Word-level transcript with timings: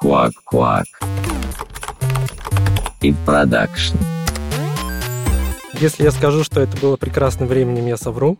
Куак-куак. 0.00 0.86
И 3.02 3.14
продакшн. 3.26 3.98
Если 5.74 6.04
я 6.04 6.10
скажу, 6.10 6.42
что 6.42 6.62
это 6.62 6.74
было 6.78 6.96
прекрасным 6.96 7.48
временем, 7.48 7.86
я 7.86 7.98
совру. 7.98 8.38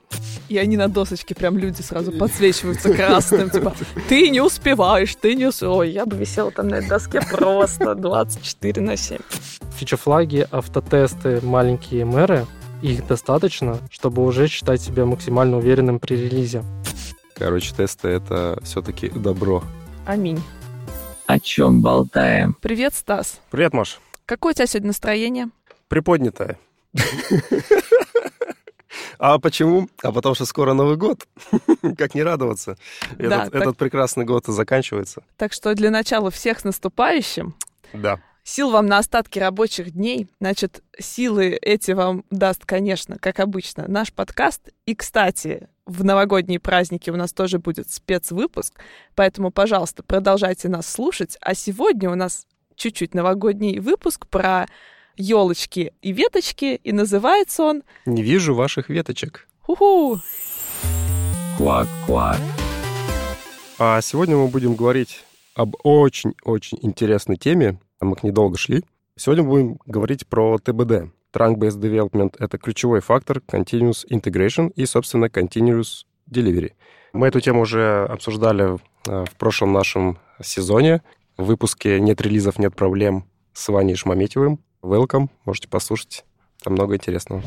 И 0.48 0.56
они 0.56 0.78
на 0.78 0.88
досочке 0.88 1.34
прям 1.34 1.58
люди 1.58 1.82
сразу 1.82 2.12
подсвечиваются 2.12 2.94
красным, 2.94 3.50
типа, 3.50 3.74
ты 4.08 4.30
не 4.30 4.40
успеваешь, 4.40 5.14
ты 5.14 5.34
не 5.34 5.46
успеваешь. 5.46 5.80
Ой, 5.80 5.90
я 5.90 6.06
бы 6.06 6.16
висела 6.16 6.50
там 6.50 6.68
на 6.68 6.76
этой 6.76 6.88
доске 6.88 7.20
просто 7.30 7.94
24 7.94 8.80
на 8.80 8.96
7. 8.96 9.18
Фича-флаги, 9.76 10.48
автотесты, 10.50 11.40
маленькие 11.42 12.06
мэры, 12.06 12.46
их 12.80 13.06
достаточно, 13.06 13.78
чтобы 13.90 14.24
уже 14.24 14.48
считать 14.48 14.80
себя 14.80 15.04
максимально 15.04 15.58
уверенным 15.58 15.98
при 15.98 16.16
релизе. 16.16 16.64
Короче, 17.34 17.74
тесты— 17.74 18.08
это 18.08 18.58
все-таки 18.62 19.10
добро. 19.10 19.62
Аминь. 20.06 20.42
О 21.30 21.38
чем 21.38 21.80
болтаем? 21.80 22.56
Привет, 22.60 22.92
Стас. 22.92 23.40
Привет, 23.50 23.72
Маш. 23.72 24.00
Какое 24.26 24.50
у 24.50 24.54
тебя 24.56 24.66
сегодня 24.66 24.88
настроение? 24.88 25.48
Приподнятая. 25.86 26.58
А 29.20 29.38
почему? 29.38 29.88
А 30.02 30.10
потому 30.12 30.34
что 30.34 30.46
скоро 30.46 30.72
Новый 30.72 30.96
год. 30.96 31.28
Как 31.98 32.14
не 32.14 32.22
радоваться? 32.24 32.76
Да, 33.12 33.42
Этот, 33.42 33.52
так- 33.52 33.62
этот 33.62 33.76
прекрасный 33.76 34.24
год 34.24 34.48
и 34.48 34.52
заканчивается. 34.52 35.22
Так 35.36 35.52
что 35.52 35.72
для 35.74 35.90
начала 35.90 36.30
всех 36.30 36.58
с 36.58 36.64
наступающим. 36.64 37.54
Да. 37.92 38.18
Сил 38.52 38.72
вам 38.72 38.86
на 38.86 38.98
остатки 38.98 39.38
рабочих 39.38 39.92
дней. 39.92 40.26
Значит, 40.40 40.82
силы 40.98 41.56
эти 41.62 41.92
вам 41.92 42.24
даст, 42.32 42.66
конечно, 42.66 43.16
как 43.16 43.38
обычно, 43.38 43.84
наш 43.86 44.12
подкаст. 44.12 44.70
И, 44.86 44.96
кстати, 44.96 45.68
в 45.86 46.02
новогодние 46.02 46.58
праздники 46.58 47.10
у 47.10 47.16
нас 47.16 47.32
тоже 47.32 47.60
будет 47.60 47.88
спецвыпуск, 47.92 48.74
поэтому, 49.14 49.52
пожалуйста, 49.52 50.02
продолжайте 50.02 50.68
нас 50.68 50.88
слушать. 50.88 51.38
А 51.40 51.54
сегодня 51.54 52.10
у 52.10 52.16
нас 52.16 52.48
чуть-чуть 52.74 53.14
новогодний 53.14 53.78
выпуск 53.78 54.26
про 54.26 54.66
елочки 55.16 55.92
и 56.02 56.10
веточки, 56.10 56.80
и 56.82 56.90
называется 56.90 57.62
он 57.62 57.84
Не 58.04 58.24
вижу 58.24 58.56
ваших 58.56 58.88
веточек. 58.88 59.46
«Ху-ху». 59.60 60.18
Куак-куак. 61.56 62.40
А 63.78 64.00
сегодня 64.00 64.36
мы 64.36 64.48
будем 64.48 64.74
говорить 64.74 65.24
об 65.54 65.76
очень-очень 65.84 66.80
интересной 66.82 67.36
теме. 67.36 67.78
А 68.00 68.06
Мы 68.06 68.16
к 68.16 68.22
ней 68.22 68.32
долго 68.32 68.56
шли. 68.56 68.82
Сегодня 69.16 69.44
будем 69.44 69.78
говорить 69.84 70.26
про 70.26 70.58
ТБД. 70.58 71.12
Trunk-Based 71.34 71.78
Development— 71.78 72.34
это 72.38 72.56
ключевой 72.56 73.00
фактор 73.00 73.42
Continuous 73.46 74.06
Integration 74.10 74.72
и, 74.74 74.86
собственно, 74.86 75.26
Continuous 75.26 76.04
Delivery. 76.28 76.72
Мы 77.12 77.28
эту 77.28 77.40
тему 77.40 77.60
уже 77.60 78.06
обсуждали 78.08 78.78
э, 79.06 79.24
в 79.26 79.36
прошлом 79.36 79.72
нашем 79.72 80.18
сезоне. 80.42 81.02
В 81.36 81.44
выпуске 81.44 82.00
«Нет 82.00 82.20
релизов, 82.22 82.58
нет 82.58 82.74
проблем» 82.74 83.26
с 83.52 83.68
Ваней 83.68 83.96
Шмаметьевым. 83.96 84.60
Welcome, 84.82 85.28
можете 85.44 85.68
послушать. 85.68 86.24
Там 86.62 86.72
много 86.72 86.94
интересного. 86.94 87.42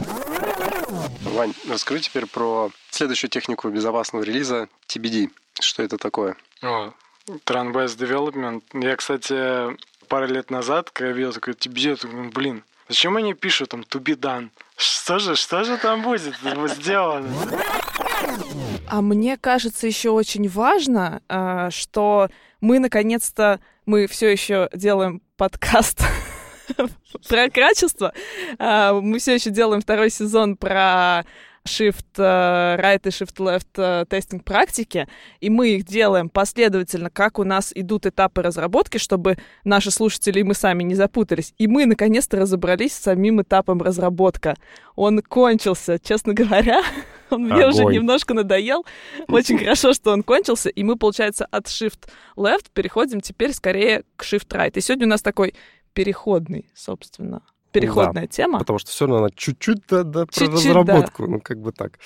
Вань, 1.34 1.54
расскажи 1.68 2.02
теперь 2.02 2.28
про 2.28 2.70
следующую 2.92 3.32
технику 3.32 3.70
безопасного 3.70 4.22
релиза 4.22 4.68
TBD. 4.88 5.30
Что 5.60 5.82
это 5.82 5.98
такое? 5.98 6.36
О, 6.62 6.92
Trend-Based 7.28 7.98
Development. 7.98 8.62
Я, 8.74 8.96
кстати, 8.96 9.76
пару 10.04 10.28
лет 10.28 10.50
назад, 10.52 10.90
когда 10.92 11.10
я 11.10 11.16
видел 11.16 11.34
такой 11.34 11.56
ну, 12.04 12.30
блин, 12.32 12.64
зачем 12.90 13.18
они 13.18 13.34
пишут 13.34 13.70
там 13.70 13.82
done? 13.82 14.50
Что 14.78 15.20
же, 15.20 15.36
что 15.36 15.64
же 15.64 15.78
там 15.78 16.02
будет 16.02 16.34
сделано? 16.72 17.30
А 18.88 19.02
мне 19.02 19.38
кажется, 19.38 19.88
еще 19.88 20.12
очень 20.12 20.48
важно, 20.48 21.22
а, 21.28 21.72
что 21.72 22.30
мы 22.62 22.80
наконец-то, 22.80 23.60
мы 23.86 24.08
все 24.08 24.30
еще 24.30 24.70
делаем 24.74 25.22
подкаст 25.38 26.02
про 27.28 27.50
качество. 27.50 28.14
А, 28.60 28.94
Мы 28.94 29.20
все 29.20 29.36
еще 29.36 29.50
делаем 29.50 29.82
второй 29.82 30.10
сезон 30.10 30.56
про 30.56 31.26
Shift 31.68 32.06
э, 32.18 32.22
Right 32.80 33.02
и 33.04 33.10
Shift 33.10 33.38
Left 33.38 33.68
э, 33.78 34.06
тестинг 34.10 34.44
практики, 34.44 35.08
и 35.40 35.50
мы 35.50 35.70
их 35.70 35.86
делаем 35.86 36.30
последовательно, 36.30 37.10
как 37.10 37.40
у 37.40 37.44
нас 37.44 37.72
идут 37.74 38.06
этапы 38.06 38.42
разработки, 38.42 38.98
чтобы 38.98 39.38
наши 39.64 39.90
слушатели 39.92 40.40
и 40.40 40.44
мы 40.44 40.54
сами 40.54 40.84
не 40.84 40.96
запутались. 40.96 41.54
И 41.58 41.68
мы 41.68 41.86
наконец-то 41.86 42.38
разобрались 42.38 42.94
с 42.94 43.04
самим 43.04 43.42
этапом 43.42 43.82
разработка. 43.82 44.56
Он 44.96 45.22
кончился, 45.22 46.00
честно 46.00 46.34
говоря. 46.34 46.82
Он 47.30 47.46
мне 47.46 47.68
уже 47.68 47.82
Огонь. 47.82 47.96
немножко 47.96 48.34
надоел. 48.34 48.86
Очень 49.28 49.58
хорошо, 49.58 49.94
что 49.94 50.12
он 50.12 50.22
кончился. 50.22 50.70
И 50.70 50.84
мы, 50.84 50.98
получается, 50.98 51.46
от 51.50 51.66
Shift 51.66 52.10
Left 52.38 52.68
переходим 52.74 53.22
теперь 53.22 53.54
скорее 53.54 54.04
к 54.18 54.24
Shift 54.24 54.50
Right. 54.50 54.74
И 54.76 54.82
сегодня 54.82 55.08
у 55.08 55.10
нас 55.10 55.24
такой 55.24 55.56
переходный, 55.94 56.70
собственно, 56.76 57.42
переходная 57.74 58.28
тема. 58.28 58.60
Потому 58.60 58.80
что 58.80 58.92
все 58.92 59.06
равно 59.06 59.24
надо 59.24 59.36
чуть-чуть 59.36 59.84
да, 59.90 60.04
да, 60.04 60.26
про 60.26 60.34
Чуть-чуть, 60.34 60.54
разработку. 60.54 61.28
Ну, 61.28 61.42
как 61.42 61.60
бы 61.60 61.72
так. 61.72 62.00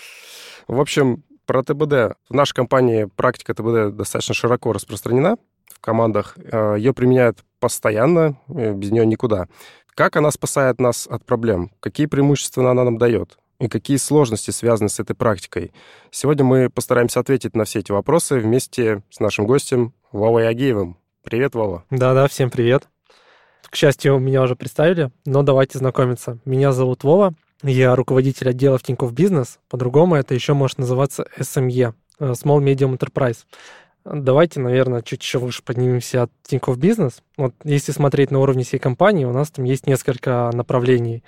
В 0.68 0.80
общем, 0.80 1.24
про 1.46 1.64
ТБД. 1.64 2.18
В 2.30 2.34
нашей 2.34 2.54
компании 2.54 3.10
практика 3.16 3.54
ТБД 3.54 3.96
достаточно 3.96 4.34
широко 4.34 4.74
распространена 4.74 5.38
в 5.72 5.80
командах. 5.80 6.38
Ее 6.38 6.94
применяют 6.94 7.44
постоянно, 7.60 8.40
э, 8.50 8.74
без 8.74 8.92
нее 8.92 9.06
никуда. 9.06 9.48
Как 9.96 10.16
она 10.16 10.30
спасает 10.32 10.80
нас 10.80 11.08
от 11.08 11.26
проблем? 11.26 11.72
Какие 11.80 12.06
преимущества 12.08 12.70
она 12.70 12.84
нам 12.84 12.98
дает? 12.98 13.38
И 13.60 13.68
какие 13.68 13.98
сложности 13.98 14.52
связаны 14.52 14.90
с 14.90 15.00
этой 15.00 15.16
практикой? 15.16 15.72
Сегодня 16.12 16.46
мы 16.46 16.70
постараемся 16.70 17.20
ответить 17.20 17.56
на 17.56 17.64
все 17.64 17.80
эти 17.80 17.92
вопросы 17.92 18.38
вместе 18.38 19.02
с 19.10 19.20
нашим 19.20 19.48
гостем 19.48 19.94
Вовой 20.12 20.48
Агеевым. 20.48 20.98
Привет, 21.24 21.56
Вова. 21.56 21.84
Да-да, 21.90 22.28
всем 22.28 22.52
привет. 22.52 22.88
К 23.70 23.76
счастью, 23.76 24.18
меня 24.20 24.42
уже 24.42 24.56
представили, 24.56 25.12
но 25.26 25.44
давайте 25.44 25.78
знакомиться. 25.78 26.40
Меня 26.46 26.72
зовут 26.72 27.04
Вова, 27.04 27.34
я 27.64 27.96
руководитель 27.96 28.50
отдела 28.50 28.78
в 28.78 28.84
Тинькофф 28.84 29.12
Бизнес. 29.12 29.60
По-другому 29.70 30.16
это 30.16 30.34
еще 30.34 30.54
может 30.54 30.78
называться 30.78 31.26
SME, 31.38 31.94
э, 32.20 32.32
Small 32.32 32.64
Medium 32.64 32.98
Enterprise. 32.98 33.40
Давайте, 34.06 34.62
наверное, 34.62 35.02
чуть 35.02 35.22
еще 35.22 35.38
выше 35.38 35.64
поднимемся 35.64 36.24
от 36.24 36.32
Тинькофф 36.44 36.78
Бизнес. 36.78 37.22
Вот 37.36 37.54
если 37.64 37.92
смотреть 37.92 38.32
на 38.32 38.40
уровне 38.40 38.64
всей 38.64 38.78
компании, 38.78 39.26
у 39.26 39.34
нас 39.34 39.50
там 39.50 39.66
есть 39.66 39.86
несколько 39.86 40.50
направлений. 40.54 41.24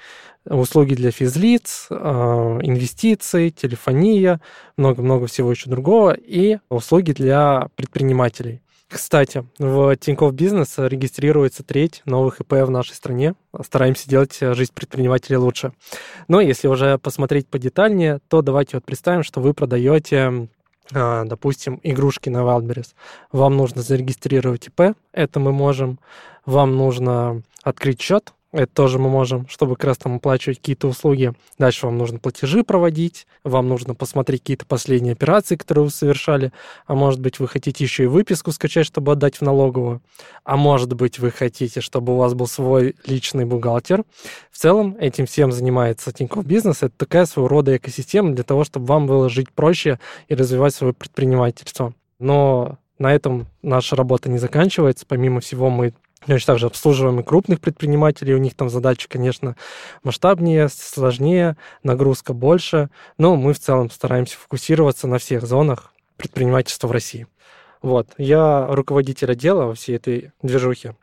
Услуги 0.46 0.94
для 0.94 1.12
физлиц, 1.12 1.88
э, 1.90 1.96
инвестиции, 1.96 3.50
телефония, 3.50 4.40
много-много 4.78 5.28
всего 5.28 5.52
еще 5.52 5.70
другого, 5.70 6.14
и 6.14 6.60
услуги 6.70 7.12
для 7.12 7.68
предпринимателей. 7.76 8.62
Кстати, 8.90 9.46
в 9.60 9.96
Тинькофф 9.98 10.34
Бизнес 10.34 10.74
регистрируется 10.80 11.64
треть 11.64 12.02
новых 12.06 12.42
ИП 12.42 12.54
в 12.54 12.72
нашей 12.72 12.94
стране. 12.94 13.36
Стараемся 13.62 14.10
делать 14.10 14.36
э, 14.42 14.56
жизнь 14.56 14.74
предпринимателей 14.74 15.38
лучше. 15.38 15.74
Но 16.28 16.42
если 16.42 16.68
уже 16.68 16.98
посмотреть 16.98 17.48
подетальнее, 17.48 18.20
то 18.30 18.42
давайте 18.42 18.78
вот 18.78 18.86
представим, 18.86 19.22
что 19.22 19.42
вы 19.42 19.54
продаете, 19.54 20.50
а, 20.92 21.24
допустим, 21.26 21.80
игрушки 21.84 22.30
на 22.30 22.40
Wildberries. 22.40 22.96
Вам 23.32 23.58
нужно 23.58 23.84
зарегистрировать 23.84 24.68
ИП, 24.68 24.96
это 25.14 25.40
мы 25.40 25.52
можем. 25.52 26.00
Вам 26.48 26.76
нужно 26.76 27.44
открыть 27.62 28.02
счет, 28.02 28.34
это 28.52 28.74
тоже 28.74 28.98
мы 28.98 29.10
можем, 29.10 29.48
чтобы 29.48 29.76
как 29.76 29.86
раз 29.86 29.98
там 30.00 30.16
оплачивать 30.16 30.58
какие-то 30.58 30.88
услуги. 30.88 31.34
Дальше 31.60 31.86
вам 31.86 32.00
нужно 32.00 32.18
платежи 32.18 32.64
проводить, 32.64 33.28
вам 33.44 33.70
нужно 33.70 33.94
посмотреть 33.94 34.42
какие-то 34.42 34.66
последние 34.66 35.14
операции, 35.14 35.56
которые 35.56 35.86
вы 35.86 35.92
совершали. 35.92 36.52
А 36.88 36.96
может 36.96 37.20
быть, 37.20 37.40
вы 37.40 37.48
хотите 37.48 37.84
еще 37.84 38.06
и 38.06 38.08
выписку 38.08 38.52
скачать, 38.52 38.88
чтобы 38.88 39.12
отдать 39.12 39.36
в 39.36 39.42
налоговую. 39.44 40.02
А 40.44 40.58
может 40.58 40.94
быть, 40.94 41.20
вы 41.20 41.30
хотите, 41.30 41.80
чтобы 41.80 42.14
у 42.14 42.18
вас 42.18 42.34
был 42.34 42.48
свой 42.48 42.96
личный 43.06 43.46
бухгалтер. 43.46 44.04
В 44.52 44.58
целом, 44.58 44.98
этим 45.00 45.28
всем 45.28 45.52
занимается 45.52 46.12
Тинькофф 46.12 46.44
Бизнес. 46.44 46.82
Это 46.82 46.94
такая 46.98 47.26
своего 47.26 47.48
рода 47.48 47.78
экосистема 47.78 48.34
для 48.34 48.44
того, 48.44 48.64
чтобы 48.64 48.88
вам 48.88 49.06
было 49.06 49.30
жить 49.30 49.52
проще 49.52 50.00
и 50.28 50.34
развивать 50.34 50.74
свое 50.74 50.94
предпринимательство. 50.94 51.94
Но 52.18 52.80
на 52.98 53.14
этом 53.14 53.48
наша 53.62 53.96
работа 53.96 54.30
не 54.30 54.40
заканчивается. 54.40 55.06
Помимо 55.08 55.40
всего, 55.40 55.70
мы 55.70 55.94
Точно 56.26 56.54
так 56.54 56.60
же 56.60 56.68
обслуживаем 56.68 57.20
и 57.20 57.24
крупных 57.24 57.62
предпринимателей, 57.62 58.36
у 58.36 58.40
них 58.40 58.54
там 58.54 58.70
задачи, 58.70 59.08
конечно, 59.08 59.56
масштабнее, 60.04 60.68
сложнее, 60.70 61.56
нагрузка 61.84 62.34
больше, 62.34 62.90
но 63.18 63.36
мы 63.36 63.54
в 63.54 63.60
целом 63.60 63.90
стараемся 63.90 64.38
фокусироваться 64.38 65.08
на 65.08 65.18
всех 65.18 65.46
зонах 65.48 65.94
предпринимательства 66.18 66.88
в 66.88 66.92
России. 66.92 67.28
Вот, 67.82 68.10
я 68.18 68.68
руководитель 68.70 69.32
отдела 69.32 69.64
во 69.66 69.74
всей 69.74 69.96
этой 69.96 70.32
движухе. 70.42 70.96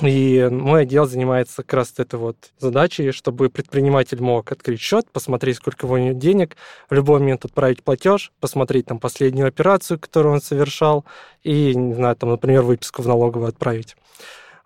И 0.00 0.48
мой 0.50 0.82
отдел 0.82 1.06
занимается 1.06 1.56
как 1.56 1.74
раз 1.74 1.92
этой 1.98 2.18
вот 2.18 2.36
задачей, 2.58 3.10
чтобы 3.10 3.50
предприниматель 3.50 4.22
мог 4.22 4.50
открыть 4.50 4.80
счет, 4.80 5.10
посмотреть, 5.10 5.56
сколько 5.56 5.84
у 5.84 5.96
него 5.96 6.18
денег, 6.18 6.56
в 6.88 6.94
любой 6.94 7.20
момент 7.20 7.44
отправить 7.44 7.82
платеж, 7.82 8.32
посмотреть 8.40 8.86
там 8.86 8.98
последнюю 8.98 9.48
операцию, 9.48 9.98
которую 9.98 10.34
он 10.34 10.40
совершал, 10.40 11.04
и, 11.42 11.74
не 11.74 11.94
знаю, 11.94 12.16
там, 12.16 12.30
например, 12.30 12.62
выписку 12.62 13.02
в 13.02 13.08
налоговую 13.08 13.48
отправить. 13.48 13.96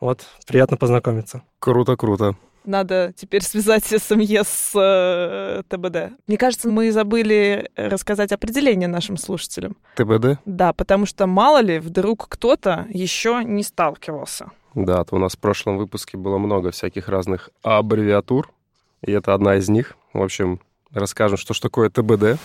Вот, 0.04 0.26
приятно 0.46 0.76
познакомиться. 0.76 1.44
Круто, 1.58 1.96
круто. 1.96 2.36
надо 2.66 3.14
теперь 3.16 3.42
связать 3.42 3.86
СМЕ 3.86 4.44
с 4.44 4.72
э, 4.74 5.62
ТБД. 5.66 6.20
Мне 6.26 6.36
кажется, 6.36 6.68
мы 6.68 6.92
забыли 6.92 7.70
рассказать 7.74 8.30
определение 8.30 8.86
нашим 8.86 9.16
слушателям. 9.16 9.78
ТБД? 9.96 10.40
Да, 10.44 10.74
потому 10.74 11.06
что 11.06 11.26
мало 11.26 11.62
ли, 11.62 11.78
вдруг 11.78 12.26
кто-то 12.28 12.86
еще 12.90 13.40
не 13.44 13.62
сталкивался. 13.62 14.50
Да, 14.74 15.02
то 15.04 15.16
у 15.16 15.18
нас 15.18 15.36
в 15.36 15.38
прошлом 15.38 15.78
выпуске 15.78 16.18
было 16.18 16.36
много 16.36 16.70
всяких 16.70 17.08
разных 17.08 17.48
аббревиатур, 17.62 18.50
и 19.00 19.10
это 19.10 19.32
одна 19.32 19.56
из 19.56 19.70
них. 19.70 19.96
В 20.12 20.20
общем, 20.20 20.60
расскажем, 20.92 21.38
что 21.38 21.54
ж 21.54 21.60
такое 21.60 21.88
ТБД. 21.88 22.38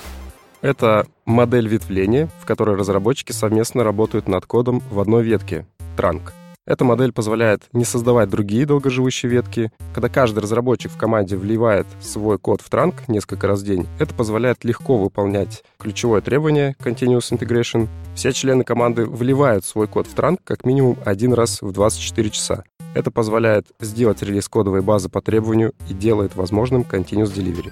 Это 0.61 1.07
модель 1.25 1.67
ветвления, 1.67 2.29
в 2.39 2.45
которой 2.45 2.77
разработчики 2.77 3.33
совместно 3.33 3.83
работают 3.83 4.29
над 4.29 4.45
кодом 4.45 4.79
в 4.89 5.01
одной 5.01 5.23
ветке— 5.23 5.65
транк. 5.97 6.33
Эта 6.69 6.85
модель 6.85 7.11
позволяет 7.11 7.63
не 7.73 7.83
создавать 7.83 8.29
другие 8.29 8.67
долгоживущие 8.67 9.31
ветки. 9.31 9.71
Когда 9.91 10.07
каждый 10.07 10.41
разработчик 10.41 10.91
в 10.91 10.97
команде 10.97 11.35
вливает 11.35 11.87
свой 11.99 12.37
код 12.37 12.61
в 12.61 12.69
транк 12.69 13.07
несколько 13.07 13.47
раз 13.47 13.61
в 13.61 13.65
день, 13.65 13.87
это 13.97 14.13
позволяет 14.13 14.63
легко 14.63 14.99
выполнять 14.99 15.63
ключевое 15.79 16.21
требование 16.21 16.75
Continuous 16.79 17.31
Integration. 17.31 17.87
Все 18.13 18.31
члены 18.33 18.63
команды 18.63 19.07
вливают 19.07 19.65
свой 19.65 19.87
код 19.87 20.05
в 20.05 20.13
транк 20.13 20.41
как 20.43 20.63
минимум 20.63 20.95
один 21.05 21.33
раз 21.33 21.63
в 21.63 21.71
24 21.71 22.29
часа. 22.29 22.63
Это 22.93 23.09
позволяет 23.09 23.65
сделать 23.79 24.21
релиз 24.21 24.47
кодовой 24.47 24.83
базы 24.83 25.09
по 25.09 25.21
требованию 25.21 25.73
и 25.89 25.95
делает 25.95 26.35
возможным 26.35 26.83
Continuous 26.83 27.33
Delivery. 27.33 27.71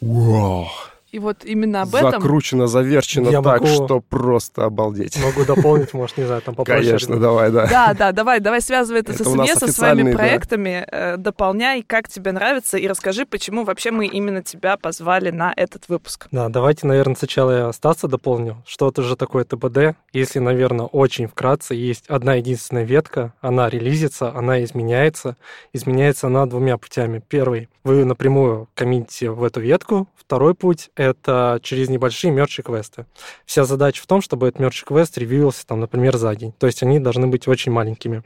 Вау! 0.00 0.66
И 1.12 1.18
вот 1.18 1.44
именно 1.44 1.82
об 1.82 1.94
этом... 1.94 2.10
Закручено, 2.10 2.66
заверчено 2.66 3.28
Я 3.28 3.42
так, 3.42 3.60
могу- 3.60 3.66
что 3.66 4.00
просто 4.00 4.64
обалдеть. 4.64 5.22
Могу 5.22 5.44
дополнить, 5.44 5.92
может, 5.92 6.16
не 6.16 6.24
знаю, 6.24 6.40
там 6.40 6.54
попроще. 6.54 6.86
Конечно, 6.86 7.20
давай, 7.20 7.50
да. 7.50 7.66
Да, 7.66 7.92
да, 7.92 8.12
давай, 8.12 8.40
давай 8.40 8.62
связывай 8.62 9.00
это, 9.00 9.12
Это 9.12 9.24
с 9.24 9.26
у 9.26 9.34
нас 9.34 9.50
СМЕ, 9.50 9.56
со 9.58 9.72
своими 9.72 10.10
да. 10.10 10.16
проектами, 10.16 10.86
э, 10.90 11.18
дополняй, 11.18 11.82
как 11.82 12.08
тебе 12.08 12.32
нравится, 12.32 12.78
и 12.78 12.88
расскажи, 12.88 13.26
почему 13.26 13.64
вообще 13.64 13.90
мы 13.90 14.06
именно 14.06 14.42
тебя 14.42 14.78
позвали 14.78 15.30
на 15.30 15.52
этот 15.54 15.86
выпуск. 15.88 16.28
Да, 16.30 16.48
давайте, 16.48 16.86
наверное, 16.86 17.14
сначала 17.14 17.66
я 17.66 17.72
Стаса 17.74 18.08
дополню. 18.08 18.62
Что 18.66 18.88
это 18.88 19.02
же 19.02 19.14
такое 19.14 19.44
ТБД? 19.44 19.94
Если, 20.14 20.38
наверное, 20.38 20.86
очень 20.86 21.26
вкратце, 21.26 21.74
есть 21.74 22.06
одна 22.08 22.36
единственная 22.36 22.84
ветка, 22.84 23.34
она 23.42 23.68
релизится, 23.68 24.34
она 24.34 24.64
изменяется. 24.64 25.36
Изменяется 25.74 26.28
она 26.28 26.46
двумя 26.46 26.78
путями. 26.78 27.22
Первый, 27.28 27.68
вы 27.84 28.06
напрямую 28.06 28.70
коммитите 28.74 29.28
в 29.28 29.44
эту 29.44 29.60
ветку. 29.60 30.08
Второй 30.16 30.54
путь— 30.54 30.90
это 31.02 31.60
через 31.62 31.88
небольшие 31.88 32.30
мерчи 32.30 32.62
квесты. 32.62 33.06
Вся 33.44 33.64
задача 33.64 34.02
в 34.02 34.06
том, 34.06 34.20
чтобы 34.22 34.48
этот 34.48 34.60
мерч 34.60 34.84
квест 34.84 35.16
ревьюился, 35.18 35.66
там, 35.66 35.80
например, 35.80 36.16
за 36.16 36.34
день. 36.34 36.52
То 36.58 36.66
есть 36.66 36.82
они 36.82 36.98
должны 36.98 37.26
быть 37.26 37.48
очень 37.48 37.72
маленькими. 37.72 38.22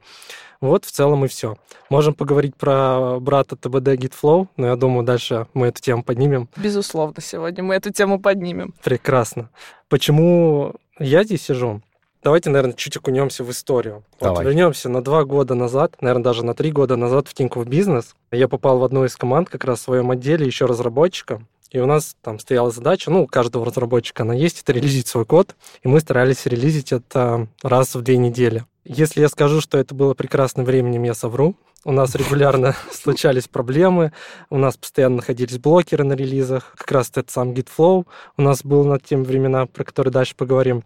Вот 0.60 0.84
в 0.84 0.90
целом 0.90 1.24
и 1.24 1.28
все. 1.28 1.56
Можем 1.90 2.14
поговорить 2.14 2.56
про 2.56 3.20
брата 3.20 3.56
ТБД 3.56 3.88
GitFlow, 3.88 4.48
но 4.56 4.66
я 4.68 4.76
думаю, 4.76 5.04
дальше 5.04 5.46
мы 5.54 5.68
эту 5.68 5.82
тему 5.82 6.02
поднимем. 6.02 6.48
Безусловно, 6.56 7.20
сегодня 7.20 7.62
мы 7.62 7.74
эту 7.74 7.92
тему 7.92 8.20
поднимем. 8.20 8.74
Прекрасно. 8.82 9.50
Почему 9.88 10.74
я 10.98 11.24
здесь 11.24 11.42
сижу? 11.42 11.82
Давайте, 12.26 12.50
наверное, 12.50 12.74
чуть 12.74 12.96
окунемся 12.96 13.44
в 13.44 13.50
историю. 13.52 14.02
Вот 14.18 14.30
Давай. 14.30 14.44
вернемся 14.46 14.88
на 14.88 15.00
два 15.00 15.24
года 15.24 15.54
назад, 15.54 15.94
наверное, 16.00 16.24
даже 16.24 16.44
на 16.44 16.54
три 16.54 16.72
года 16.72 16.96
назад 16.96 17.28
в 17.28 17.34
Тинькофф 17.34 17.64
Бизнес. 17.68 18.16
Я 18.32 18.48
попал 18.48 18.78
в 18.78 18.84
одну 18.84 19.04
из 19.04 19.14
команд 19.14 19.48
как 19.48 19.64
раз 19.64 19.78
в 19.78 19.82
своем 19.82 20.10
отделе 20.10 20.44
еще 20.44 20.66
разработчиком. 20.66 21.46
И 21.70 21.78
у 21.78 21.86
нас 21.86 22.16
там 22.22 22.38
стояла 22.38 22.70
задача, 22.70 23.10
ну, 23.10 23.22
у 23.22 23.26
каждого 23.26 23.66
разработчика 23.66 24.22
она 24.22 24.34
есть, 24.34 24.62
это 24.62 24.72
релизить 24.72 25.08
свой 25.08 25.24
код. 25.24 25.56
И 25.82 25.88
мы 25.88 26.00
старались 26.00 26.46
релизить 26.46 26.92
это 26.92 27.48
раз 27.62 27.94
в 27.94 28.02
две 28.02 28.16
недели. 28.16 28.64
Если 28.84 29.20
я 29.20 29.28
скажу, 29.28 29.60
что 29.60 29.78
это 29.78 29.94
было 29.94 30.14
прекрасным 30.14 30.64
временем, 30.64 31.02
я 31.02 31.14
совру. 31.14 31.56
У 31.84 31.92
нас 31.92 32.14
регулярно 32.16 32.74
случались 32.92 33.48
проблемы, 33.48 34.12
у 34.50 34.58
нас 34.58 34.76
постоянно 34.76 35.16
находились 35.16 35.58
блокеры 35.58 36.04
на 36.04 36.14
релизах, 36.14 36.74
как 36.76 36.90
раз 36.90 37.10
этот 37.10 37.30
сам 37.30 37.52
GitFlow 37.52 38.06
у 38.36 38.42
нас 38.42 38.64
был 38.64 38.84
на 38.84 38.98
тем 38.98 39.24
времена, 39.24 39.66
про 39.66 39.84
которые 39.84 40.12
дальше 40.12 40.34
поговорим. 40.36 40.84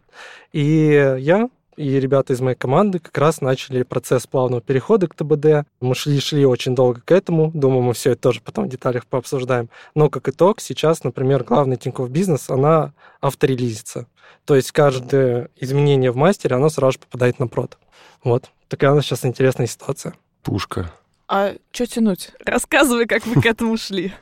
И 0.53 1.17
я 1.19 1.49
и 1.81 1.99
ребята 1.99 2.35
из 2.35 2.41
моей 2.41 2.57
команды 2.57 2.99
как 2.99 3.17
раз 3.17 3.41
начали 3.41 3.83
процесс 3.85 4.27
плавного 4.27 4.61
перехода 4.61 5.09
к 5.09 5.15
ТБД. 5.15 5.67
Мы 5.81 5.95
шли-шли 5.95 6.45
очень 6.45 6.75
долго 6.75 7.01
к 7.01 7.11
этому. 7.11 7.51
Думаю, 7.55 7.81
мы 7.81 7.95
все 7.95 8.13
это 8.13 8.21
тоже 8.21 8.43
потом 8.43 8.67
в 8.67 8.69
деталях 8.69 9.07
пообсуждаем. 9.07 9.71
Но 9.95 10.11
как 10.11 10.29
итог, 10.29 10.61
сейчас, 10.61 11.05
например, 11.05 11.43
главный 11.43 11.79
Тинькофф 11.79 12.11
Бизнес, 12.11 12.51
она 12.51 12.93
авторелизится. 13.23 14.07
То 14.45 14.57
есть 14.57 14.73
каждое 14.73 15.49
изменение 15.57 16.11
в 16.11 16.17
мастере, 16.17 16.57
оно 16.57 16.69
сразу 16.69 16.93
же 16.93 16.99
попадает 16.99 17.39
на 17.39 17.49
прод. 17.49 17.79
Вот. 18.23 18.51
Такая 18.69 18.93
у 18.93 18.95
нас 18.95 19.07
сейчас 19.07 19.25
интересная 19.25 19.67
ситуация. 19.67 20.13
Пушка. 20.43 20.93
А 21.29 21.55
что 21.73 21.87
тянуть? 21.87 22.33
Рассказывай, 22.45 23.07
как 23.07 23.27
вы 23.27 23.41
к 23.41 23.47
этому 23.47 23.79
шли. 23.79 24.13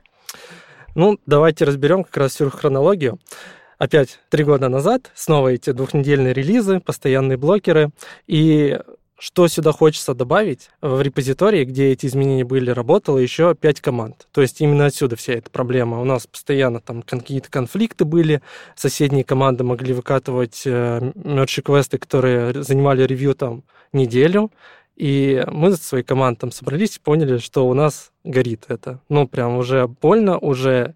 Ну, 0.94 1.18
давайте 1.26 1.64
разберем 1.64 2.04
как 2.04 2.16
раз 2.18 2.34
всю 2.34 2.50
хронологию. 2.50 3.18
Опять 3.78 4.18
три 4.28 4.42
года 4.42 4.68
назад 4.68 5.12
снова 5.14 5.48
эти 5.48 5.70
двухнедельные 5.70 6.34
релизы, 6.34 6.80
постоянные 6.80 7.38
блокеры. 7.38 7.90
И 8.26 8.78
что 9.20 9.46
сюда 9.46 9.72
хочется 9.72 10.14
добавить? 10.14 10.70
В 10.80 11.00
репозитории, 11.00 11.64
где 11.64 11.92
эти 11.92 12.06
изменения 12.06 12.44
были, 12.44 12.70
работало 12.70 13.18
еще 13.18 13.54
пять 13.54 13.80
команд. 13.80 14.26
То 14.32 14.42
есть 14.42 14.60
именно 14.60 14.86
отсюда 14.86 15.14
вся 15.16 15.34
эта 15.34 15.50
проблема. 15.50 16.00
У 16.00 16.04
нас 16.04 16.26
постоянно 16.26 16.80
там 16.80 17.02
какие-то 17.02 17.50
конфликты 17.50 18.04
были. 18.04 18.42
Соседние 18.74 19.24
команды 19.24 19.62
могли 19.62 19.92
выкатывать 19.92 20.62
э, 20.66 21.12
мерч-квесты, 21.14 21.98
которые 21.98 22.62
занимали 22.62 23.04
ревью 23.04 23.34
там 23.34 23.62
неделю. 23.92 24.50
И 24.96 25.44
мы 25.46 25.72
со 25.72 25.82
своей 25.82 26.04
командой 26.04 26.40
там 26.40 26.52
собрались 26.52 26.96
и 26.96 27.00
поняли, 27.00 27.38
что 27.38 27.68
у 27.68 27.74
нас 27.74 28.10
горит 28.24 28.64
это. 28.66 29.00
Ну, 29.08 29.28
прям 29.28 29.56
уже 29.56 29.86
больно, 29.86 30.38
уже 30.38 30.94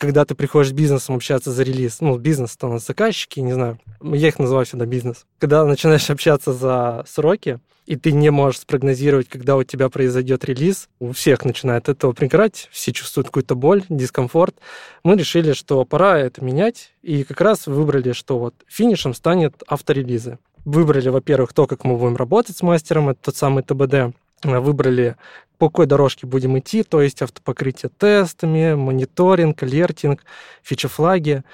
когда 0.00 0.24
ты 0.24 0.34
приходишь 0.34 0.70
с 0.70 0.72
бизнесом 0.72 1.16
общаться 1.16 1.52
за 1.52 1.62
релиз, 1.62 2.00
ну, 2.00 2.16
бизнес, 2.16 2.56
то 2.56 2.68
у 2.68 2.72
нас 2.72 2.86
заказчики, 2.86 3.38
не 3.40 3.52
знаю, 3.52 3.78
я 4.00 4.28
их 4.28 4.38
называю 4.38 4.64
всегда 4.64 4.86
бизнес. 4.86 5.26
Когда 5.38 5.62
начинаешь 5.66 6.08
общаться 6.10 6.54
за 6.54 7.04
сроки, 7.06 7.60
и 7.84 7.96
ты 7.96 8.12
не 8.12 8.30
можешь 8.30 8.60
спрогнозировать, 8.60 9.28
когда 9.28 9.58
у 9.58 9.62
тебя 9.62 9.90
произойдет 9.90 10.44
релиз, 10.46 10.88
у 11.00 11.12
всех 11.12 11.44
начинает 11.44 11.90
этого 11.90 12.12
приграть, 12.12 12.68
все 12.72 12.92
чувствуют 12.92 13.26
какую-то 13.26 13.54
боль, 13.56 13.82
дискомфорт. 13.90 14.56
Мы 15.04 15.16
решили, 15.16 15.52
что 15.52 15.84
пора 15.84 16.18
это 16.18 16.42
менять, 16.42 16.92
и 17.02 17.22
как 17.22 17.42
раз 17.42 17.66
выбрали, 17.66 18.12
что 18.12 18.38
вот 18.38 18.54
финишем 18.66 19.12
станет 19.12 19.62
авторелизы. 19.66 20.38
Выбрали, 20.64 21.10
во-первых, 21.10 21.52
то, 21.52 21.66
как 21.66 21.84
мы 21.84 21.98
будем 21.98 22.16
работать 22.16 22.56
с 22.56 22.62
мастером, 22.62 23.10
это 23.10 23.20
тот 23.24 23.36
самый 23.36 23.62
ТБД. 23.64 24.16
Выбрали, 24.42 25.16
по 25.58 25.68
какой 25.68 25.86
дорожке 25.86 26.26
будем 26.26 26.58
идти, 26.58 26.82
то 26.82 27.02
есть 27.02 27.20
автопокрытие 27.20 27.90
тестами, 27.90 28.74
мониторинг, 28.74 29.62
алертинг, 29.62 30.24
фича-флаги. 30.62 31.44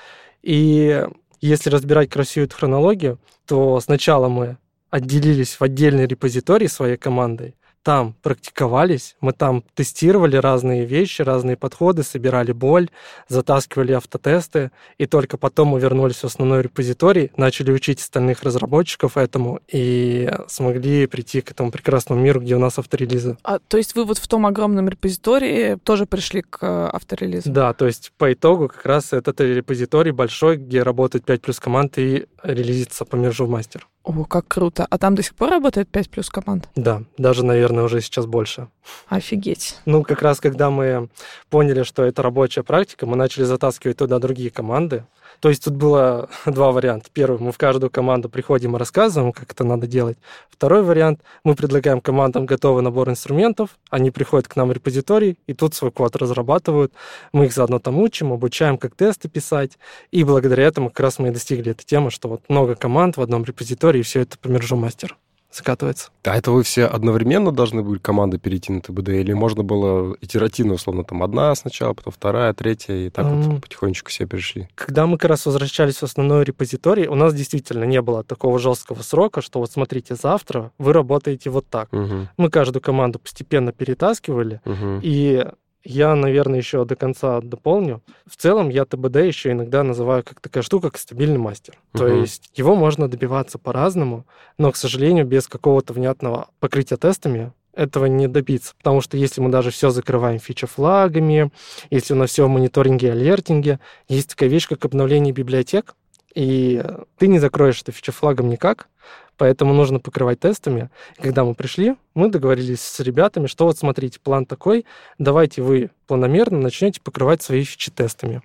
И 0.42 1.04
если 1.40 1.70
разбирать 1.70 2.10
красивую 2.10 2.48
хронологию, 2.48 3.18
то 3.46 3.80
сначала 3.80 4.28
мы 4.28 4.58
отделились 4.90 5.56
в 5.56 5.62
отдельный 5.62 6.06
репозиторий 6.06 6.68
своей 6.68 6.96
командой, 6.96 7.55
там 7.86 8.16
практиковались, 8.20 9.14
мы 9.20 9.32
там 9.32 9.62
тестировали 9.74 10.36
разные 10.36 10.84
вещи, 10.84 11.22
разные 11.22 11.56
подходы, 11.56 12.02
собирали 12.02 12.50
боль, 12.50 12.88
затаскивали 13.28 13.92
автотесты, 13.92 14.72
и 14.98 15.06
только 15.06 15.36
потом 15.36 15.68
мы 15.68 15.78
вернулись 15.78 16.16
в 16.16 16.24
основной 16.24 16.62
репозиторий, 16.62 17.30
начали 17.36 17.70
учить 17.70 18.00
остальных 18.00 18.42
разработчиков 18.42 19.16
этому 19.16 19.60
и 19.68 20.28
смогли 20.48 21.06
прийти 21.06 21.42
к 21.42 21.52
этому 21.52 21.70
прекрасному 21.70 22.20
миру, 22.20 22.40
где 22.40 22.56
у 22.56 22.58
нас 22.58 22.76
авторелизы. 22.76 23.38
А, 23.44 23.60
то 23.60 23.76
есть 23.76 23.94
вы 23.94 24.04
вот 24.04 24.18
в 24.18 24.26
том 24.26 24.46
огромном 24.46 24.88
репозитории 24.88 25.76
тоже 25.76 26.06
пришли 26.06 26.42
к 26.42 26.58
э, 26.62 26.88
авторелизу? 26.92 27.48
Да, 27.48 27.72
то 27.72 27.86
есть 27.86 28.12
по 28.18 28.32
итогу 28.32 28.66
как 28.66 28.84
раз 28.84 29.12
этот 29.12 29.40
репозиторий 29.40 30.10
большой, 30.10 30.56
где 30.56 30.82
работает 30.82 31.24
5 31.24 31.40
плюс 31.40 31.60
команд 31.60 31.98
и 31.98 32.26
релизится 32.42 33.04
по 33.04 33.14
мержу 33.14 33.46
мастер. 33.46 33.86
О, 34.06 34.24
как 34.24 34.46
круто. 34.46 34.86
А 34.88 34.98
там 34.98 35.16
до 35.16 35.22
сих 35.24 35.34
пор 35.34 35.50
работает 35.50 35.88
5 35.88 36.10
плюс 36.10 36.30
команд? 36.30 36.68
Да, 36.76 37.02
даже, 37.18 37.44
наверное, 37.44 37.82
уже 37.82 38.00
сейчас 38.00 38.26
больше. 38.26 38.68
Офигеть. 39.08 39.78
Ну, 39.84 40.04
как 40.04 40.22
раз 40.22 40.38
когда 40.38 40.70
мы 40.70 41.08
поняли, 41.50 41.82
что 41.82 42.04
это 42.04 42.22
рабочая 42.22 42.62
практика, 42.62 43.04
мы 43.04 43.16
начали 43.16 43.42
затаскивать 43.42 43.96
туда 43.96 44.20
другие 44.20 44.50
команды. 44.50 45.04
То 45.40 45.48
есть 45.48 45.64
тут 45.64 45.74
было 45.74 46.28
два 46.46 46.72
варианта. 46.72 47.08
Первый, 47.12 47.38
мы 47.40 47.52
в 47.52 47.58
каждую 47.58 47.90
команду 47.90 48.28
приходим 48.28 48.76
и 48.76 48.78
рассказываем, 48.78 49.32
как 49.32 49.52
это 49.52 49.64
надо 49.64 49.86
делать. 49.86 50.18
Второй 50.50 50.82
вариант, 50.82 51.20
мы 51.44 51.54
предлагаем 51.54 52.00
командам 52.00 52.46
готовый 52.46 52.82
набор 52.82 53.10
инструментов, 53.10 53.70
они 53.90 54.10
приходят 54.10 54.48
к 54.48 54.56
нам 54.56 54.68
в 54.68 54.72
репозиторий, 54.72 55.38
и 55.46 55.54
тут 55.54 55.74
свой 55.74 55.90
код 55.90 56.16
разрабатывают. 56.16 56.92
Мы 57.32 57.46
их 57.46 57.52
заодно 57.52 57.78
там 57.78 57.98
учим, 57.98 58.32
обучаем, 58.32 58.78
как 58.78 58.94
тесты 58.96 59.28
писать. 59.28 59.78
И 60.10 60.24
благодаря 60.24 60.64
этому 60.64 60.88
как 60.88 61.00
раз 61.00 61.18
мы 61.18 61.28
и 61.28 61.30
достигли 61.30 61.72
этой 61.72 61.84
темы, 61.84 62.10
что 62.10 62.28
вот 62.28 62.42
много 62.48 62.74
команд 62.74 63.16
в 63.16 63.20
одном 63.20 63.44
репозитории, 63.44 64.00
и 64.00 64.02
все 64.02 64.20
это 64.20 64.38
по 64.38 64.48
мержу 64.48 64.76
мастер 64.76 65.16
закатывается. 65.56 66.10
А 66.24 66.36
это 66.36 66.50
вы 66.52 66.62
все 66.62 66.84
одновременно 66.84 67.52
должны 67.52 67.82
были 67.82 67.98
команды 67.98 68.38
перейти 68.38 68.72
на 68.72 68.80
ТБД? 68.80 69.08
Или 69.10 69.32
можно 69.32 69.62
было 69.62 70.16
итеративно, 70.20 70.74
условно, 70.74 71.04
там 71.04 71.22
одна 71.22 71.54
сначала, 71.54 71.94
потом 71.94 72.12
вторая, 72.12 72.52
третья, 72.52 72.94
и 72.94 73.10
так 73.10 73.24
М. 73.26 73.40
вот 73.42 73.62
потихонечку 73.62 74.10
все 74.10 74.26
перешли? 74.26 74.68
Когда 74.74 75.06
мы 75.06 75.18
как 75.18 75.30
раз 75.30 75.46
возвращались 75.46 75.96
в 75.98 76.02
основной 76.02 76.44
репозиторий, 76.44 77.06
у 77.06 77.14
нас 77.14 77.34
действительно 77.34 77.84
не 77.84 78.00
было 78.02 78.22
такого 78.24 78.58
жесткого 78.58 79.02
срока, 79.02 79.40
что 79.40 79.60
вот 79.60 79.70
смотрите, 79.70 80.14
завтра 80.14 80.72
вы 80.78 80.92
работаете 80.92 81.50
вот 81.50 81.66
так. 81.68 81.90
Мгм, 81.92 82.28
Мы 82.36 82.50
каждую 82.50 82.82
команду 82.82 83.18
постепенно 83.18 83.72
перетаскивали, 83.72 84.60
мгм. 84.64 85.00
и 85.02 85.46
я, 85.86 86.14
наверное, 86.14 86.58
еще 86.58 86.84
до 86.84 86.96
конца 86.96 87.40
дополню. 87.40 88.02
В 88.26 88.36
целом 88.36 88.68
я 88.68 88.84
ТБД 88.84 89.16
еще 89.16 89.52
иногда 89.52 89.82
называю 89.82 90.24
как 90.24 90.40
такая 90.40 90.62
штука, 90.62 90.90
как 90.90 90.98
стабильный 90.98 91.38
мастер. 91.38 91.78
То 91.92 92.06
Мгм. 92.06 92.20
есть 92.20 92.50
его 92.54 92.74
можно 92.74 93.08
добиваться 93.08 93.58
по-разному, 93.58 94.26
но, 94.58 94.72
к 94.72 94.76
сожалению, 94.76 95.26
без 95.26 95.46
какого-то 95.48 95.92
внятного 95.92 96.48
покрытия 96.60 96.96
тестами 96.96 97.52
этого 97.72 98.06
не 98.06 98.26
добиться. 98.26 98.74
Потому 98.78 99.00
что 99.00 99.16
если 99.16 99.40
мы 99.40 99.50
даже 99.50 99.70
все 99.70 99.90
закрываем 99.90 100.38
фича-флагами, 100.38 101.50
если 101.90 102.14
у 102.14 102.16
нас 102.16 102.30
все 102.30 102.46
в 102.46 102.48
мониторинге 102.48 103.08
и 103.08 103.10
алертинге, 103.10 103.78
есть 104.08 104.30
такая 104.30 104.48
вещь, 104.48 104.66
как 104.66 104.84
обновление 104.84 105.32
библиотек, 105.32 105.94
и 106.34 106.82
ты 107.18 107.28
не 107.28 107.38
закроешь 107.38 107.80
это 107.80 107.92
фича-флагом 107.92 108.48
никак, 108.48 108.88
поэтому 109.36 109.74
нужно 109.74 110.00
покрывать 110.00 110.40
тестами. 110.40 110.90
И 111.18 111.22
когда 111.22 111.44
мы 111.44 111.54
пришли, 111.54 111.96
мы 112.14 112.28
договорились 112.30 112.80
с 112.80 113.00
ребятами, 113.00 113.46
что 113.46 113.66
вот 113.66 113.78
смотрите, 113.78 114.20
план 114.20 114.46
такой, 114.46 114.86
давайте 115.18 115.62
вы 115.62 115.90
планомерно 116.06 116.58
начнете 116.58 117.00
покрывать 117.00 117.42
свои 117.42 117.64
фичи 117.64 117.90
тестами. 117.90 118.42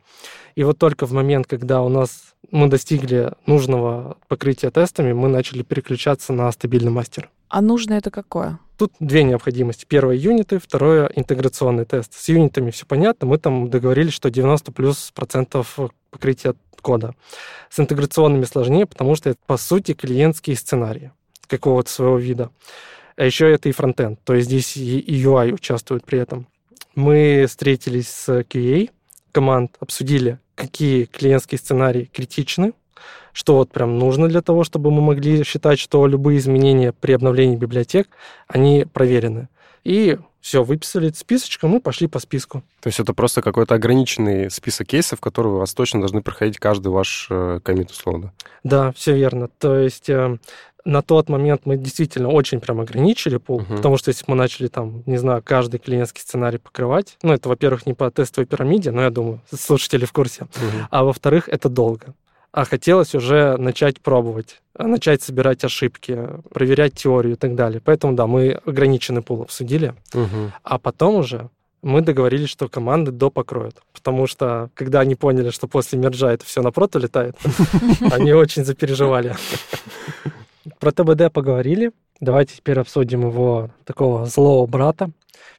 И 0.55 0.63
вот 0.63 0.77
только 0.77 1.05
в 1.05 1.13
момент, 1.13 1.47
когда 1.47 1.81
у 1.81 1.89
нас 1.89 2.33
мы 2.51 2.67
достигли 2.67 3.33
нужного 3.45 4.17
покрытия 4.27 4.71
тестами, 4.71 5.13
мы 5.13 5.29
начали 5.29 5.63
переключаться 5.63 6.33
на 6.33 6.51
стабильный 6.51 6.91
мастер. 6.91 7.29
А 7.49 7.61
нужно 7.61 7.93
это 7.93 8.11
какое? 8.11 8.59
Тут 8.77 8.93
две 8.99 9.23
необходимости. 9.23 9.85
Первое— 9.87 10.15
юниты, 10.17 10.57
второе— 10.57 11.11
интеграционный 11.15 11.85
тест. 11.85 12.13
С 12.13 12.29
юнитами 12.29 12.71
все 12.71 12.85
понятно. 12.85 13.27
Мы 13.27 13.37
там 13.37 13.69
договорились, 13.69 14.13
что 14.13 14.31
90 14.31 14.71
плюс 14.71 15.11
процентов 15.13 15.77
покрытия 16.11 16.53
кода. 16.81 17.15
С 17.69 17.79
интеграционными 17.79 18.43
сложнее, 18.43 18.85
потому 18.85 19.15
что 19.15 19.29
это, 19.31 19.39
по 19.45 19.57
сути, 19.57 19.93
клиентские 19.93 20.55
сценарии 20.55 21.11
какого-то 21.47 21.89
своего 21.89 22.17
вида. 22.17 22.49
А 23.17 23.25
еще 23.25 23.51
это 23.51 23.69
и 23.69 23.71
фронтенд, 23.71 24.19
то 24.23 24.33
есть 24.33 24.47
здесь 24.47 24.77
и 24.77 25.23
UI 25.23 25.53
участвует 25.53 26.05
при 26.05 26.19
этом. 26.19 26.47
Мы 26.95 27.45
встретились 27.47 28.09
с 28.09 28.29
QA 28.41 28.89
команд, 29.31 29.75
обсудили, 29.79 30.39
какие 30.55 31.05
клиентские 31.05 31.59
сценарии 31.59 32.09
критичны, 32.11 32.73
что 33.33 33.55
вот 33.55 33.71
прям 33.71 33.97
нужно 33.97 34.27
для 34.27 34.41
того, 34.41 34.63
чтобы 34.63 34.91
мы 34.91 35.01
могли 35.01 35.43
считать, 35.43 35.79
что 35.79 36.05
любые 36.07 36.39
изменения 36.39 36.91
при 36.93 37.13
обновлении 37.13 37.55
библиотек, 37.55 38.09
они 38.47 38.85
проверены. 38.91 39.47
И 39.83 40.17
все, 40.41 40.63
выписали 40.63 41.11
списочком, 41.15 41.69
мы 41.71 41.79
пошли 41.79 42.07
по 42.07 42.19
списку. 42.19 42.63
То 42.81 42.87
есть 42.87 42.99
это 42.99 43.13
просто 43.13 43.41
какой-то 43.41 43.75
ограниченный 43.75 44.49
список 44.51 44.87
кейсов, 44.87 45.19
которые 45.21 45.53
у 45.53 45.57
вас 45.59 45.73
точно 45.73 45.99
должны 45.99 46.21
проходить 46.21 46.57
каждый 46.57 46.87
ваш 46.89 47.27
э, 47.29 47.59
коммит, 47.63 47.91
условно. 47.91 48.33
Да, 48.63 48.91
все 48.93 49.15
верно. 49.15 49.47
То 49.59 49.77
есть 49.77 50.09
э, 50.09 50.37
на 50.83 51.01
тот 51.03 51.29
момент 51.29 51.61
мы 51.65 51.77
действительно 51.77 52.29
очень 52.29 52.59
прям 52.59 52.81
ограничили 52.81 53.37
пул, 53.37 53.59
Мгм. 53.61 53.75
потому 53.77 53.97
что 53.97 54.09
если 54.09 54.25
бы 54.25 54.31
мы 54.31 54.35
начали 54.37 54.67
там, 54.67 55.03
не 55.05 55.17
знаю, 55.17 55.43
каждый 55.45 55.79
клиентский 55.79 56.21
сценарий 56.21 56.57
покрывать, 56.57 57.17
ну, 57.21 57.33
это, 57.33 57.47
во-первых, 57.49 57.85
не 57.85 57.93
по 57.93 58.09
тестовой 58.09 58.47
пирамиде, 58.47 58.89
но 58.91 59.03
я 59.03 59.11
думаю, 59.11 59.41
слушатели 59.55 60.05
в 60.05 60.11
курсе, 60.11 60.45
Мгм. 60.55 60.87
а 60.89 61.03
во-вторых, 61.03 61.49
это 61.49 61.69
долго. 61.69 62.15
А 62.53 62.65
хотелось 62.65 63.15
уже 63.15 63.55
начать 63.57 64.01
пробовать, 64.01 64.61
а 64.75 64.85
начать 64.85 65.21
собирать 65.21 65.63
ошибки, 65.63 66.27
проверять 66.53 66.93
теорию 66.95 67.33
и 67.33 67.37
так 67.37 67.55
далее. 67.55 67.81
Поэтому, 67.83 68.13
да, 68.13 68.27
мы 68.27 68.59
ограниченный 68.65 69.21
пул 69.21 69.41
обсудили. 69.41 69.93
Мгм. 70.13 70.51
А 70.63 70.77
потом 70.77 71.15
уже 71.15 71.49
мы 71.81 72.01
договорились, 72.01 72.49
что 72.49 72.67
команды 72.67 73.11
допокроют. 73.11 73.81
Потому 73.93 74.27
что, 74.27 74.69
когда 74.73 74.99
они 74.99 75.15
поняли, 75.15 75.49
что 75.49 75.67
после 75.67 75.97
мержа 75.97 76.27
это 76.27 76.45
все 76.45 76.61
на 76.61 76.71
прот 76.71 76.95
улетает, 76.95 77.37
они 78.11 78.33
очень 78.33 78.65
запереживали. 78.65 79.35
Про 80.79 80.91
ТБД 80.91 81.31
поговорили. 81.31 81.91
Давайте 82.19 82.55
теперь 82.57 82.79
обсудим 82.79 83.21
его 83.21 83.71
такого 83.85 84.25
злого 84.25 84.67
брата. 84.67 85.09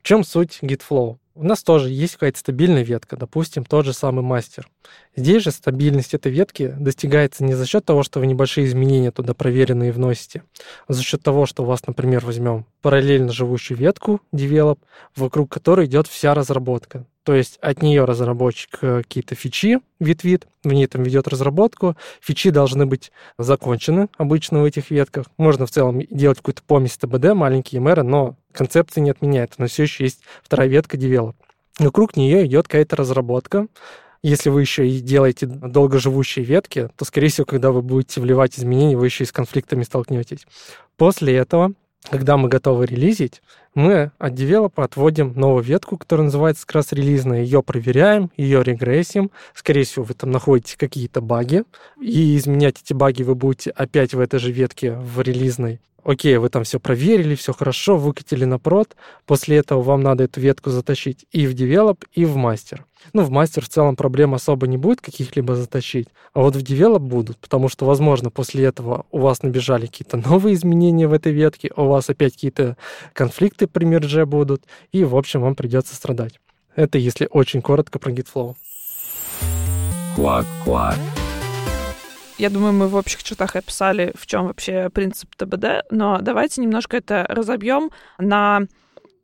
В 0.00 0.06
чем 0.06 0.25
суть 0.25 0.58
GitFlow? 0.62 1.16
У 1.34 1.44
нас 1.44 1.62
тоже 1.62 1.88
есть 1.88 2.14
какая-то 2.14 2.38
стабильная 2.38 2.82
ветка, 2.82 3.16
допустим, 3.16 3.64
тот 3.64 3.86
же 3.86 3.94
самый 3.94 4.22
мастер. 4.22 4.68
Здесь 5.16 5.42
же 5.42 5.50
стабильность 5.50 6.12
этой 6.12 6.30
ветки 6.30 6.74
достигается 6.78 7.42
не 7.42 7.54
за 7.54 7.64
счет 7.66 7.86
того, 7.86 8.02
что 8.02 8.20
вы 8.20 8.26
небольшие 8.26 8.66
изменения 8.66 9.10
туда 9.10 9.32
проверенные 9.32 9.92
вносите, 9.92 10.42
а 10.86 10.92
за 10.92 11.02
счет 11.02 11.22
того, 11.22 11.46
что 11.46 11.62
у 11.62 11.66
вас, 11.66 11.86
например, 11.86 12.24
возьмем 12.26 12.66
параллельно 12.82 13.32
живущую 13.32 13.78
ветку 13.78 14.20
develop, 14.34 14.78
вокруг 15.16 15.50
которой 15.50 15.86
идет 15.86 16.06
вся 16.06 16.34
разработка. 16.34 17.06
То 17.24 17.34
есть 17.34 17.58
от 17.58 17.82
нее 17.82 18.04
разработчик 18.04 18.78
э, 18.82 19.02
какие-то 19.02 19.34
фичи 19.34 19.78
ветвит, 20.00 20.48
в 20.64 20.72
ней 20.72 20.86
там 20.86 21.04
ведет 21.04 21.28
разработку. 21.28 21.96
Фичи 22.20 22.50
должны 22.50 22.84
быть 22.84 23.12
закончены 23.38 24.08
обычно 24.18 24.60
в 24.60 24.64
этих 24.64 24.90
ветках. 24.90 25.26
Можно 25.36 25.66
в 25.66 25.70
целом 25.70 26.00
делать 26.10 26.38
какую-то 26.38 26.62
помесь 26.66 26.96
ТБД, 26.96 27.34
маленькие 27.34 27.80
мэры, 27.80 28.02
но 28.02 28.36
концепция 28.52 29.02
не 29.02 29.10
отменяет. 29.10 29.54
Но 29.58 29.66
все 29.66 29.84
еще 29.84 30.04
есть 30.04 30.22
вторая 30.42 30.68
ветка 30.68 30.96
develop. 30.96 31.34
Вокруг 31.78 32.16
нее 32.16 32.44
идет 32.46 32.66
какая-то 32.66 32.96
разработка. 32.96 33.68
Если 34.24 34.50
вы 34.50 34.60
еще 34.60 34.88
и 34.88 35.00
делаете 35.00 35.46
долгоживущие 35.46 36.44
ветки, 36.44 36.90
то, 36.96 37.04
скорее 37.04 37.28
всего, 37.28 37.44
когда 37.44 37.72
вы 37.72 37.82
будете 37.82 38.20
вливать 38.20 38.56
изменения, 38.56 38.96
вы 38.96 39.06
еще 39.06 39.24
и 39.24 39.26
с 39.26 39.32
конфликтами 39.32 39.82
столкнетесь. 39.82 40.46
После 40.96 41.34
этого, 41.34 41.72
когда 42.11 42.37
мы 42.37 42.49
готовы 42.49 42.87
релизить, 42.87 43.42
мы 43.75 44.12
от 44.18 44.35
девелопа 44.35 44.85
отводим 44.85 45.32
новую 45.35 45.62
ветку, 45.62 45.97
которая 45.97 46.26
называется 46.26 46.66
как 46.66 46.76
раз 46.76 46.92
релизная. 46.92 47.42
Ее 47.42 47.62
проверяем, 47.62 48.30
ее 48.37 48.62
регрессием. 48.62 49.30
Скорее 49.54 49.85
всего, 49.85 50.04
вы 50.04 50.14
там 50.14 50.30
находите 50.30 50.76
какие-то 50.76 51.21
баги, 51.21 51.64
и 52.00 52.37
изменять 52.37 52.82
эти 52.82 52.92
баги 52.92 53.23
вы 53.23 53.35
будете 53.35 53.71
опять 53.71 54.14
в 54.14 54.21
этой 54.21 54.40
же 54.40 54.52
ветке 54.52 54.92
в 54.92 55.21
релизной. 55.21 55.80
Окей, 56.04 56.37
вы 56.37 56.49
там 56.49 56.64
все 56.64 56.80
проверили, 56.80 57.37
все 57.37 57.52
хорошо, 57.52 57.97
выкатили 57.97 58.44
на 58.44 58.59
прод. 58.59 58.97
После 59.25 59.56
этого 59.56 59.82
вам 59.82 60.02
надо 60.02 60.25
эту 60.25 60.40
ветку 60.40 60.71
затащить 60.71 61.26
и 61.30 61.47
в 61.47 61.54
develop, 61.54 62.04
и 62.12 62.25
в 62.25 62.37
мастер. 62.37 62.85
Ну, 63.12 63.23
в 63.23 63.30
мастер 63.30 63.64
в 63.64 63.68
целом 63.68 63.97
проблем 63.97 64.35
особо 64.35 64.66
не 64.66 64.76
будет 64.76 65.00
каких-либо 65.00 65.54
затащить, 65.54 66.09
а 66.35 66.40
вот 66.40 66.56
в 66.56 66.62
develop 66.62 67.02
будут, 67.02 67.38
потому 67.38 67.68
что, 67.68 67.85
возможно, 67.85 68.30
после 68.30 68.64
этого 68.64 69.06
у 69.11 69.18
вас 69.18 69.42
набежали 69.42 69.87
какие-то 69.87 70.16
новые 70.16 70.54
изменения 70.54 71.09
в 71.09 71.12
этой 71.12 71.32
ветке, 71.32 71.71
у 71.76 71.87
вас 71.87 72.09
опять 72.11 72.35
какие-то 72.35 72.76
конфликты 73.12 73.66
при 73.66 73.85
мерже 73.85 74.26
будут, 74.26 74.64
и, 74.92 75.04
в 75.04 75.16
общем, 75.16 75.42
вам 75.42 75.54
придется 75.54 75.94
страдать. 75.94 76.40
Это 76.75 76.99
если 76.99 77.28
очень 77.30 77.61
коротко 77.61 77.99
про 77.99 78.12
GitFlow. 78.12 78.54
Квак-квак. 80.16 80.97
Я 82.38 82.50
думаю, 82.50 82.73
мы 82.73 82.88
в 82.88 82.97
общих 82.97 83.23
чертах 83.23 83.56
описали, 83.56 84.12
в 84.18 84.26
чем 84.26 84.47
вообще 84.47 84.90
принцип 84.90 85.35
ТБД, 85.37 85.85
но 85.90 86.18
давайте 86.21 86.61
немножко 86.61 86.97
это 86.97 87.25
разобьем 87.28 87.90
на 88.18 88.62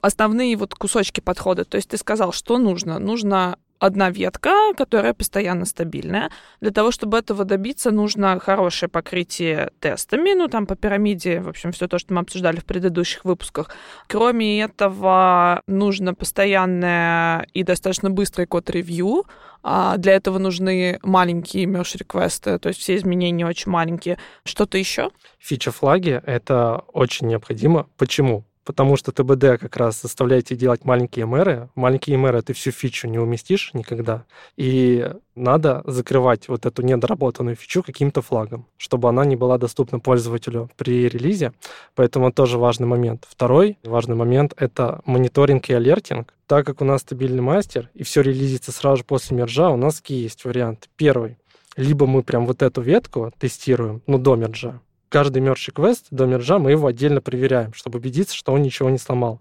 основные 0.00 0.56
вот 0.56 0.74
кусочки 0.74 1.20
подхода. 1.20 1.64
То 1.64 1.76
есть 1.76 1.88
ты 1.88 1.96
сказал, 1.96 2.32
что 2.32 2.58
нужно? 2.58 2.98
Нужно 2.98 3.58
одна 3.78 4.10
ветка, 4.10 4.72
которая 4.76 5.14
постоянно 5.14 5.64
стабильная. 5.64 6.30
Для 6.60 6.70
того, 6.70 6.90
чтобы 6.90 7.18
этого 7.18 7.44
добиться, 7.44 7.90
нужно 7.90 8.38
хорошее 8.40 8.88
покрытие 8.88 9.70
тестами, 9.80 10.34
ну, 10.34 10.48
там 10.48 10.66
по 10.66 10.76
пирамиде, 10.76 11.40
в 11.40 11.48
общем, 11.48 11.72
все 11.72 11.88
то, 11.88 11.98
что 11.98 12.14
мы 12.14 12.20
обсуждали 12.20 12.60
в 12.60 12.64
предыдущих 12.64 13.24
выпусках. 13.24 13.70
Кроме 14.06 14.62
этого, 14.62 15.62
нужно 15.66 16.14
постоянное 16.14 17.46
и 17.54 17.62
достаточно 17.62 18.10
быстрый 18.10 18.46
код-ревью. 18.46 19.24
А 19.62 19.96
для 19.96 20.12
этого 20.12 20.38
нужны 20.38 21.00
маленькие 21.02 21.66
merge-реквесты, 21.66 22.58
то 22.58 22.68
есть 22.68 22.80
все 22.80 22.96
изменения 22.96 23.44
очень 23.44 23.72
маленькие. 23.72 24.18
Что-то 24.44 24.78
еще? 24.78 25.10
Фича-флаги— 25.40 26.22
это 26.26 26.84
очень 26.92 27.26
необходимо. 27.26 27.88
Почему? 27.96 28.44
Потому 28.68 28.96
что 28.96 29.12
ТБД 29.12 29.58
как 29.58 29.78
раз 29.78 30.02
заставляет 30.02 30.48
тебя 30.48 30.58
делать 30.58 30.84
маленькие 30.84 31.24
мэры. 31.24 31.70
Маленькие 31.74 32.18
мэры 32.18 32.42
ты 32.42 32.52
всю 32.52 32.70
фичу 32.70 33.08
не 33.08 33.18
уместишь 33.18 33.70
никогда. 33.72 34.26
И 34.58 35.10
надо 35.34 35.80
закрывать 35.86 36.48
вот 36.48 36.66
эту 36.66 36.82
недоработанную 36.82 37.56
фичу 37.56 37.82
каким-то 37.82 38.20
флагом, 38.20 38.66
чтобы 38.76 39.08
она 39.08 39.24
не 39.24 39.36
была 39.36 39.56
доступна 39.56 40.00
пользователю 40.00 40.70
при 40.76 41.08
релизе. 41.08 41.54
Поэтому 41.94 42.30
тоже 42.30 42.58
важный 42.58 42.86
момент. 42.86 43.24
Второй 43.26 43.78
важный 43.84 44.16
момент— 44.16 44.52
это 44.58 45.00
мониторинг 45.06 45.70
и 45.70 45.72
алертинг. 45.72 46.34
Так 46.46 46.66
как 46.66 46.82
у 46.82 46.84
нас 46.84 47.00
стабильный 47.00 47.40
мастер, 47.40 47.88
и 47.94 48.02
все 48.02 48.20
релизится 48.20 48.70
сразу 48.70 48.98
же 48.98 49.04
после 49.04 49.34
мержа, 49.34 49.70
у 49.70 49.78
нас 49.78 50.02
есть 50.08 50.44
варианты. 50.44 50.88
Первый. 50.96 51.38
Либо 51.78 52.06
мы 52.06 52.22
прям 52.22 52.44
вот 52.44 52.60
эту 52.60 52.82
ветку 52.82 53.32
тестируем, 53.38 54.02
ну, 54.06 54.18
до 54.18 54.36
мержа, 54.36 54.82
каждый 55.08 55.42
мерч 55.42 55.70
квест 55.74 56.06
до 56.10 56.26
мержа 56.26 56.58
мы 56.58 56.70
его 56.70 56.86
отдельно 56.86 57.20
проверяем, 57.20 57.72
чтобы 57.74 57.98
убедиться, 57.98 58.34
что 58.34 58.52
он 58.52 58.62
ничего 58.62 58.90
не 58.90 58.98
сломал. 58.98 59.40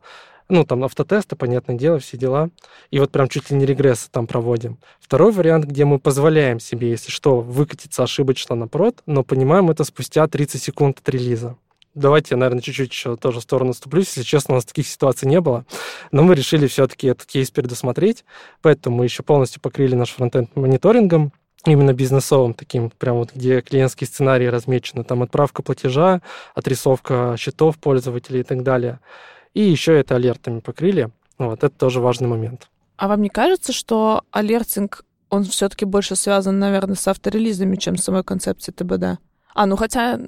Ну, 0.50 0.66
там 0.66 0.86
автотесты, 0.86 1.36
понятное 1.36 1.76
дело, 1.76 2.00
все 2.00 2.18
дела. 2.18 2.50
И 2.90 3.00
вот 3.00 3.12
прям 3.12 3.28
чуть 3.28 3.52
ли 3.52 3.58
не 3.58 3.66
регрессы 3.66 4.10
там 4.10 4.28
проводим. 4.28 4.78
Второй 5.00 5.34
вариант, 5.34 5.66
где 5.66 5.84
мы 5.84 6.00
позволяем 6.00 6.60
себе, 6.60 6.90
если 6.90 7.12
что, 7.12 7.42
выкатиться 7.42 8.04
ошибочно 8.04 8.56
на 8.56 8.68
прод, 8.68 9.02
но 9.06 9.24
понимаем 9.24 9.70
это 9.70 9.84
спустя 9.84 10.26
30 10.26 10.62
секунд 10.62 11.00
от 11.00 11.10
релиза. 11.10 11.58
давайте 11.94 12.36
я, 12.36 12.38
наверное, 12.38 12.62
чуть-чуть 12.62 12.92
еще 12.92 13.18
тоже 13.18 13.40
в 13.40 13.44
сторону 13.44 13.74
ступлюсь. 13.74 14.08
Если 14.08 14.24
честно, 14.24 14.54
у 14.54 14.58
нас 14.58 14.66
таких 14.66 14.88
ситуаций 14.88 15.28
не 15.28 15.42
было. 15.42 15.66
Но 16.12 16.24
мы 16.24 16.34
решили 16.34 16.68
все-таки 16.68 17.08
этот 17.08 17.26
кейс 17.26 17.52
предусмотреть, 17.52 18.24
поэтому 18.62 18.98
мы 18.98 19.04
еще 19.04 19.24
полностью 19.24 19.62
покрыли 19.62 19.96
наш 19.96 20.12
фронтенд 20.12 20.56
мониторингом 20.56 21.34
именно 21.74 21.94
бизнесовым 21.94 22.54
таким, 22.54 22.90
прям 22.90 23.18
вот 23.18 23.32
где 23.34 23.62
клиентские 23.62 24.08
сценарии 24.08 24.48
размечены, 24.48 25.04
там 25.04 25.24
отправка 25.24 25.62
платежа, 25.62 26.22
отрисовка 26.56 27.36
счетов 27.38 27.78
пользователей 27.78 28.42
и 28.42 28.44
так 28.44 28.64
далее. 28.64 29.00
И 29.54 29.62
еще 29.62 30.00
это 30.00 30.16
алертами 30.16 30.60
покрыли. 30.60 31.10
Вот, 31.38 31.64
это 31.64 31.70
тоже 31.70 32.00
важный 32.00 32.28
момент. 32.28 32.68
А 32.98 33.08
вам 33.08 33.22
не 33.22 33.30
кажется, 33.30 33.74
что 33.74 34.24
алертинг, 34.32 35.04
он 35.30 35.44
все-таки 35.44 35.86
больше 35.86 36.16
связан, 36.16 36.58
наверное, 36.60 36.96
с 36.96 37.08
авторелизами, 37.08 37.76
чем 37.76 37.98
с 37.98 38.04
самой 38.04 38.24
концепцией 38.24 38.74
ТБД? 38.74 39.20
А, 39.54 39.66
ну 39.66 39.76
хотя, 39.76 40.20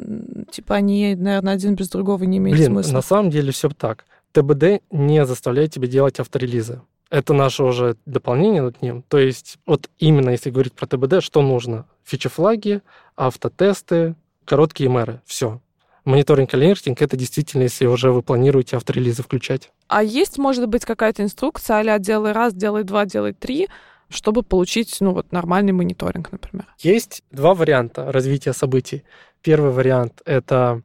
типа, 0.51 0.75
они, 0.75 1.15
наверное, 1.15 1.53
один 1.53 1.75
без 1.75 1.89
другого 1.89 2.23
не 2.23 2.37
имеют 2.37 2.57
Блин, 2.57 2.73
смысла. 2.73 2.93
на 2.93 3.01
самом 3.01 3.29
деле 3.29 3.51
все 3.51 3.69
так. 3.69 4.05
ТБД 4.31 4.81
не 4.91 5.25
заставляет 5.25 5.71
тебя 5.73 5.87
делать 5.87 6.19
авторелизы. 6.19 6.81
Это 7.09 7.33
наше 7.33 7.63
уже 7.63 7.97
дополнение 8.05 8.61
над 8.61 8.81
ним. 8.81 9.03
То 9.07 9.17
есть 9.17 9.57
вот 9.65 9.89
именно 9.97 10.29
если 10.29 10.51
говорить 10.51 10.73
про 10.73 10.85
ТБД, 10.85 11.23
что 11.23 11.41
нужно? 11.41 11.85
Фичи-флаги, 12.05 12.81
автотесты, 13.15 14.15
короткие 14.45 14.89
мэры. 14.89 15.21
Все. 15.25 15.61
Мониторинг 16.05 16.53
алертинг— 16.53 17.01
это 17.03 17.17
действительно, 17.17 17.63
если 17.63 17.85
уже 17.85 18.11
вы 18.11 18.21
планируете 18.21 18.77
авторелизы 18.77 19.21
включать. 19.21 19.71
А 19.87 20.01
есть, 20.01 20.37
может 20.37 20.67
быть, 20.67 20.85
какая-то 20.85 21.23
инструкция 21.23 21.77
а 21.77 21.99
делай 21.99 22.31
раз, 22.31 22.53
делай 22.53 22.83
два, 22.83 23.05
делай 23.05 23.33
три, 23.33 23.67
чтобы 24.09 24.41
получить, 24.41 24.97
ну, 25.01 25.13
вот 25.13 25.31
нормальный 25.31 25.71
мониторинг, 25.71 26.31
например? 26.31 26.65
Есть 26.79 27.23
два 27.31 27.53
варианта 27.53 28.11
развития 28.11 28.53
событий. 28.53 29.03
Первый 29.41 29.71
вариант— 29.71 30.21
это 30.25 30.81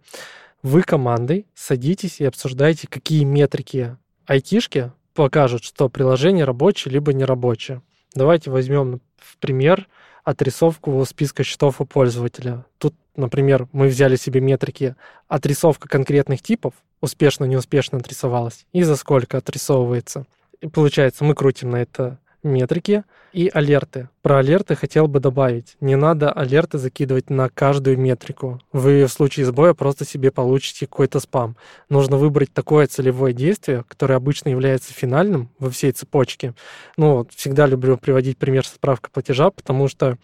вы 0.63 0.83
командой 0.83 1.47
садитесь 1.55 2.21
и 2.21 2.25
обсуждаете, 2.25 2.87
какие 2.89 3.25
метрики 3.25 3.97
айтишки 4.27 4.93
покажут, 5.15 5.65
что 5.65 5.89
приложение 5.89 6.45
рабочее 6.45 6.93
либо 6.93 7.13
нерабочее. 7.13 7.83
Давайте 8.15 8.51
возьмем 8.51 9.01
в 9.17 9.39
пример 9.39 9.89
отрисовку 10.25 11.05
списка 11.05 11.45
счетов 11.45 11.81
у 11.81 11.85
пользователя. 11.85 12.65
Тут, 12.79 12.95
например, 13.17 13.69
мы 13.73 13.89
взяли 13.89 14.17
себе 14.17 14.41
метрики 14.41 14.97
отрисовка 15.29 15.89
конкретных 15.89 16.43
типов, 16.43 16.75
успешно, 17.01 17.45
неуспешно 17.45 17.99
отрисовалась, 17.99 18.67
и 18.73 18.83
за 18.83 18.97
сколько 18.97 19.39
отрисовывается. 19.39 20.27
И 20.61 20.69
получается, 20.69 21.25
мы 21.25 21.35
крутим 21.35 21.71
на 21.71 21.77
это 21.77 22.19
метрики 22.43 23.05
и 23.35 23.51
алерты. 23.53 24.09
Про 24.23 24.39
алерты 24.39 24.77
хотел 24.77 25.09
бы 25.09 25.19
добавить. 25.21 25.77
Не 25.81 25.97
надо 25.97 26.31
алерты 26.31 26.79
закидывать 26.79 27.31
на 27.31 27.49
каждую 27.49 27.99
метрику. 27.99 28.61
Вы 28.73 29.05
в 29.05 29.13
случае 29.13 29.45
сбоя 29.45 29.75
просто 29.75 30.05
себе 30.05 30.31
получите 30.31 30.87
какой-то 30.87 31.19
спам. 31.19 31.57
Нужно 31.91 32.17
выбрать 32.17 32.53
такое 32.53 32.87
целевое 32.87 33.33
действие, 33.33 33.85
которое 33.89 34.15
обычно 34.15 34.51
является 34.51 34.95
финальным 34.95 35.51
во 35.59 35.69
всей 35.69 35.91
цепочке. 35.91 36.55
Ну, 36.97 37.27
всегда 37.35 37.67
люблю 37.67 37.99
приводить 37.99 38.39
пример 38.39 38.65
с 38.65 38.75
отправкой 38.75 39.11
платежа, 39.13 39.51
потому 39.51 39.89
что 39.89 40.17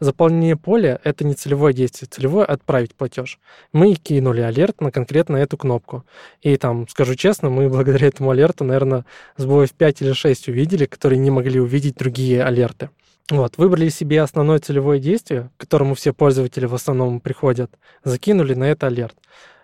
заполнение 0.00 0.56
поля— 0.56 0.98
это 1.04 1.24
не 1.24 1.34
целевое 1.34 1.74
действие. 1.74 2.08
Целевое— 2.10 2.44
отправить 2.46 2.94
платеж. 2.94 3.38
Мы 3.72 3.94
кинули 3.94 4.40
алерт 4.40 4.80
на 4.80 4.90
конкретно 4.90 5.36
эту 5.36 5.58
кнопку. 5.58 6.04
И 6.40 6.56
там, 6.56 6.88
скажу 6.88 7.14
честно, 7.14 7.50
мы 7.50 7.68
благодаря 7.68 8.08
этому 8.08 8.30
алерту, 8.30 8.64
наверное, 8.64 9.04
сбоев 9.36 9.72
5 9.72 10.02
или 10.02 10.12
6 10.12 10.48
увидели, 10.48 10.86
которые 10.86 11.18
не 11.18 11.30
могли 11.30 11.60
увидеть 11.60 11.96
другие 11.96 12.45
алерты. 12.46 12.90
Вот, 13.30 13.58
выбрали 13.58 13.88
себе 13.88 14.22
основное 14.22 14.60
целевое 14.60 15.00
действие, 15.00 15.50
к 15.56 15.60
которому 15.60 15.94
все 15.94 16.12
пользователи 16.12 16.66
в 16.66 16.74
основном 16.74 17.20
приходят, 17.20 17.72
закинули 18.04 18.54
на 18.54 18.64
это 18.64 18.86
алерт. 18.86 19.16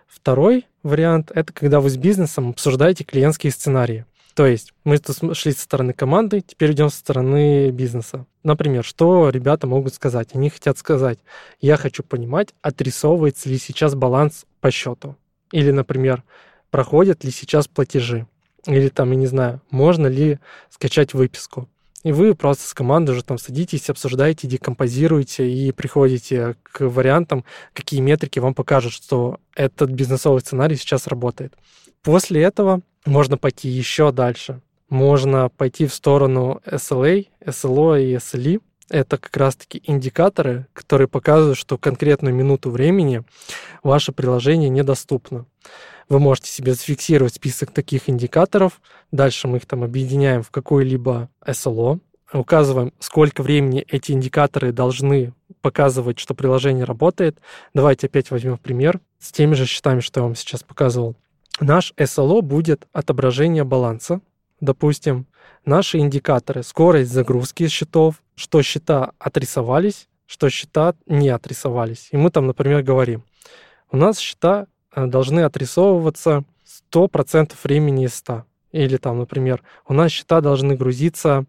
Второй 0.05 0.67
вариант— 0.83 1.31
это 1.33 1.53
когда 1.53 1.79
вы 1.79 1.89
с 1.89 1.95
бизнесом 1.95 2.49
обсуждаете 2.49 3.05
клиентские 3.05 3.51
сценарии. 3.51 4.05
То 4.35 4.45
есть 4.45 4.73
мы 4.83 4.97
тут 4.97 5.37
шли 5.37 5.53
со 5.53 5.61
стороны 5.61 5.93
команды, 5.93 6.41
теперь 6.41 6.73
идем 6.73 6.89
со 6.89 6.97
стороны 6.97 7.69
бизнеса. 7.69 8.25
Например, 8.43 8.83
что 8.83 9.29
ребята 9.29 9.67
могут 9.67 9.93
сказать? 9.93 10.29
Они 10.33 10.49
хотят 10.49 10.77
сказать, 10.77 11.19
я 11.61 11.77
хочу 11.77 12.03
понимать, 12.03 12.53
отрисовывается 12.61 13.47
ли 13.47 13.57
сейчас 13.57 13.95
баланс 13.95 14.45
по 14.59 14.71
счету. 14.71 15.15
Или, 15.51 15.71
например, 15.71 16.23
проходят 16.69 17.23
ли 17.23 17.31
сейчас 17.31 17.67
платежи. 17.67 18.27
Или 18.65 18.89
там, 18.89 19.11
я 19.11 19.17
не 19.17 19.27
знаю, 19.27 19.61
можно 19.69 20.07
ли 20.07 20.39
скачать 20.69 21.13
выписку. 21.13 21.69
И 22.03 22.11
вы 22.11 22.35
просто 22.35 22.67
с 22.67 22.73
командой 22.73 23.11
уже 23.11 23.23
там 23.23 23.37
садитесь, 23.37 23.89
обсуждаете, 23.89 24.47
декомпозируете 24.47 25.49
и 25.49 25.71
приходите 25.71 26.55
к 26.63 26.81
вариантам, 26.81 27.45
какие 27.73 28.01
метрики 28.01 28.39
вам 28.39 28.53
покажут, 28.53 28.91
что 28.91 29.39
этот 29.55 29.89
бизнесовый 29.89 30.41
сценарий 30.41 30.75
сейчас 30.75 31.07
работает. 31.07 31.53
После 32.01 32.43
этого 32.43 32.81
можно 33.05 33.37
пойти 33.37 33.69
еще 33.69 34.11
дальше. 34.11 34.61
Можно 34.89 35.49
пойти 35.49 35.87
в 35.87 35.93
сторону 35.93 36.61
SLA, 36.65 37.27
SLO 37.45 38.01
и 38.01 38.15
SLE. 38.15 38.61
Это 38.89 39.17
как 39.17 39.35
раз-таки 39.37 39.81
индикаторы, 39.85 40.67
которые 40.73 41.07
показывают, 41.07 41.57
что 41.57 41.77
конкретную 41.77 42.35
минуту 42.35 42.69
времени 42.69 43.23
ваше 43.81 44.11
приложение 44.11 44.69
недоступно. 44.69 45.45
Вы 46.09 46.19
можете 46.19 46.49
себе 46.49 46.73
зафиксировать 46.73 47.35
список 47.35 47.71
таких 47.71 48.09
индикаторов. 48.09 48.81
Дальше 49.11 49.47
мы 49.47 49.57
их 49.57 49.65
там 49.65 49.83
объединяем 49.83 50.43
в 50.43 50.51
какой-либо 50.51 51.29
SLO, 51.45 51.99
указываем, 52.33 52.93
сколько 52.99 53.43
времени 53.43 53.85
эти 53.87 54.11
индикаторы 54.11 54.71
должны 54.71 55.33
показывать, 55.61 56.19
что 56.19 56.33
приложение 56.33 56.83
работает. 56.83 57.39
Давайте 57.73 58.07
опять 58.07 58.31
возьмем 58.31 58.57
пример 58.57 58.99
с 59.19 59.31
теми 59.31 59.53
же 59.53 59.65
счетами, 59.65 60.01
что 60.01 60.19
я 60.19 60.23
вам 60.25 60.35
сейчас 60.35 60.63
показывал. 60.63 61.15
Наш 61.59 61.93
SLO 61.97 62.41
будет 62.41 62.87
отображение 62.91 63.63
баланса. 63.63 64.21
Допустим, 64.59 65.27
наши 65.65 65.99
индикаторы, 65.99 66.63
скорость 66.63 67.11
загрузки 67.11 67.67
счетов, 67.67 68.21
что 68.35 68.61
счета 68.61 69.11
отрисовались, 69.19 70.07
что 70.25 70.49
счета 70.49 70.95
не 71.05 71.29
отрисовались. 71.29 72.09
И 72.11 72.17
мы 72.17 72.31
там, 72.31 72.47
например, 72.47 72.81
говорим, 72.81 73.23
у 73.91 73.97
нас 73.97 74.17
счета 74.17 74.67
должны 74.95 75.41
отрисовываться 75.41 76.43
100% 76.91 77.53
времени 77.63 78.05
из 78.05 78.15
100. 78.15 78.45
Или 78.71 78.97
там, 78.97 79.19
например, 79.19 79.61
у 79.87 79.93
нас 79.93 80.11
счета 80.11 80.41
должны 80.41 80.75
грузиться 80.75 81.45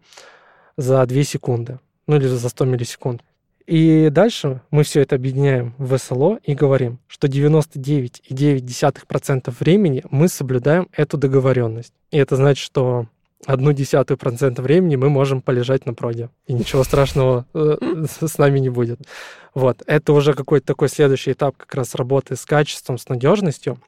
за 0.76 1.06
2 1.06 1.24
секунды, 1.24 1.80
ну 2.06 2.16
или 2.16 2.26
за 2.26 2.46
100 2.48 2.64
миллисекунд. 2.66 3.22
И 3.66 4.10
дальше 4.10 4.60
мы 4.70 4.82
все 4.82 5.00
это 5.00 5.16
объединяем 5.16 5.74
в 5.78 5.96
СЛО 5.96 6.38
и 6.42 6.54
говорим, 6.54 6.98
что 7.06 7.28
99,9% 7.28 9.54
времени 9.58 10.04
мы 10.10 10.28
соблюдаем 10.28 10.90
эту 10.92 11.16
договоренность. 11.16 11.94
И 12.10 12.18
это 12.18 12.36
значит, 12.36 12.62
что 12.62 13.06
одну 13.46 13.72
десятую 13.72 14.18
процента 14.18 14.62
времени 14.62 14.96
мы 14.96 15.10
можем 15.10 15.40
полежать 15.40 15.86
на 15.86 15.94
проде. 15.94 16.30
И 16.46 16.52
ничего 16.52 16.84
страшного 16.84 17.46
э, 17.54 17.76
с 18.08 18.38
нами 18.38 18.58
не 18.58 18.70
будет. 18.70 19.00
Вот. 19.54 19.82
Это 19.86 20.12
уже 20.12 20.34
какой-то 20.34 20.66
такой 20.66 20.88
следующий 20.88 21.32
этап 21.32 21.56
как 21.56 21.74
раз 21.74 21.94
работы 21.94 22.36
с 22.36 22.44
качеством, 22.44 22.98
с 22.98 23.08
надежностью. 23.08 23.78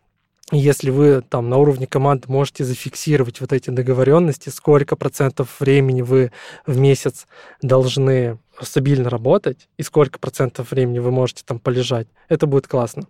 Если 0.53 0.90
вы 0.90 1.23
там 1.29 1.49
на 1.49 1.57
уровне 1.57 1.88
команды 1.88 2.27
можете 2.29 2.64
зафиксировать 2.64 3.40
вот 3.40 3.53
эти 3.53 3.71
договоренности, 3.71 4.49
сколько 4.49 4.95
процентов 4.95 5.59
времени 5.59 6.03
вы 6.03 6.31
в 6.66 6.79
месяц 6.79 7.27
должны 7.62 8.38
стабильно 8.62 9.11
работать 9.11 9.69
и 9.77 9.83
сколько 9.83 10.19
процентов 10.19 10.71
времени 10.71 10.99
вы 10.99 11.11
можете 11.11 11.42
там 11.45 11.59
полежать, 11.59 12.09
это 12.29 12.47
будет 12.47 12.66
классно. 12.66 13.05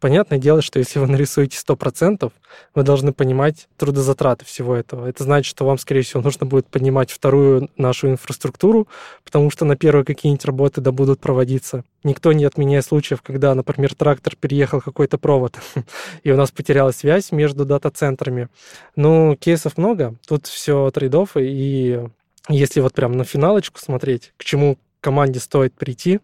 Понятное 0.00 0.38
дело, 0.38 0.62
что 0.62 0.78
если 0.78 0.98
вы 0.98 1.06
нарисуете 1.06 1.56
100%, 1.56 2.30
вы 2.74 2.82
должны 2.82 3.12
понимать 3.12 3.68
трудозатраты 3.76 4.44
всего 4.44 4.76
этого. 4.76 5.06
Это 5.06 5.24
значит, 5.24 5.50
что 5.50 5.64
вам, 5.64 5.78
скорее 5.78 6.02
всего, 6.02 6.22
нужно 6.22 6.46
будет 6.46 6.66
поднимать 6.66 7.10
вторую 7.10 7.70
нашу 7.76 8.08
инфраструктуру, 8.08 8.88
потому 9.24 9.50
что 9.50 9.64
на 9.64 9.76
первые 9.76 10.04
какие-нибудь 10.04 10.44
работы 10.44 10.80
да 10.80 10.92
будут 10.92 11.20
проводиться. 11.20 11.84
Никто 12.04 12.32
не 12.32 12.44
отменяет 12.44 12.84
случаев, 12.84 13.22
когда, 13.22 13.54
например, 13.54 13.94
трактор 13.94 14.36
переехал 14.36 14.80
какой-то 14.80 15.18
провод, 15.18 15.56
и 16.22 16.30
у 16.30 16.36
нас 16.36 16.50
потерялась 16.50 16.96
связь 16.96 17.32
между 17.32 17.64
дата-центрами. 17.64 18.48
Ну, 18.96 19.36
кейсов 19.36 19.76
много, 19.76 20.16
тут 20.26 20.46
все 20.46 20.90
трейдов, 20.90 21.36
и 21.36 22.00
если 22.48 22.80
вот 22.80 22.92
прям 22.92 23.12
на 23.12 23.24
финалочку 23.24 23.78
смотреть, 23.78 24.32
к 24.36 24.44
чему 24.44 24.78
команде 25.02 25.40
стоит 25.40 25.74
прийти, 25.74 26.20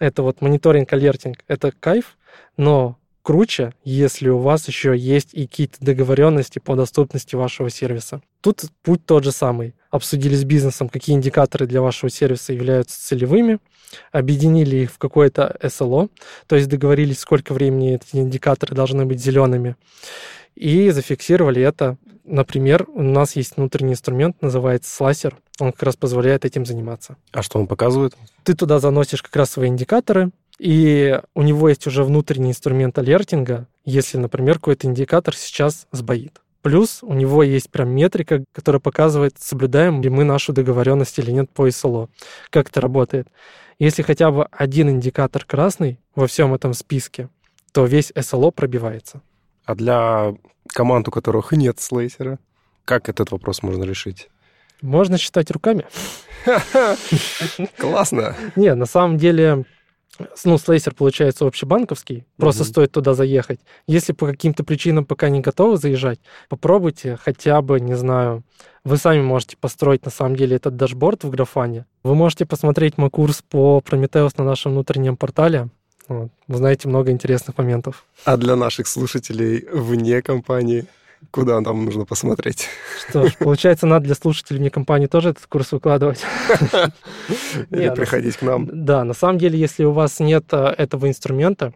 это 0.00 0.24
вот 0.24 0.40
мониторинг, 0.40 0.92
алертинг, 0.92 1.44
это 1.46 1.70
кайф, 1.70 2.18
но 2.56 2.98
круче, 3.22 3.72
если 3.84 4.28
у 4.28 4.38
вас 4.38 4.66
еще 4.66 4.96
есть 4.96 5.28
и 5.32 5.46
какие-то 5.46 5.76
договоренности 5.80 6.58
по 6.58 6.74
доступности 6.74 7.36
вашего 7.36 7.70
сервиса. 7.70 8.20
Тут 8.40 8.64
путь 8.82 9.06
тот 9.06 9.22
же 9.22 9.30
самый. 9.30 9.74
Обсудили 9.90 10.34
с 10.34 10.44
бизнесом, 10.44 10.88
какие 10.88 11.14
индикаторы 11.14 11.66
для 11.66 11.80
вашего 11.80 12.10
сервиса 12.10 12.52
являются 12.52 13.00
целевыми, 13.00 13.58
объединили 14.10 14.76
их 14.76 14.90
в 14.90 14.98
какое-то 14.98 15.56
SLO, 15.62 16.10
то 16.46 16.56
есть 16.56 16.68
договорились, 16.68 17.20
сколько 17.20 17.52
времени 17.52 17.94
эти 17.94 18.16
индикаторы 18.16 18.74
должны 18.74 19.04
быть 19.04 19.20
зелеными, 19.20 19.76
и 20.54 20.90
зафиксировали 20.90 21.62
это. 21.62 21.96
Например, 22.24 22.86
у 22.88 23.02
нас 23.02 23.36
есть 23.36 23.56
внутренний 23.56 23.92
инструмент, 23.92 24.40
называется 24.42 24.94
слайсер. 24.94 25.36
Он 25.58 25.72
как 25.72 25.82
раз 25.82 25.96
позволяет 25.96 26.44
этим 26.44 26.64
заниматься. 26.64 27.16
А 27.32 27.42
что 27.42 27.58
он 27.58 27.66
показывает? 27.66 28.16
Ты 28.44 28.54
туда 28.54 28.78
заносишь 28.78 29.22
как 29.22 29.34
раз 29.36 29.50
свои 29.50 29.68
индикаторы, 29.68 30.30
И 30.58 31.20
у 31.34 31.42
него 31.42 31.68
есть 31.68 31.86
уже 31.86 32.04
внутренний 32.04 32.50
инструмент 32.50 32.96
алертинга, 32.98 33.66
если, 33.84 34.18
например, 34.18 34.56
какой-то 34.56 34.86
индикатор 34.86 35.34
сейчас 35.34 35.86
сбоит. 35.90 36.40
Плюс 36.62 37.00
у 37.02 37.12
него 37.12 37.42
есть 37.42 37.70
прям 37.70 37.90
метрика, 37.90 38.44
которая 38.52 38.78
показывает, 38.78 39.34
соблюдаем 39.40 40.00
ли 40.00 40.08
мы 40.08 40.22
нашу 40.22 40.52
договоренность 40.52 41.18
или 41.18 41.32
нет 41.32 41.50
по 41.50 41.66
SLO. 41.68 42.08
Как 42.50 42.68
это 42.68 42.80
работает? 42.80 43.26
Если 43.80 44.02
хотя 44.02 44.30
бы 44.30 44.46
один 44.52 44.88
индикатор 44.88 45.44
красный 45.44 45.98
во 46.14 46.28
всем 46.28 46.54
этом 46.54 46.72
списке, 46.72 47.28
то 47.72 47.84
весь 47.84 48.12
SLO 48.12 48.52
пробивается. 48.52 49.22
А 49.64 49.74
для 49.74 50.34
команд, 50.68 51.08
у 51.08 51.10
которых 51.10 51.52
нет 51.52 51.80
слейсера, 51.80 52.38
как 52.84 53.08
этот 53.08 53.30
вопрос 53.30 53.62
можно 53.62 53.84
решить? 53.84 54.28
Можно 54.80 55.16
считать 55.16 55.50
руками. 55.50 55.86
Классно. 57.78 58.34
Не, 58.56 58.74
на 58.74 58.86
самом 58.86 59.16
деле, 59.16 59.64
ну, 60.44 60.58
слейсер 60.58 60.94
получается 60.94 61.46
общебанковский, 61.46 62.26
просто 62.36 62.64
стоит 62.64 62.90
туда 62.90 63.14
заехать. 63.14 63.60
Если 63.86 64.12
по 64.12 64.26
каким-то 64.26 64.64
причинам 64.64 65.04
пока 65.04 65.28
не 65.28 65.40
готовы 65.40 65.76
заезжать, 65.76 66.18
попробуйте 66.48 67.16
хотя 67.16 67.62
бы, 67.62 67.80
не 67.80 67.94
знаю, 67.94 68.42
вы 68.84 68.96
сами 68.96 69.22
можете 69.22 69.56
построить 69.56 70.04
на 70.04 70.10
самом 70.10 70.34
деле 70.34 70.56
этот 70.56 70.76
дашборд 70.76 71.22
в 71.22 71.30
графане. 71.30 71.86
Вы 72.02 72.16
можете 72.16 72.44
посмотреть 72.44 72.98
мой 72.98 73.10
курс 73.10 73.42
по 73.48 73.80
Prometheus 73.84 74.34
на 74.36 74.44
нашем 74.44 74.72
внутреннем 74.72 75.16
портале. 75.16 75.68
Вот. 76.12 76.30
Вы 76.46 76.56
знаете 76.58 76.88
много 76.88 77.10
интересных 77.10 77.56
моментов. 77.56 78.04
А 78.24 78.36
для 78.36 78.54
наших 78.54 78.86
слушателей 78.86 79.66
вне 79.72 80.20
компании, 80.20 80.84
куда 81.30 81.58
нам 81.60 81.86
нужно 81.86 82.04
посмотреть? 82.04 82.68
Что 83.08 83.28
ж, 83.28 83.36
получается, 83.38 83.86
надо 83.86 84.06
для 84.06 84.14
слушателей 84.14 84.60
вне 84.60 84.70
компании 84.70 85.06
тоже 85.06 85.30
этот 85.30 85.46
курс 85.46 85.72
выкладывать. 85.72 86.22
Или 87.70 87.88
на 87.88 87.94
приходить 87.94 88.36
к 88.36 88.42
нам? 88.42 88.68
Да, 88.70 89.04
на 89.04 89.14
самом 89.14 89.38
деле, 89.38 89.58
если 89.58 89.84
у 89.84 89.92
вас 89.92 90.20
нет 90.20 90.44
а, 90.50 90.74
этого 90.76 91.08
инструмента, 91.08 91.72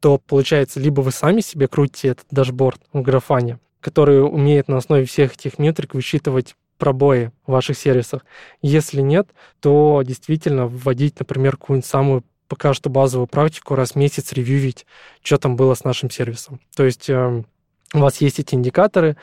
то 0.00 0.18
получается, 0.18 0.80
либо 0.80 1.02
вы 1.02 1.12
сами 1.12 1.42
себе 1.42 1.68
крутите 1.68 2.08
этот 2.08 2.26
дашборд 2.30 2.80
в 2.94 3.02
графане, 3.02 3.58
который 3.80 4.24
умеет 4.24 4.68
на 4.68 4.78
основе 4.78 5.04
всех 5.04 5.34
этих 5.34 5.58
метрик 5.58 5.92
высчитывать 5.94 6.54
пробои 6.78 7.32
в 7.46 7.52
ваших 7.52 7.76
сервисах. 7.76 8.24
Если 8.62 9.02
нет, 9.02 9.28
то 9.60 10.02
действительно 10.04 10.66
вводить, 10.66 11.18
например, 11.18 11.58
какую-нибудь 11.58 11.88
самую 11.88 12.24
пока 12.54 12.72
что 12.72 12.88
базовую 12.88 13.26
практику, 13.26 13.74
раз 13.74 13.90
в 13.90 13.96
месяц 13.96 14.32
ревьювить, 14.32 14.86
что 15.24 15.38
там 15.38 15.56
было 15.56 15.74
с 15.74 15.82
нашим 15.82 16.08
сервисом. 16.08 16.60
То 16.76 16.84
есть 16.84 17.10
эм, 17.10 17.46
у 17.92 17.98
вас 17.98 18.20
есть 18.20 18.38
эти 18.38 18.54
индикаторы, 18.54 19.16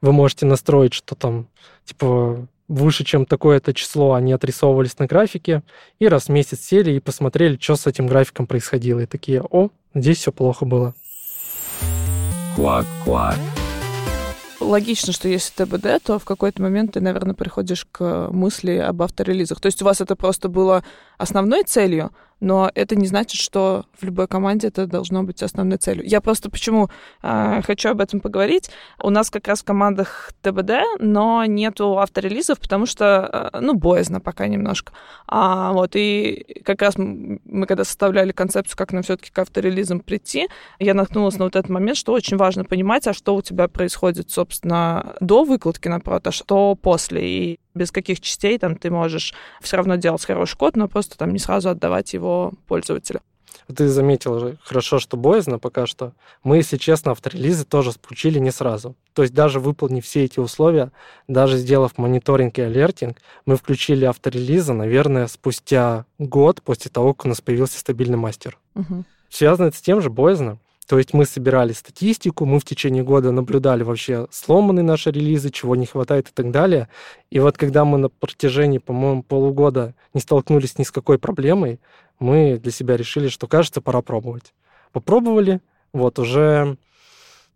вы 0.00 0.12
можете 0.12 0.46
настроить, 0.46 0.94
что 0.94 1.14
там, 1.14 1.48
типа, 1.84 2.48
выше, 2.66 3.04
чем 3.04 3.26
такое-то 3.26 3.74
число, 3.74 4.14
они 4.14 4.32
отрисовывались 4.32 4.98
на 4.98 5.04
графике, 5.04 5.62
и 5.98 6.08
раз 6.08 6.24
в 6.24 6.28
месяц 6.30 6.60
сели 6.60 6.92
и 6.92 7.00
посмотрели, 7.00 7.58
что 7.60 7.76
с 7.76 7.86
этим 7.86 8.06
графиком 8.06 8.46
происходило. 8.46 9.00
И 9.00 9.06
такие, 9.06 9.42
о, 9.42 9.68
здесь 9.94 10.16
все 10.16 10.32
плохо 10.32 10.64
было. 10.64 10.94
Квак-квак. 12.56 13.36
Логично, 14.60 15.12
что 15.12 15.28
если 15.28 15.64
ТБД, 15.64 16.02
то 16.02 16.18
в 16.18 16.24
какой-то 16.24 16.62
момент 16.62 16.94
ты, 16.94 17.00
наверное, 17.00 17.34
приходишь 17.34 17.86
к 17.90 18.28
мысли 18.30 18.72
об 18.72 19.02
авторелизах. 19.02 19.60
То 19.60 19.66
есть 19.66 19.82
у 19.82 19.84
вас 19.84 20.00
это 20.00 20.16
просто 20.16 20.48
было 20.48 20.82
основной 21.16 21.62
целью, 21.62 22.12
но 22.40 22.70
это 22.74 22.96
не 22.96 23.06
значит, 23.06 23.40
что 23.40 23.84
в 23.98 24.04
любой 24.04 24.28
команде 24.28 24.68
это 24.68 24.86
должно 24.86 25.22
быть 25.22 25.42
основной 25.42 25.78
целью. 25.78 26.04
Я 26.06 26.20
просто 26.20 26.50
почему 26.50 26.88
э, 27.22 27.62
хочу 27.62 27.90
об 27.90 28.00
этом 28.00 28.20
поговорить. 28.20 28.70
У 29.02 29.10
нас 29.10 29.30
как 29.30 29.48
раз 29.48 29.60
в 29.60 29.64
командах 29.64 30.32
ТБД, 30.42 30.98
но 30.98 31.44
нету 31.44 31.98
авторелизов, 31.98 32.60
потому 32.60 32.86
что, 32.86 33.50
э, 33.52 33.60
ну, 33.60 33.74
боязно 33.74 34.20
пока 34.20 34.46
немножко. 34.46 34.92
А, 35.26 35.72
вот, 35.72 35.92
и 35.94 36.62
как 36.64 36.82
раз 36.82 36.94
мы 36.96 37.66
когда 37.66 37.84
составляли 37.84 38.32
концепцию, 38.32 38.76
как 38.76 38.92
нам 38.92 39.02
все-таки 39.02 39.30
к 39.30 39.38
авторелизам 39.38 40.00
прийти, 40.00 40.48
я 40.78 40.94
наткнулась 40.94 41.38
на 41.38 41.44
вот 41.44 41.56
этот 41.56 41.70
момент, 41.70 41.96
что 41.96 42.12
очень 42.12 42.36
важно 42.36 42.64
понимать, 42.64 43.06
а 43.06 43.12
что 43.12 43.34
у 43.34 43.42
тебя 43.42 43.68
происходит, 43.68 44.30
собственно, 44.30 45.16
до 45.20 45.44
выкладки 45.44 45.88
на 45.88 46.00
прод, 46.00 46.26
а 46.26 46.32
что 46.32 46.74
после. 46.74 47.28
И 47.28 47.60
без 47.78 47.90
каких 47.90 48.20
частей 48.20 48.58
там 48.58 48.76
ты 48.76 48.90
можешь 48.90 49.34
все 49.60 49.76
равно 49.76 49.96
делать 49.96 50.24
хороший 50.24 50.56
код, 50.56 50.76
но 50.76 50.88
просто 50.88 51.16
там 51.16 51.32
не 51.32 51.38
сразу 51.38 51.70
отдавать 51.70 52.12
его 52.12 52.52
пользователю. 52.66 53.20
Ты 53.74 53.88
заметил 53.88 54.56
хорошо, 54.62 54.98
что 54.98 55.16
боязно 55.16 55.58
пока 55.58 55.86
что. 55.86 56.12
Мы, 56.42 56.56
если 56.56 56.78
честно, 56.78 57.12
авторелизы 57.12 57.64
тоже 57.64 57.92
включили 57.92 58.38
не 58.38 58.50
сразу. 58.50 58.96
То 59.12 59.22
есть 59.22 59.34
даже 59.34 59.60
выполнив 59.60 60.04
все 60.04 60.24
эти 60.24 60.38
условия, 60.38 60.90
даже 61.26 61.58
сделав 61.58 61.98
мониторинг 61.98 62.58
и 62.58 62.62
алертинг, 62.62 63.18
мы 63.44 63.56
включили 63.56 64.06
авторелизы, 64.06 64.72
наверное, 64.72 65.26
спустя 65.26 66.06
год 66.18 66.62
после 66.62 66.90
того, 66.90 67.12
как 67.12 67.26
у 67.26 67.28
нас 67.28 67.40
появился 67.42 67.78
стабильный 67.78 68.16
мастер. 68.16 68.58
Мгм. 68.74 69.04
Связано 69.28 69.66
это 69.66 69.76
с 69.76 69.82
тем 69.82 70.00
же 70.00 70.08
боязно. 70.08 70.58
То 70.88 70.96
есть 70.96 71.12
мы 71.12 71.26
собирали 71.26 71.72
статистику, 71.74 72.46
мы 72.46 72.58
в 72.58 72.64
течение 72.64 73.02
года 73.02 73.30
наблюдали 73.30 73.82
вообще 73.82 74.26
сломанные 74.30 74.82
наши 74.82 75.10
релизы, 75.10 75.50
чего 75.50 75.76
не 75.76 75.84
хватает 75.84 76.28
и 76.28 76.32
так 76.32 76.50
далее. 76.50 76.88
И 77.30 77.40
вот 77.40 77.58
когда 77.58 77.84
мы 77.84 77.98
на 77.98 78.08
протяжении, 78.08 78.78
по-моему, 78.78 79.22
полугода 79.22 79.94
не 80.14 80.22
столкнулись 80.22 80.78
ни 80.78 80.84
с 80.84 80.90
какой 80.90 81.18
проблемой, 81.18 81.78
мы 82.18 82.56
для 82.56 82.72
себя 82.72 82.96
решили, 82.96 83.28
что, 83.28 83.46
кажется, 83.46 83.82
пора 83.82 84.00
пробовать. 84.00 84.54
Попробовали, 84.92 85.60
вот 85.92 86.18
уже 86.18 86.78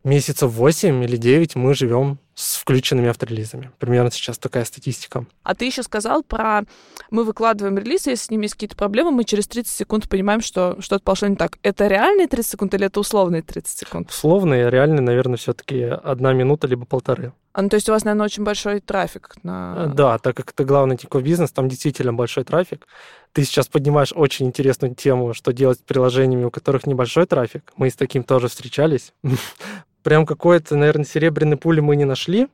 месяцев 0.04 0.52
8 0.52 1.02
или 1.02 1.16
9 1.16 1.56
мы 1.56 1.72
живем 1.72 2.18
с 2.34 2.56
включенными 2.56 3.08
авторелизами. 3.08 3.70
Примерно 3.78 4.10
сейчас 4.10 4.38
такая 4.38 4.64
статистика. 4.64 5.26
А 5.42 5.54
ты 5.54 5.66
еще 5.66 5.82
сказал 5.82 6.22
про 6.22 6.62
мы 7.10 7.24
выкладываем 7.24 7.78
релиз, 7.78 8.06
если 8.06 8.26
с 8.26 8.30
ними 8.30 8.44
есть 8.44 8.54
какие-то 8.54 8.76
проблемы, 8.76 9.10
мы 9.10 9.24
через 9.24 9.46
30 9.48 9.72
секунд 9.72 10.08
понимаем, 10.08 10.40
что 10.40 10.76
что-то 10.80 11.04
пошло 11.04 11.28
не 11.28 11.36
так. 11.36 11.58
Это 11.62 11.88
реальные 11.88 12.28
30 12.28 12.52
секунд 12.52 12.74
или 12.74 12.86
это 12.86 13.00
условные 13.00 13.42
30 13.42 13.78
секунд? 13.78 14.10
Условно 14.10 14.54
и 14.54 14.70
реально, 14.70 15.02
наверное, 15.02 15.36
все-таки 15.36 15.82
одна 15.82 16.32
минута 16.32 16.66
либо 16.66 16.86
полторы. 16.86 17.32
А, 17.52 17.60
ну, 17.60 17.68
то 17.68 17.76
есть 17.76 17.86
у 17.90 17.92
вас, 17.92 18.04
наверное, 18.04 18.24
очень 18.24 18.44
большой 18.44 18.80
трафик 18.80 19.32
Э, 19.42 19.46
на... 19.46 19.86
Да, 19.94 20.18
так 20.18 20.36
как 20.36 20.50
это 20.50 20.64
главный 20.64 20.96
тинькофф 20.96 21.22
бизнес, 21.22 21.52
там 21.52 21.68
действительно 21.68 22.12
большой 22.12 22.44
трафик. 22.44 22.86
Ты 23.32 23.44
сейчас 23.44 23.68
поднимаешь 23.68 24.12
очень 24.14 24.46
интересную 24.46 24.94
тему, 24.94 25.34
что 25.34 25.52
делать 25.52 25.78
с 25.78 25.82
приложениями, 25.82 26.44
у 26.44 26.50
которых 26.50 26.86
небольшой 26.86 27.26
трафик. 27.26 27.72
Мы 27.76 27.90
с 27.90 27.94
таким 27.94 28.24
тоже 28.24 28.48
встречались. 28.48 29.12
Прям 30.02 30.26
какой-то, 30.26 30.76
наверное, 30.76 31.04
серебряной 31.04 31.56
пули 31.56 31.80
мы 31.80 31.96
не 31.96 32.04
нашли. 32.04 32.48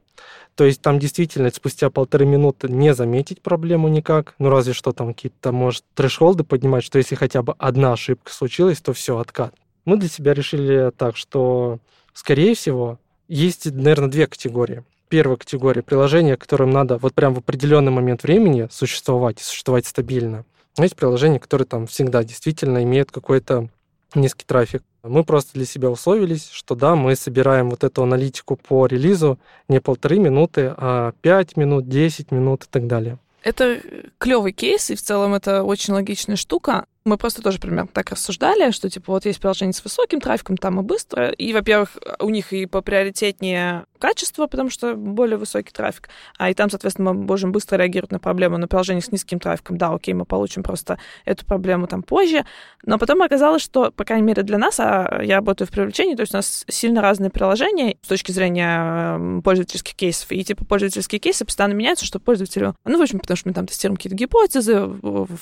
То 0.55 0.65
есть 0.65 0.81
там 0.81 0.99
действительно 0.99 1.51
спустя 1.51 1.89
полторы 1.89 2.27
минуты 2.27 2.69
не 2.69 2.93
заметить 2.93 3.43
проблему 3.43 3.89
никак. 3.89 4.35
Ну, 4.39 4.51
разве 4.51 4.73
что 4.73 4.93
там 4.93 5.15
какие-то, 5.15 5.53
может, 5.53 5.85
трэшхолды 5.95 6.43
поднимать, 6.43 6.83
что 6.85 6.99
если 6.99 7.15
хотя 7.15 7.43
бы 7.43 7.55
одна 7.59 7.93
ошибка 7.93 8.33
случилась, 8.33 8.81
то 8.81 8.93
все, 8.93 9.19
откат. 9.19 9.55
Мы 9.85 9.97
для 9.97 10.09
себя 10.09 10.35
решили 10.35 10.91
так, 10.97 11.17
что, 11.17 11.79
скорее 12.13 12.55
всего, 12.55 12.99
есть, 13.29 13.67
наверное, 13.67 14.09
две 14.09 14.27
категории. 14.27 14.85
Первая 15.09 15.37
категория 15.37 15.83
приложения, 15.83 16.37
которым 16.37 16.71
надо 16.71 16.99
вот 16.99 17.15
прям 17.15 17.35
в 17.35 17.39
определенный 17.39 17.93
момент 17.93 18.25
времени 18.25 18.69
существовать 18.71 19.41
и 19.41 19.45
существовать 19.45 19.87
стабильно. 19.87 20.45
Есть 20.77 20.97
приложения, 20.97 21.41
которые 21.41 21.67
там 21.67 21.87
всегда 21.87 22.25
действительно 22.25 22.83
имеют 22.83 23.11
какой-то 23.11 23.69
низкий 24.15 24.45
трафик. 24.45 24.83
Мы 25.03 25.25
просто 25.25 25.55
для 25.55 25.65
себя 25.65 25.91
условились, 25.91 26.51
что 26.51 26.75
да, 26.75 26.97
мы 26.97 27.15
собираем 27.15 27.71
вот 27.71 27.85
эту 27.85 28.03
аналитику 28.03 28.57
по 28.57 28.87
релизу 28.87 29.39
не 29.69 29.81
полторы 29.81 30.19
минуты, 30.19 30.75
а 30.77 31.13
5 31.23 31.57
минут, 31.57 31.89
10 31.89 32.33
минут 32.33 32.65
и 32.65 32.67
так 32.71 32.87
далее. 32.87 33.19
Это 33.43 33.81
клевый 34.19 34.53
кейс, 34.53 34.91
и 34.91 34.97
в 34.97 35.03
целом 35.03 35.35
это 35.35 35.63
очень 35.63 35.95
логичная 35.95 36.37
штука. 36.37 36.87
Мы 37.09 37.17
просто 37.17 37.41
тоже 37.41 37.59
примерно 37.59 37.89
так 37.89 38.11
рассуждали, 38.11 38.71
что 38.71 38.91
типа 38.91 39.13
вот 39.13 39.25
есть 39.25 39.41
приложение 39.41 39.73
с 39.73 39.83
высоким 39.83 40.21
трафиком, 40.21 40.59
там 40.59 40.79
и 40.79 40.83
быстро. 40.83 41.31
И, 41.31 41.55
во-первых, 41.55 41.97
у 42.19 42.29
них 42.29 42.53
и 42.53 42.67
поприоритетнее 42.67 43.87
качество, 43.99 44.47
потому 44.47 44.71
что 44.71 44.95
более 44.95 45.39
высокий 45.39 45.73
трафик. 45.73 46.11
А 46.37 46.51
и 46.51 46.55
там, 46.55 46.71
соответственно, 46.71 47.15
мы 47.15 47.25
можем 47.25 47.51
быстро 47.51 47.79
реагировать 47.79 48.13
на 48.13 48.19
проблему. 48.19 48.59
На 48.59 48.69
приложениях 48.69 49.07
с 49.07 49.13
низким 49.13 49.41
трафиком, 49.41 49.79
да, 49.79 49.89
окей, 49.89 50.13
мы 50.13 50.27
получим 50.27 50.63
просто 50.63 50.99
эту 51.25 51.45
проблему 51.47 51.87
там 51.87 52.03
позже. 52.03 52.45
Но 52.85 52.99
потом 52.99 53.23
оказалось, 53.23 53.63
что, 53.63 53.91
по 53.91 54.05
крайней 54.05 54.27
мере, 54.27 54.43
для 54.43 54.59
нас, 54.59 54.79
а 54.79 55.21
я 55.23 55.37
работаю 55.37 55.67
в 55.67 55.71
привлечении, 55.71 56.15
то 56.15 56.23
есть 56.23 56.35
у 56.35 56.37
нас 56.37 56.65
сильно 56.69 57.01
разные 57.01 57.31
приложения 57.31 57.97
с 58.03 58.09
точки 58.09 58.33
зрения 58.33 59.17
э, 59.19 59.41
пользовательских 59.43 59.95
кейсов. 59.95 60.31
И 60.31 60.45
типа 60.45 60.65
пользовательские 60.65 61.19
кейсы 61.19 61.45
постоянно 61.45 61.73
меняются, 61.73 62.05
что 62.05 62.21
пользователю... 62.21 62.77
Ну, 62.85 62.99
в 62.99 63.03
общем, 63.03 63.19
потому 63.19 63.37
что 63.37 63.49
мы 63.49 63.55
там 63.55 63.67
тестируем 63.67 63.97
какие-то 63.97 64.17
гипотезы, 64.17 64.89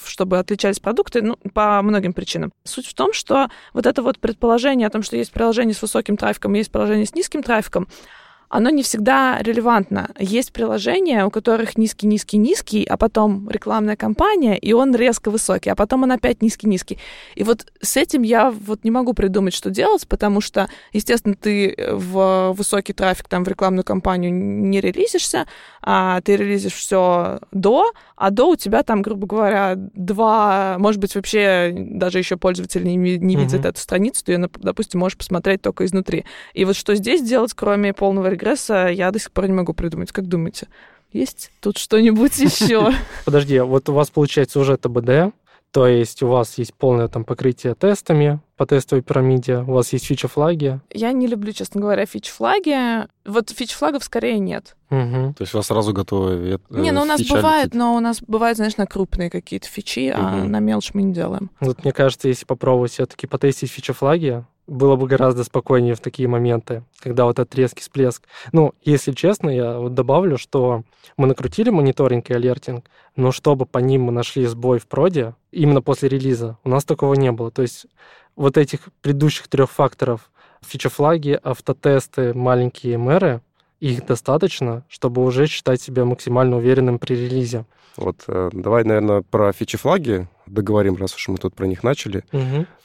чтобы 0.07 0.39
отличались 0.39 0.81
продукты, 0.81 1.23
ну, 1.23 1.37
по 1.57 1.81
многим 1.81 2.13
причинам. 2.13 2.53
Суть 2.65 2.87
в 2.87 2.93
том, 2.93 3.15
что 3.15 3.49
вот 3.73 3.87
это 3.87 4.03
вот 4.03 4.19
предположение 4.19 4.87
о 4.87 4.91
том, 4.91 5.03
что 5.03 5.17
есть 5.17 5.33
приложение 5.33 5.75
с 5.75 5.81
высоким 5.81 6.19
трафиком, 6.19 6.53
есть 6.53 6.71
приложение 6.71 7.07
с 7.07 7.15
низким 7.15 7.43
трафиком, 7.43 7.89
оно 8.49 8.71
не 8.71 8.83
всегда 8.83 9.39
релевантно. 9.41 10.11
Есть 10.19 10.53
приложения, 10.53 11.25
у 11.25 11.31
которых 11.31 11.77
низкий-низкий-низкий, 11.77 12.85
а 12.85 12.97
потом 12.97 13.49
рекламная 13.51 13.97
кампания, 13.97 14.57
и 14.57 14.73
он 14.73 14.95
резко 14.95 15.31
высокий, 15.31 15.71
а 15.71 15.75
потом 15.75 16.05
он 16.05 16.13
опять 16.13 16.43
низкий-низкий. 16.43 16.99
И 17.35 17.43
вот 17.43 17.67
с 17.81 17.97
этим 17.97 18.23
я 18.23 18.51
вот 18.51 18.85
не 18.85 18.91
могу 18.91 19.15
придумать, 19.15 19.55
что 19.55 19.71
делать, 19.71 20.07
потому 20.07 20.41
что, 20.41 20.69
естественно, 20.93 21.35
ты 21.35 21.75
в 21.93 22.53
высокий 22.57 22.93
трафик 22.93 23.29
там 23.29 23.45
в 23.45 23.49
рекламную 23.49 23.85
кампанию 23.85 24.33
не 24.33 24.81
релизишься, 24.81 25.47
а 25.83 26.21
ты 26.21 26.37
релизишь 26.37 26.75
все 26.75 27.41
до, 27.53 27.93
а 28.17 28.31
до 28.31 28.51
у 28.51 28.57
тебя 28.57 28.83
там, 28.83 29.03
грубо 29.03 29.27
говоря, 29.27 29.75
два, 29.77 30.77
может 30.79 31.01
быть, 31.01 31.15
вообще 31.15 31.73
даже 31.77 32.19
еще 32.19 32.37
пользователь 32.37 32.85
не, 32.85 32.97
не 32.97 33.37
видит 33.37 33.61
Мгм. 33.61 33.69
эту 33.69 33.81
страницу, 33.81 34.25
ты 34.25 34.33
ее, 34.33 34.51
допустим, 34.55 35.01
можешь 35.01 35.19
посмотреть 35.19 35.63
только 35.63 35.85
изнутри. 35.85 36.25
И 36.55 36.65
вот 36.65 36.77
что 36.77 36.95
здесь 36.95 37.23
делать, 37.23 37.53
кроме 37.55 37.93
полного 37.93 38.36
регресса, 38.37 38.89
я 38.89 39.11
до 39.11 39.19
сих 39.19 39.33
пор 39.33 39.47
не 39.49 39.53
могу 39.55 39.73
придумать. 39.73 40.13
Как 40.13 40.27
думаете? 40.27 40.69
Есть 41.13 41.51
тут 41.61 41.79
что-нибудь 41.79 42.39
еще? 42.39 42.93
Подожди, 43.25 43.57
а 43.57 43.65
вот 43.65 43.89
у 43.89 43.93
вас 43.93 44.11
получается 44.11 44.61
уже 44.61 44.77
ТБД, 44.77 45.35
то 45.73 45.87
есть 45.87 46.23
у 46.23 46.29
вас 46.29 46.57
есть 46.59 46.75
полное 46.75 47.09
там 47.09 47.25
покрытие 47.25 47.75
тестами 47.75 48.41
по 48.57 48.65
тестовой 48.67 49.03
пирамиде, 49.03 49.59
у 49.59 49.73
вас 49.73 49.93
есть 49.93 50.07
фича-флаги. 50.07 50.81
Я 50.91 51.13
не 51.13 51.27
люблю, 51.27 51.53
честно 51.53 51.81
говоря, 51.83 52.07
фич-флаги. 52.07 53.07
Вот 53.27 53.51
фич-флагов 53.51 54.03
скорее 54.05 54.39
нет. 54.39 54.75
Мгм. 54.89 55.35
То 55.35 55.43
есть 55.43 55.53
у 55.55 55.59
вас 55.59 55.67
сразу 55.67 55.93
готовые 55.93 56.39
вет- 56.39 56.63
Не, 56.71 56.91
э, 56.91 56.93
ну 56.93 57.03
у 57.03 57.05
нас 57.05 57.21
бывает, 57.27 57.67
летит. 57.67 57.75
но 57.79 57.95
у 57.95 58.01
нас 58.01 58.23
бывает, 58.27 58.57
знаешь, 58.57 58.77
на 58.79 58.87
крупные 58.87 59.29
какие-то 59.29 59.69
фичи, 59.69 60.11
а 60.15 60.37
Мгм. 60.39 60.51
на 60.51 60.61
мелочь 60.61 60.93
мы 60.95 61.03
не 61.03 61.13
делаем. 61.13 61.51
Вот 61.61 61.85
мне 61.85 61.93
кажется, 61.93 62.29
если 62.29 62.47
попробовать 62.47 62.93
все-таки 62.93 63.27
потестить 63.27 63.71
фича-флаги, 63.71 64.45
было 64.67 64.97
бы 64.97 65.07
гораздо 65.07 65.45
спокойнее 65.45 65.95
в 65.95 66.01
такие 66.01 66.29
моменты, 66.29 66.83
когда 66.99 67.25
вот 67.25 67.39
этот 67.39 67.55
резкий 67.55 67.81
всплеск. 67.81 68.27
Ну, 68.53 68.75
если 68.83 69.13
честно, 69.13 69.51
я 69.51 69.79
вот 69.79 69.95
добавлю, 69.95 70.39
что 70.39 70.83
мы 71.17 71.27
накрутили 71.27 71.71
мониторинг 71.71 72.31
и 72.31 72.35
алертинг, 72.35 72.85
но 73.15 73.33
чтобы 73.33 73.67
по 73.67 73.79
ним 73.79 74.05
мы 74.05 74.13
нашли 74.13 74.47
сбой 74.47 74.79
в 74.79 74.87
проде, 74.87 75.35
именно 75.53 75.83
после 75.83 76.09
релиза, 76.09 76.59
у 76.65 76.69
нас 76.69 76.85
такого 76.85 77.15
не 77.15 77.33
было. 77.33 77.51
То 77.51 77.63
есть 77.63 77.87
вот 78.35 78.57
этих 78.57 78.89
предыдущих 79.03 79.49
трех 79.49 79.71
факторов 79.71 80.31
фича-флаги, 80.63 81.39
автотесты, 81.43 82.35
маленькие 82.35 82.99
мэры, 82.99 83.41
их 83.81 84.07
достаточно, 84.07 84.85
чтобы 84.89 85.25
уже 85.25 85.47
считать 85.47 85.81
себя 85.81 86.05
максимально 86.05 86.57
уверенным 86.57 86.99
при 86.99 87.15
релизе. 87.15 87.65
Вот 87.97 88.25
э, 88.29 88.51
давай, 88.53 88.85
наверное, 88.85 89.23
про 89.23 89.53
фичи-флаги 89.53 90.29
договорим, 90.47 90.97
раз 90.97 91.15
уж 91.15 91.29
мы 91.29 91.39
тут 91.39 91.55
про 91.55 91.67
них 91.67 91.83
начали. 91.83 92.25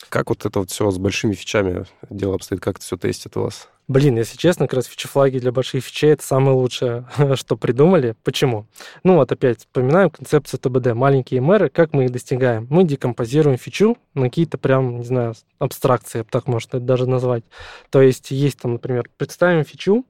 Как 0.09 0.29
вот 0.29 0.45
это 0.45 0.59
вот 0.59 0.71
все 0.71 0.89
с 0.89 0.97
большими 0.97 1.33
фичами 1.33 1.85
дело 2.09 2.35
обстоит? 2.35 2.61
Как 2.61 2.77
это 2.77 2.85
все 2.85 2.97
тестит 2.97 3.37
у 3.37 3.41
вас? 3.43 3.69
Блин, 3.91 4.15
если 4.15 4.37
честно, 4.37 4.67
как 4.67 4.75
раз 4.75 4.85
фичи-флаги 4.85 5.39
для 5.39 5.51
больших 5.51 5.83
фичей— 5.83 6.11
это 6.13 6.25
самое 6.25 6.55
лучшее, 6.55 7.05
что 7.35 7.57
придумали. 7.57 8.15
Почему? 8.23 8.65
Ну 9.03 9.15
вот 9.15 9.33
опять 9.33 9.59
вспоминаем 9.59 10.09
концепцию 10.09 10.61
ТБД. 10.61 10.93
Маленькие 10.93 11.41
мэры, 11.41 11.67
как 11.67 11.91
мы 11.91 12.05
их 12.05 12.11
достигаем? 12.11 12.67
Мы 12.69 12.85
декомпозируем 12.85 13.57
фичу 13.57 13.97
на 14.13 14.29
какие-то 14.29 14.57
прям, 14.57 14.99
не 14.99 15.03
знаю, 15.03 15.33
абстракции, 15.59 16.23
так 16.23 16.47
можно 16.47 16.77
это 16.77 16.85
даже 16.85 17.05
назвать. 17.05 17.43
То 17.89 18.01
есть 18.01 18.31
есть 18.31 18.61
там, 18.61 18.71
например, 18.71 19.09
представим 19.17 19.65
фичу, 19.65 20.05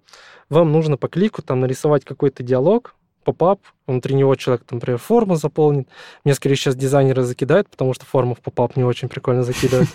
вам 0.47 0.71
нужно 0.71 0.95
по 0.95 1.07
клику 1.07 1.41
там 1.41 1.61
нарисовать 1.61 2.05
какой-то 2.05 2.43
диалог, 2.43 2.93
pop-up, 3.21 3.59
внутри 3.87 4.15
него 4.15 4.35
человек, 4.35 4.63
например, 4.71 4.97
форму 4.97 5.35
заполнит. 5.35 5.87
Мне, 6.23 6.33
скорее, 6.33 6.55
сейчас 6.55 6.75
дизайнеры 6.75 7.23
закидают, 7.23 7.69
потому 7.69 7.93
что 7.93 8.05
форму 8.05 8.35
в 8.35 8.39
pop-up 8.39 8.75
не 8.75 8.83
очень 8.83 9.09
прикольно 9.09 9.43
закидывать. 9.43 9.89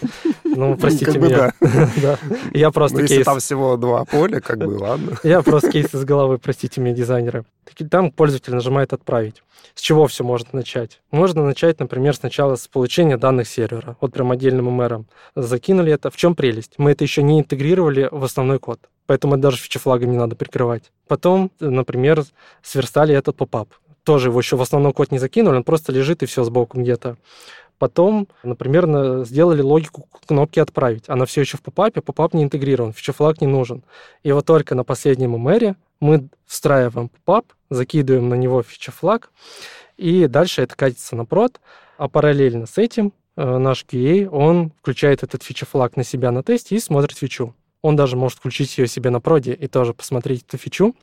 Ну, 0.44 0.76
простите 0.80 1.18
меня. 1.18 1.52
Я 2.52 2.70
просто 2.70 3.02
если 3.02 3.16
кейс. 3.16 3.26
там 3.26 3.38
всего 3.38 3.76
два 3.76 4.04
поля, 4.04 4.40
как 4.40 4.58
бы, 4.58 4.78
ладно. 4.78 5.18
Я 5.22 5.42
просто 5.42 5.70
кейс 5.70 5.94
из 5.94 6.04
головы, 6.04 6.38
простите 6.38 6.80
меня, 6.80 6.94
дизайнеры. 6.94 7.44
Там 7.90 8.10
пользователь 8.10 8.54
нажимает 8.54 8.92
«Отправить». 8.92 9.42
С 9.74 9.80
чего 9.80 10.06
все 10.06 10.24
можно 10.24 10.48
начать? 10.52 11.00
Можно 11.10 11.44
начать, 11.44 11.80
например, 11.80 12.14
сначала 12.14 12.56
с 12.56 12.68
получения 12.68 13.16
данных 13.16 13.48
сервера, 13.48 13.96
вот 14.00 14.12
прям 14.12 14.30
отдельным 14.30 14.66
MR 14.66 14.79
-ом. 14.79 15.06
Закинули 15.34 15.92
это. 15.92 16.10
В 16.10 16.16
чем 16.16 16.34
прелесть? 16.34 16.74
Мы 16.78 16.92
это 16.92 17.04
еще 17.04 17.22
не 17.22 17.40
интегрировали 17.40 18.08
в 18.10 18.24
основной 18.24 18.58
код, 18.58 18.80
поэтому 19.06 19.34
это 19.34 19.42
даже 19.42 19.56
фича-флагами 19.58 20.12
не 20.12 20.18
надо 20.18 20.36
прикрывать. 20.36 20.90
Потом, 21.08 21.50
например, 21.60 22.24
сверстали 22.62 23.14
этот 23.14 23.36
поп-ап. 23.36 23.68
Тоже 24.04 24.28
его 24.28 24.38
еще 24.38 24.56
в 24.56 24.62
основной 24.62 24.92
код 24.92 25.10
не 25.10 25.18
закинули, 25.18 25.56
он 25.56 25.64
просто 25.64 25.92
лежит 25.92 26.22
и 26.22 26.26
все 26.26 26.44
сбоку 26.44 26.80
где-то. 26.80 27.16
Потом, 27.78 28.28
например, 28.42 28.86
на- 28.86 29.24
сделали 29.24 29.60
логику 29.60 30.08
кнопки 30.26 30.60
«Отправить». 30.60 31.08
Она 31.08 31.26
все 31.26 31.42
еще 31.42 31.58
в 31.58 31.62
попапе, 31.62 32.00
попап 32.00 32.32
не 32.32 32.42
интегрирован, 32.42 32.92
фича-флаг 32.92 33.40
не 33.40 33.46
нужен. 33.46 33.82
И 34.22 34.32
вот 34.32 34.46
только 34.46 34.74
на 34.74 34.84
последнем 34.84 35.32
мэре 35.32 35.76
мы 36.00 36.28
встраиваем 36.46 37.08
попап, 37.08 37.46
закидываем 37.68 38.28
на 38.28 38.34
него 38.34 38.62
фича-флаг, 38.62 39.30
и 39.96 40.26
дальше 40.26 40.62
это 40.62 40.74
катится 40.76 41.16
на 41.16 41.24
прод, 41.24 41.60
а 41.98 42.08
параллельно 42.08 42.66
с 42.66 42.78
этим 42.78 43.12
э, 43.36 43.58
наш 43.58 43.84
QA, 43.84 44.28
он 44.28 44.72
включает 44.80 45.22
этот 45.22 45.42
фича-флаг 45.42 45.96
на 45.96 46.04
себя 46.04 46.30
на 46.30 46.42
тесте 46.42 46.76
и 46.76 46.80
смотрит 46.80 47.18
фичу. 47.18 47.54
Он 47.82 47.96
даже 47.96 48.16
может 48.16 48.38
включить 48.38 48.76
ее 48.78 48.86
себе 48.86 49.10
на 49.10 49.20
проде 49.20 49.52
и 49.52 49.66
тоже 49.68 49.94
посмотреть 49.94 50.44
эту 50.48 50.58
фичу. 50.58 50.94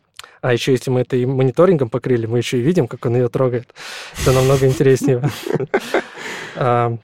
А 0.41 0.53
еще 0.53 0.71
если 0.71 0.89
мы 0.91 1.01
это 1.01 1.15
и 1.15 1.25
мониторингом 1.25 1.89
покрыли, 1.89 2.25
мы 2.25 2.37
еще 2.37 2.57
и 2.59 2.61
видим, 2.61 2.87
как 2.87 3.05
он 3.05 3.15
ее 3.15 3.29
трогает. 3.29 3.73
Это 4.21 4.31
намного 4.31 4.67
интереснее. 4.67 5.21
А, 6.55 6.95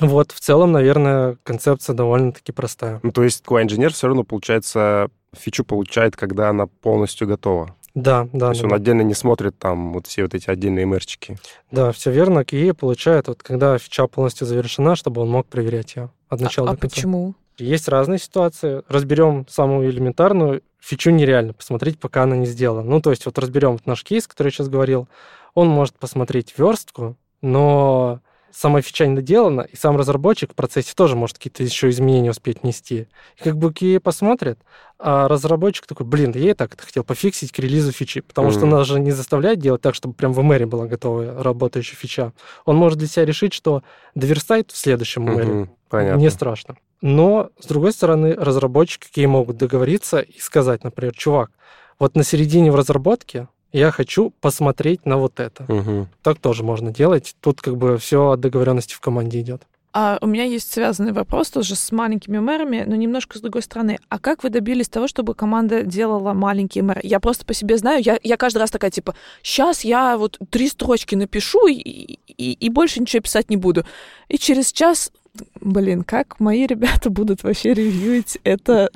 Вот, 0.00 0.32
в 0.32 0.40
целом, 0.40 0.72
наверное, 0.72 1.36
концепция 1.42 1.94
довольно-таки 1.94 2.50
простая. 2.52 3.00
Ну, 3.02 3.12
то 3.12 3.22
есть 3.22 3.44
QA-инженер 3.46 3.92
все 3.92 4.06
равно, 4.06 4.24
получается, 4.24 5.08
фичу 5.36 5.64
получает, 5.64 6.16
когда 6.16 6.48
она 6.48 6.66
полностью 6.66 7.26
готова. 7.26 7.74
Да, 7.94 8.28
да, 8.32 8.46
То 8.46 8.50
есть 8.50 8.60
да, 8.60 8.66
он 8.66 8.70
да. 8.70 8.76
отдельно 8.76 9.02
не 9.02 9.14
смотрит 9.14 9.58
там 9.58 9.94
вот 9.94 10.06
все 10.06 10.22
вот 10.22 10.34
эти 10.34 10.50
отдельные 10.50 10.84
мэрчики. 10.84 11.38
Да, 11.70 11.92
все 11.92 12.10
верно. 12.10 12.40
QA 12.40 12.74
получает, 12.74 13.28
вот 13.28 13.42
когда 13.42 13.78
фича 13.78 14.06
полностью 14.06 14.46
завершена, 14.46 14.96
чтобы 14.96 15.22
он 15.22 15.30
мог 15.30 15.46
проверять 15.46 15.96
ее 15.96 16.10
от 16.28 16.40
начала 16.40 16.70
а 16.70 16.74
до 16.74 16.80
конца. 16.80 16.94
почему? 16.94 17.34
Есть 17.58 17.88
разные 17.88 18.18
ситуации. 18.18 18.82
Разберем 18.88 19.46
самую 19.48 19.90
элементарную. 19.90 20.62
Фичу 20.80 21.10
нереально 21.10 21.52
посмотреть, 21.52 21.98
пока 21.98 22.22
она 22.24 22.36
не 22.36 22.46
сделана. 22.46 22.82
Ну, 22.82 23.00
то 23.00 23.10
есть 23.10 23.26
вот 23.26 23.38
разберем 23.38 23.72
вот 23.72 23.86
наш 23.86 24.04
кейс, 24.04 24.26
который 24.26 24.48
я 24.48 24.50
сейчас 24.52 24.68
говорил. 24.68 25.08
Он 25.54 25.68
может 25.68 25.98
посмотреть 25.98 26.54
верстку, 26.56 27.16
но 27.42 28.20
сама 28.52 28.80
фича 28.80 29.06
не 29.06 29.14
доделана, 29.16 29.62
и 29.62 29.76
сам 29.76 29.96
разработчик 29.96 30.52
в 30.52 30.54
процессе 30.54 30.92
тоже 30.94 31.14
может 31.16 31.36
какие-то 31.36 31.62
еще 31.62 31.90
изменения 31.90 32.30
успеть 32.30 32.62
внести. 32.62 33.08
И 33.36 33.42
как 33.42 33.56
бы 33.58 33.70
QA 33.70 34.00
посмотрит, 34.00 34.58
а 34.98 35.28
разработчик 35.28 35.86
такой, 35.86 36.06
блин, 36.06 36.32
я 36.34 36.52
и 36.52 36.54
так 36.54 36.74
это 36.74 36.82
хотел 36.84 37.04
пофиксить 37.04 37.52
к 37.52 37.58
релизу 37.58 37.92
фичи, 37.92 38.20
потому 38.20 38.50
что 38.50 38.60
Мгм. 38.66 38.76
нас 38.76 38.86
же 38.86 38.98
не 39.00 39.10
заставляет 39.10 39.58
делать 39.58 39.82
так, 39.82 39.94
чтобы 39.94 40.14
прям 40.14 40.32
в 40.32 40.42
мэре 40.42 40.64
была 40.66 40.86
готовая 40.86 41.42
работающая 41.42 41.96
фича. 41.96 42.32
Он 42.64 42.76
может 42.76 42.98
для 42.98 43.08
себя 43.08 43.26
решить, 43.26 43.52
что 43.52 43.82
доверстает 44.14 44.70
в 44.70 44.76
следующем 44.76 45.22
мэре. 45.22 45.52
Мгм, 45.52 45.70
Понятно. 45.88 46.18
Не 46.20 46.30
страшно. 46.30 46.76
Но, 47.02 47.50
с 47.58 47.66
другой 47.66 47.92
стороны, 47.92 48.34
разработчики 48.34 49.06
какие 49.06 49.26
могут 49.26 49.56
договориться 49.56 50.20
и 50.20 50.38
сказать, 50.38 50.84
например, 50.84 51.14
чувак, 51.14 51.50
вот 51.98 52.14
на 52.14 52.24
середине 52.24 52.72
в 52.72 52.76
разработке 52.76 53.48
я 53.72 53.90
хочу 53.90 54.32
посмотреть 54.40 55.04
на 55.04 55.18
вот 55.18 55.40
это. 55.40 55.64
Мгм. 55.68 56.08
Так 56.22 56.38
тоже 56.38 56.62
можно 56.62 56.92
делать. 56.92 57.36
Тут 57.40 57.60
как 57.60 57.76
бы 57.76 57.98
все 57.98 58.30
от 58.30 58.40
договоренности 58.40 58.94
в 58.94 59.00
команде 59.00 59.40
идет. 59.40 59.62
А 59.98 60.18
у 60.20 60.26
меня 60.26 60.44
есть 60.44 60.70
связанный 60.70 61.12
вопрос 61.12 61.48
тоже 61.48 61.74
с 61.74 61.90
маленькими 61.90 62.38
мэрами, 62.38 62.84
но 62.86 62.96
немножко 62.96 63.38
с 63.38 63.40
другой 63.40 63.62
стороны. 63.62 63.98
А 64.10 64.18
как 64.18 64.42
вы 64.42 64.50
добились 64.50 64.90
того, 64.90 65.08
чтобы 65.08 65.34
команда 65.34 65.84
делала 65.84 66.34
маленькие 66.34 66.84
мэры? 66.84 67.00
Я 67.02 67.18
просто 67.18 67.46
по 67.46 67.54
себе 67.54 67.78
знаю, 67.78 68.02
я, 68.04 68.18
я 68.22 68.36
каждый 68.36 68.58
раз 68.58 68.70
такая, 68.70 68.90
типа, 68.90 69.14
сейчас 69.42 69.84
я 69.84 70.18
вот 70.18 70.38
три 70.50 70.68
строчки 70.68 71.14
напишу 71.14 71.66
и, 71.66 71.78
и, 71.78 72.52
и 72.52 72.68
больше 72.68 73.00
ничего 73.00 73.22
писать 73.22 73.48
не 73.48 73.56
буду. 73.56 73.86
И 74.28 74.36
через 74.36 74.70
час, 74.70 75.12
блин, 75.60 76.02
как 76.02 76.40
мои 76.40 76.66
ребята 76.66 77.10
будут 77.10 77.42
вообще 77.42 77.74
ревьюить 77.74 78.38
это? 78.44 78.90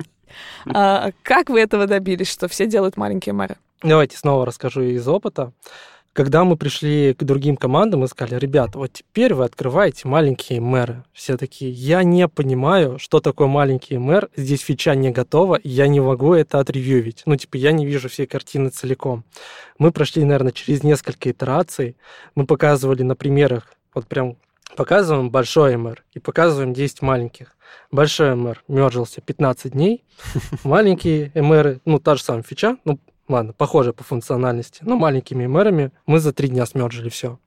А, 0.65 1.11
как 1.23 1.49
вы 1.49 1.59
этого 1.59 1.87
добились, 1.87 2.31
что 2.31 2.47
все 2.47 2.65
делают 2.65 2.97
маленькие 2.97 3.33
мэры? 3.33 3.57
Давайте 3.83 4.17
снова 4.17 4.45
расскажу 4.45 4.81
из 4.81 5.07
опыта. 5.07 5.53
Когда 6.13 6.43
мы 6.43 6.57
пришли 6.57 7.13
к 7.13 7.23
другим 7.23 7.55
командам 7.55 8.03
и 8.03 8.07
сказали, 8.07 8.37
ребят, 8.37 8.75
вот 8.75 8.91
теперь 8.91 9.33
вы 9.33 9.45
открываете 9.45 10.09
маленькие 10.09 10.59
мэры. 10.59 11.05
Все 11.13 11.37
такие, 11.37 11.71
я 11.71 12.03
не 12.03 12.27
понимаю, 12.27 12.99
что 12.99 13.21
такое 13.21 13.47
маленький 13.47 13.97
мэр, 13.97 14.29
здесь 14.35 14.59
фича 14.59 14.93
не 14.93 15.11
готова, 15.11 15.57
я 15.63 15.87
не 15.87 16.01
могу 16.01 16.33
это 16.33 16.59
отревьювить. 16.59 17.23
Ну, 17.25 17.37
типа, 17.37 17.55
я 17.55 17.71
не 17.71 17.85
вижу 17.85 18.09
всей 18.09 18.25
картины 18.25 18.71
целиком. 18.71 19.23
Мы 19.77 19.91
прошли, 19.91 20.25
наверное, 20.25 20.51
через 20.51 20.83
несколько 20.83 21.31
итераций, 21.31 21.95
мы 22.35 22.45
показывали 22.45 23.03
на 23.03 23.15
примерах, 23.15 23.73
вот 23.93 24.05
прям 24.05 24.35
показываем 24.75 25.29
большой 25.29 25.77
мэр 25.77 26.03
и 26.13 26.19
показываем 26.19 26.73
10 26.73 27.01
маленьких. 27.01 27.55
Большой 27.91 28.35
мэр 28.35 28.63
мержился 28.67 29.21
15 29.21 29.71
дней, 29.73 30.03
маленькие 30.63 31.31
мэры, 31.35 31.79
ну, 31.85 31.99
та 31.99 32.15
же 32.15 32.23
самая 32.23 32.43
фича, 32.43 32.77
ну, 32.85 32.99
ладно, 33.27 33.53
похоже 33.53 33.93
по 33.93 34.03
функциональности, 34.03 34.81
но 34.83 34.97
маленькими 34.97 35.47
мэрами 35.47 35.91
мы 36.05 36.19
за 36.19 36.33
три 36.33 36.49
дня 36.49 36.65
смерджили 36.65 37.09
все. 37.09 37.39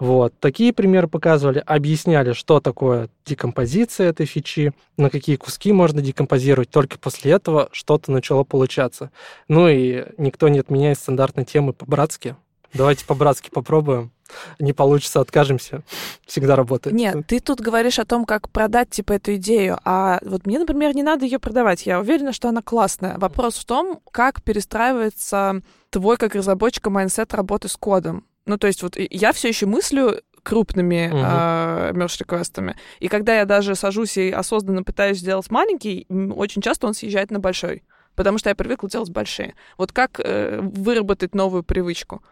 Вот. 0.00 0.32
Такие 0.40 0.72
примеры 0.72 1.08
показывали, 1.08 1.62
объясняли, 1.64 2.32
что 2.32 2.58
такое 2.60 3.10
декомпозиция 3.26 4.08
этой 4.08 4.24
фичи, 4.24 4.72
на 4.96 5.10
какие 5.10 5.36
куски 5.36 5.72
можно 5.72 6.00
декомпозировать. 6.00 6.70
Только 6.70 6.98
после 6.98 7.32
этого 7.32 7.68
что-то 7.72 8.10
начало 8.10 8.42
получаться. 8.42 9.10
Ну 9.46 9.68
и 9.68 10.06
никто 10.16 10.48
не 10.48 10.58
отменяет 10.58 10.98
стандартной 10.98 11.44
темы 11.44 11.74
по-братски. 11.74 12.34
Давайте 12.74 13.04
по-братски 13.04 13.50
попробуем. 13.50 14.12
Не 14.58 14.72
получится, 14.72 15.20
откажемся. 15.20 15.82
Всегда 16.26 16.54
работает. 16.54 16.94
Нет, 16.94 17.26
ты 17.26 17.40
тут 17.40 17.60
говоришь 17.60 17.98
о 17.98 18.04
том, 18.04 18.24
как 18.24 18.48
продать, 18.50 18.90
типа, 18.90 19.14
эту 19.14 19.34
идею, 19.34 19.78
а 19.84 20.20
вот 20.22 20.46
мне, 20.46 20.58
например, 20.58 20.94
не 20.94 21.02
надо 21.02 21.24
ее 21.24 21.38
продавать. 21.38 21.84
Я 21.86 21.98
уверена, 22.00 22.32
что 22.32 22.48
она 22.48 22.62
классная. 22.62 23.18
Вопрос 23.18 23.56
в 23.56 23.64
том, 23.64 24.00
как 24.12 24.42
перестраивается 24.42 25.62
твой, 25.90 26.16
как 26.16 26.34
разработчика, 26.34 26.90
mindset 26.90 27.34
работы 27.34 27.68
с 27.68 27.76
кодом. 27.76 28.24
Ну, 28.46 28.56
то 28.56 28.66
есть 28.66 28.82
вот 28.82 28.96
я 28.96 29.32
все 29.32 29.48
еще 29.48 29.66
мыслю 29.66 30.22
крупными 30.42 31.08
Мгм. 31.08 31.16
э, 31.18 31.92
merge 31.92 32.17
request 32.17 32.51
-ами. 32.51 32.76
И 32.98 33.08
когда 33.08 33.36
я 33.36 33.44
даже 33.44 33.74
сажусь 33.74 34.16
и 34.16 34.30
осознанно 34.30 34.82
пытаюсь 34.82 35.18
сделать 35.18 35.50
маленький, 35.50 36.06
очень 36.08 36.62
часто 36.62 36.86
он 36.86 36.94
съезжает 36.94 37.30
на 37.30 37.40
большой. 37.40 37.82
Потому 38.20 38.36
что 38.36 38.50
я 38.50 38.54
привыкла 38.54 38.90
делать 38.90 39.08
большие. 39.08 39.54
Вот 39.78 39.92
как 39.92 40.20
э, 40.22 40.60
выработать 40.60 41.34
новую 41.34 41.62
привычку? 41.62 42.22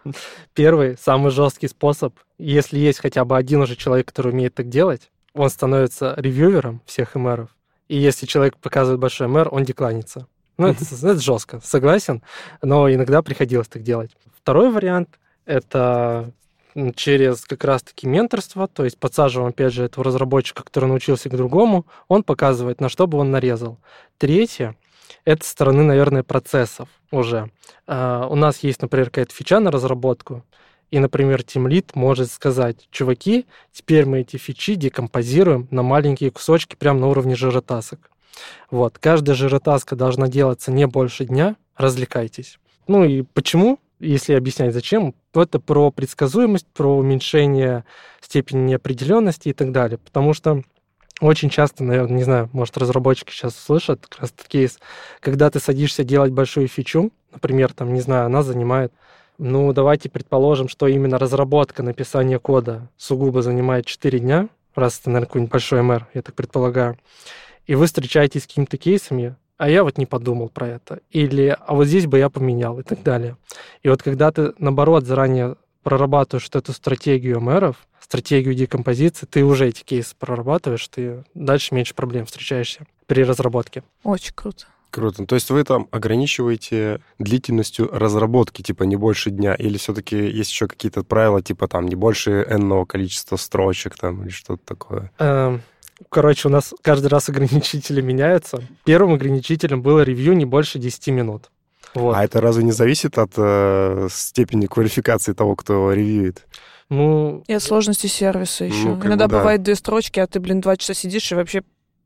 Первый, 0.53 0.98
самый 0.98 1.31
жесткий 1.31 1.66
способ, 1.66 2.14
если 2.37 2.79
есть 2.79 2.98
хотя 2.98 3.24
бы 3.24 3.38
один 3.38 3.62
уже 3.62 3.74
человек, 3.74 4.09
который 4.09 4.33
умеет 4.33 4.55
так 4.55 4.68
делать, 4.68 5.11
он 5.33 5.48
становится 5.48 6.12
ревьювером 6.18 6.83
всех 6.85 7.14
МРов. 7.14 7.48
И 7.88 7.96
если 7.96 8.27
человек 8.27 8.59
показывает 8.59 9.01
большой 9.01 9.29
МР, 9.29 9.48
он 9.51 9.64
декланится. 9.64 10.27
Ну, 10.59 10.66
это, 10.66 10.85
это 10.85 11.20
жестко, 11.20 11.59
согласен, 11.64 12.22
но 12.61 12.92
иногда 12.92 13.22
приходилось 13.22 13.68
так 13.68 13.83
делать. 13.83 14.11
Второй 14.37 14.70
вариант— 14.70 15.09
это 15.46 16.33
через 16.96 17.46
как 17.46 17.64
раз-таки 17.64 18.07
менторство, 18.07 18.68
то 18.68 18.85
есть 18.85 18.98
подсаживаем, 18.98 19.48
опять 19.48 19.72
же, 19.72 19.85
этого 19.85 20.05
разработчика, 20.05 20.64
который 20.64 20.85
научился 20.85 21.31
к 21.31 21.33
другому, 21.35 21.87
он 22.09 22.24
показывает, 22.24 22.83
на 22.83 22.90
что 22.90 23.07
бы 23.07 23.16
он 23.16 23.31
нарезал. 23.31 23.79
Третье— 24.18 24.77
это 25.25 25.44
со 25.44 25.51
стороны, 25.51 25.83
наверное, 25.83 26.23
процессов 26.23 26.88
уже. 27.11 27.51
А, 27.87 28.27
У 28.29 28.35
нас 28.35 28.62
есть, 28.62 28.83
например, 28.83 29.07
какая-то 29.07 29.35
фича 29.35 29.61
на 29.61 29.71
разработку, 29.71 30.44
и, 30.90 30.99
например, 30.99 31.42
тимлит 31.42 31.94
может 31.94 32.31
сказать, 32.31 32.88
чуваки, 32.90 33.47
теперь 33.73 34.07
мы 34.07 34.21
эти 34.21 34.37
фичи 34.37 34.75
декомпозируем 34.75 35.68
на 35.71 35.83
маленькие 35.83 36.31
кусочки 36.31 36.77
прямо 36.77 37.01
на 37.01 37.09
уровне 37.09 37.37
жиротасок. 37.37 38.11
Вот. 38.71 38.99
Каждая 38.99 39.37
жиротаска 39.37 39.97
должна 39.97 40.29
делаться 40.29 40.71
не 40.71 40.87
больше 40.87 41.25
дня. 41.25 41.57
Развлекайтесь. 41.77 42.59
Ну 42.87 43.05
и 43.05 43.23
почему? 43.23 43.79
Если 44.01 44.33
объяснять 44.35 44.73
зачем, 44.73 45.14
то 45.33 45.42
это 45.42 45.59
про 45.59 45.90
предсказуемость, 45.90 46.66
про 46.73 46.97
уменьшение 46.97 47.85
степени 48.21 48.61
неопределенности 48.61 49.49
и 49.49 49.53
так 49.53 49.73
далее. 49.73 49.99
Потому 49.99 50.35
что 50.35 50.62
очень 51.21 51.51
часто, 51.51 51.85
наверное, 51.85 52.17
не 52.17 52.25
знаю, 52.25 52.49
может, 52.53 52.77
разработчики 52.79 53.31
сейчас 53.33 53.57
слышат 53.57 54.07
как 54.07 54.21
раз 54.21 54.33
этот 54.37 54.49
кейс, 54.49 54.79
когда 55.21 55.51
ты 55.51 55.59
садишься 55.59 56.05
делать 56.05 56.33
большую 56.33 56.69
фичу, 56.69 57.11
например, 57.33 57.73
там, 57.73 57.93
не 57.93 58.01
знаю, 58.01 58.27
она 58.27 58.43
занимает, 58.43 58.93
ну, 59.39 59.73
давайте 59.73 60.09
предположим, 60.09 60.69
что 60.69 60.87
именно 60.87 61.19
разработка, 61.19 61.83
написание 61.83 62.39
кода 62.39 62.89
сугубо 62.97 63.43
занимает 63.43 63.87
4 63.87 64.19
дня, 64.19 64.49
раз 64.75 65.01
это, 65.01 65.11
наверное, 65.11 65.27
какой-нибудь 65.27 65.53
большой 65.53 65.83
МР, 65.83 66.07
я 66.15 66.23
так 66.23 66.35
предполагаю, 66.35 66.97
и 67.67 67.75
вы 67.75 67.87
встречаетесь 67.87 68.45
с 68.45 68.47
какими-то 68.47 68.77
кейсами, 68.77 69.37
а 69.57 69.69
я 69.69 69.83
вот 69.83 69.99
не 69.99 70.07
подумал 70.07 70.49
про 70.49 70.69
это, 70.69 71.01
или 71.11 71.57
а 71.67 71.75
вот 71.75 71.87
здесь 71.87 72.07
бы 72.07 72.19
я 72.19 72.31
поменял 72.31 72.79
и 72.79 72.85
так 72.85 73.03
далее. 73.03 73.37
И 73.83 73.89
вот 73.89 74.03
когда 74.03 74.31
ты, 74.31 74.53
наоборот, 74.59 75.05
заранее 75.05 75.57
прорабатываешь 75.83 76.49
вот 76.53 76.63
эту 76.63 76.73
стратегию 76.73 77.41
мэров, 77.41 77.88
стратегию 78.09 78.55
декомпозиции, 78.55 79.27
ты 79.27 79.44
уже 79.44 79.68
эти 79.68 79.83
кейсы 79.83 80.14
прорабатываешь, 80.18 80.88
ты 80.88 81.25
дальше 81.35 81.75
меньше 81.75 81.94
проблем 81.94 82.25
встречаешься 82.25 82.87
при 83.07 83.23
разработке. 83.23 83.83
Очень 84.03 84.33
круто. 84.35 84.64
Круто. 84.90 85.27
То 85.27 85.35
есть 85.35 85.51
вы 85.51 85.62
там 85.64 85.87
ограничиваете 85.90 87.01
длительностью 87.18 87.90
разработки, 87.92 88.62
типа 88.62 88.85
не 88.85 88.97
больше 88.97 89.31
дня, 89.31 89.55
или 89.55 89.77
все-таки 89.77 90.16
есть 90.16 90.51
еще 90.51 90.66
какие-то 90.66 91.05
правила, 91.05 91.42
типа 91.42 91.68
там 91.68 91.87
не 91.87 91.94
больше 91.94 92.31
n 92.49 92.87
количества 92.87 93.37
строчек 93.37 93.97
там 93.99 94.23
или 94.23 94.31
что-то 94.31 94.62
такое? 94.64 95.12
Эм, 95.18 95.61
Короче, 96.11 96.49
у 96.49 96.51
нас 96.51 96.75
каждый 96.81 97.09
раз 97.09 97.29
ограничители 97.29 98.01
меняются. 98.01 98.62
Первым 98.85 99.14
ограничителем 99.14 99.83
было 99.83 100.01
ревью 100.01 100.35
не 100.35 100.44
больше 100.44 100.79
10 100.79 101.09
минут. 101.09 101.51
Вот. 101.94 102.14
А 102.16 102.25
это 102.25 102.40
разве 102.40 102.64
не 102.64 102.73
зависит 102.73 103.18
от 103.18 103.33
э, 103.37 104.09
степени 104.11 104.66
квалификации 104.66 105.33
того, 105.33 105.57
кто 105.57 105.92
ревьюет? 105.92 106.47
Ну, 106.90 107.44
И 107.46 107.53
от 107.53 107.62
сложности 107.62 108.07
сервиса 108.07 108.64
еще. 108.64 108.88
Ну, 108.88 109.05
Иногда 109.05 109.27
бы 109.27 109.33
да. 109.33 109.38
бывает 109.38 109.62
две 109.62 109.74
строчки, 109.74 110.20
а 110.20 110.27
ты, 110.27 110.40
блин, 110.40 110.61
два 110.61 110.77
часа 110.77 110.94
сидишь 110.94 111.31
и 111.31 111.35
вообще 111.35 111.62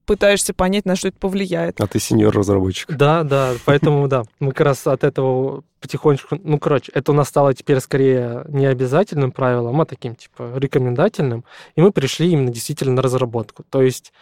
пытаешься 0.06 0.52
понять, 0.52 0.84
на 0.84 0.96
что 0.96 1.08
это 1.08 1.18
повлияет. 1.18 1.80
А 1.80 1.86
ты 1.86 2.00
сеньор-разработчик. 2.00 2.90
да, 2.92 3.22
да, 3.22 3.52
поэтому 3.64 4.08
да, 4.08 4.24
мы 4.40 4.50
как 4.52 4.66
раз 4.66 4.86
от 4.86 5.04
этого 5.04 5.62
потихонечку, 5.80 6.38
ну, 6.42 6.58
короче, 6.58 6.90
это 6.92 7.12
у 7.12 7.14
нас 7.14 7.28
стало 7.28 7.54
теперь 7.54 7.80
скорее 7.80 8.44
не 8.48 8.66
обязательным 8.66 9.32
правилом, 9.32 9.80
а 9.80 9.86
таким, 9.86 10.14
типа, 10.14 10.52
рекомендательным, 10.56 11.44
и 11.76 11.80
мы 11.80 11.92
пришли 11.92 12.30
именно 12.30 12.50
действительно 12.50 12.94
на 12.94 13.02
разработку. 13.02 13.64
То 13.70 13.82
есть 13.82 14.12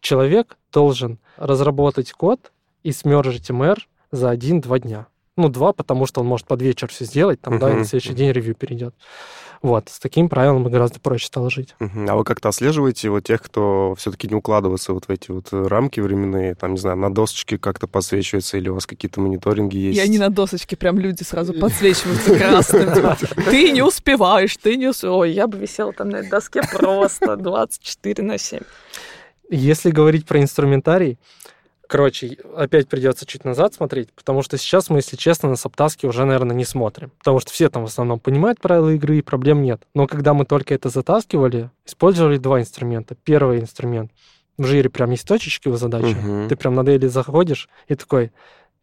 человек 0.00 0.56
должен 0.72 1.18
разработать 1.36 2.12
код 2.12 2.52
и 2.82 2.92
смержить 2.92 3.50
MR 3.50 3.78
за 4.10 4.30
один-два 4.30 4.78
дня. 4.78 5.06
Ну, 5.36 5.50
два, 5.50 5.72
потому 5.74 6.06
что 6.06 6.22
он 6.22 6.26
может 6.26 6.46
под 6.46 6.62
вечер 6.62 6.88
все 6.88 7.04
сделать, 7.04 7.40
там, 7.40 7.58
да, 7.58 7.70
и 7.70 7.74
на 7.74 7.84
следующий 7.84 8.14
день 8.14 8.32
ревью 8.32 8.54
перейдет. 8.54 8.94
Вот, 9.62 9.88
с 9.88 9.98
таким 9.98 10.28
правилом 10.28 10.64
гораздо 10.64 11.00
проще 11.00 11.26
стало 11.26 11.50
жить. 11.50 11.74
А 11.78 12.16
вы 12.16 12.24
как-то 12.24 12.48
отслеживаете 12.48 13.10
вот 13.10 13.24
тех, 13.24 13.42
кто 13.42 13.94
все-таки 13.96 14.28
не 14.28 14.34
укладывается 14.34 14.92
вот 14.92 15.06
в 15.06 15.10
эти 15.10 15.30
вот 15.30 15.48
э, 15.52 15.66
рамки 15.66 16.00
временные, 16.00 16.54
там, 16.54 16.72
не 16.72 16.78
знаю, 16.78 16.96
на 16.96 17.12
досочке 17.12 17.58
как-то 17.58 17.86
подсвечивается, 17.86 18.58
или 18.58 18.68
у 18.68 18.74
вас 18.74 18.86
какие-то 18.86 19.20
мониторинги 19.20 19.76
есть? 19.76 19.98
Я 19.98 20.06
не 20.06 20.18
на 20.18 20.30
досочке, 20.30 20.76
прям 20.76 20.98
люди 20.98 21.22
сразу 21.22 21.52
подсвечиваются 21.54 22.34
красным. 22.38 23.26
Ты 23.50 23.70
не 23.70 23.82
успеваешь, 23.82 24.56
ты 24.56 24.76
не 24.76 24.88
успеваешь. 24.88 25.16
Ой, 25.16 25.32
я 25.32 25.46
бы 25.46 25.58
висела 25.58 25.92
там 25.92 26.10
на 26.10 26.16
этой 26.16 26.30
доске 26.30 26.62
просто 26.62 27.36
24 27.36 28.22
на 28.22 28.38
7. 28.38 28.60
Если 29.48 29.90
говорить 29.90 30.26
про 30.26 30.40
инструментарий, 30.40 31.18
короче, 31.88 32.38
опять 32.56 32.88
придется 32.88 33.26
чуть 33.26 33.44
назад 33.44 33.74
смотреть, 33.74 34.12
потому 34.12 34.42
что 34.42 34.56
сейчас 34.58 34.90
мы, 34.90 34.98
если 34.98 35.16
честно, 35.16 35.48
на 35.50 35.56
саптаске 35.56 36.06
уже, 36.06 36.24
наверное, 36.24 36.56
не 36.56 36.64
смотрим. 36.64 37.10
Потому 37.18 37.40
что 37.40 37.52
все 37.52 37.68
там 37.68 37.82
в 37.82 37.86
основном 37.86 38.18
понимают 38.20 38.60
правила 38.60 38.90
игры, 38.90 39.18
и 39.18 39.22
проблем 39.22 39.62
нет. 39.62 39.82
Но 39.94 40.06
когда 40.06 40.34
мы 40.34 40.44
только 40.44 40.74
это 40.74 40.88
затаскивали, 40.88 41.70
использовали 41.86 42.36
два 42.38 42.60
инструмента. 42.60 43.14
Первый 43.24 43.60
инструмент. 43.60 44.10
В 44.58 44.64
жире 44.64 44.88
прям 44.88 45.10
есть 45.10 45.26
точечки 45.28 45.68
в 45.68 45.76
задаче. 45.76 46.16
Мгм. 46.16 46.48
Ты 46.48 46.56
прям 46.56 46.74
на 46.74 46.84
дейли 46.84 47.06
заходишь 47.08 47.68
и 47.88 47.94
такой, 47.94 48.32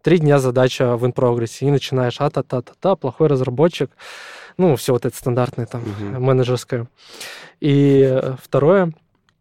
три 0.01 0.19
дня 0.19 0.37
задача 0.37 0.97
в 0.97 1.05
инпрогрессе, 1.05 1.65
и 1.65 1.71
начинаешь 1.71 2.17
а-та-та-та-та, 2.19 2.95
плохой 2.95 3.27
разработчик. 3.27 3.89
Ну, 4.57 4.75
все 4.75 4.93
вот 4.93 5.05
это 5.05 5.15
стандартное 5.15 5.65
там, 5.65 5.81
Мгм. 5.81 6.21
менеджерское. 6.23 6.87
И 7.59 8.01
э, 8.01 8.35
второе, 8.43 8.91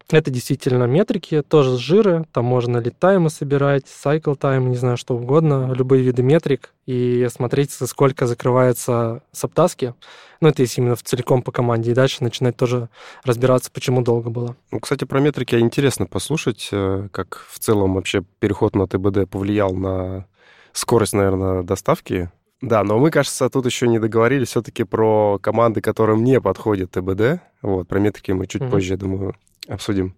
это 0.09 0.29
действительно 0.31 0.83
метрики, 0.85 1.41
тоже 1.41 1.75
с 1.75 1.79
жира. 1.79 2.25
Там 2.31 2.45
можно 2.45 2.77
лид-таймы 2.77 3.29
собирать, 3.29 3.85
cycle 3.85 4.35
тайм, 4.35 4.69
не 4.69 4.77
знаю, 4.77 4.97
что 4.97 5.15
угодно, 5.15 5.73
любые 5.73 6.03
виды 6.03 6.23
метрик, 6.23 6.71
и 6.85 7.27
смотреть, 7.31 7.71
сколько 7.71 8.27
закрывается 8.27 9.21
саптаски. 9.31 9.93
Ну, 10.41 10.49
это 10.49 10.61
если 10.61 10.81
именно 10.81 10.95
в 10.95 11.03
целиком 11.03 11.41
по 11.41 11.51
команде. 11.51 11.91
И 11.91 11.93
дальше 11.93 12.23
начинать 12.23 12.57
тоже 12.57 12.89
разбираться, 13.23 13.71
почему 13.71 14.01
долго 14.01 14.29
было. 14.29 14.55
Ну, 14.71 14.79
кстати, 14.79 15.05
про 15.05 15.19
метрики 15.19 15.55
интересно 15.55 16.05
послушать, 16.05 16.69
э, 16.71 17.07
как 17.11 17.45
в 17.49 17.59
целом 17.59 17.93
вообще 17.93 18.23
переход 18.39 18.75
на 18.75 18.87
ТБД 18.87 19.29
повлиял 19.29 19.73
на 19.73 20.25
скорость, 20.73 21.13
наверное, 21.13 21.63
доставки. 21.63 22.29
Да, 22.61 22.83
но 22.83 22.97
мы, 22.97 23.11
кажется, 23.11 23.49
тут 23.49 23.65
еще 23.65 23.87
не 23.87 23.99
договорились 23.99 24.49
все-таки 24.49 24.83
про 24.83 25.37
команды, 25.39 25.81
которым 25.81 26.23
не 26.23 26.39
подходит 26.41 26.91
ТБД. 26.91 27.41
Вот, 27.61 27.87
про 27.87 27.99
метрики 27.99 28.31
мы 28.31 28.47
чуть 28.47 28.61
Мгм. 28.61 28.71
позже, 28.71 28.93
я 28.93 28.97
думаю, 28.97 29.35
обсудим. 29.67 30.15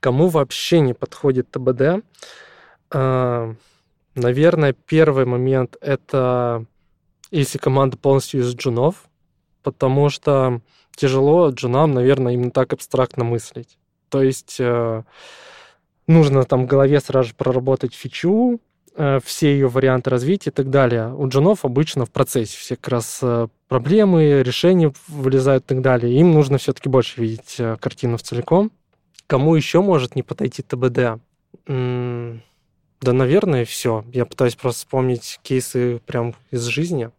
Кому 0.00 0.28
вообще 0.28 0.80
не 0.80 0.94
подходит 0.94 1.50
ТБД? 1.50 2.04
А, 2.90 3.54
Наверное, 4.18 4.72
первый 4.72 5.26
момент— 5.26 5.76
это 5.80 6.66
если 7.30 7.58
команда 7.58 7.96
полностью 7.96 8.40
из 8.40 8.52
джунов, 8.52 9.08
потому 9.62 10.08
что 10.08 10.60
тяжело 10.96 11.50
джунам, 11.50 11.94
наверное, 11.94 12.32
именно 12.32 12.50
так 12.50 12.72
абстрактно 12.72 13.22
мыслить. 13.22 13.78
То 14.08 14.22
есть 14.22 14.56
э, 14.58 15.02
нужно 16.08 16.42
там 16.44 16.64
в 16.64 16.66
голове 16.66 16.98
сразу 16.98 17.28
же 17.28 17.34
проработать 17.36 17.94
фичу, 17.94 18.60
все 19.24 19.52
ее 19.52 19.68
варианты 19.68 20.10
развития 20.10 20.50
и 20.50 20.52
так 20.52 20.70
далее. 20.70 21.14
У 21.14 21.28
джунов 21.28 21.64
обычно 21.64 22.04
в 22.04 22.10
процессе 22.10 22.56
все 22.58 22.74
как 22.74 22.88
раз 22.88 23.20
э, 23.22 23.46
проблемы, 23.68 24.42
решения 24.42 24.92
вылезают 25.06 25.64
и 25.64 25.68
так 25.68 25.82
далее. 25.82 26.18
Им 26.18 26.32
нужно 26.32 26.58
все-таки 26.58 26.88
больше 26.88 27.20
видеть 27.20 27.56
э, 27.58 27.76
картину 27.80 28.16
в 28.16 28.22
целиком. 28.22 28.72
Кому 29.28 29.54
еще 29.54 29.82
может 29.82 30.16
не 30.16 30.24
подойти 30.24 30.62
ТБД? 30.62 31.20
Да, 31.66 33.12
наверное, 33.12 33.64
все. 33.64 34.04
Я 34.12 34.26
пытаюсь 34.26 34.56
просто 34.56 34.80
вспомнить 34.80 35.38
кейсы 35.42 36.00
прям 36.04 36.34
из 36.50 36.64
жизни. 36.64 37.10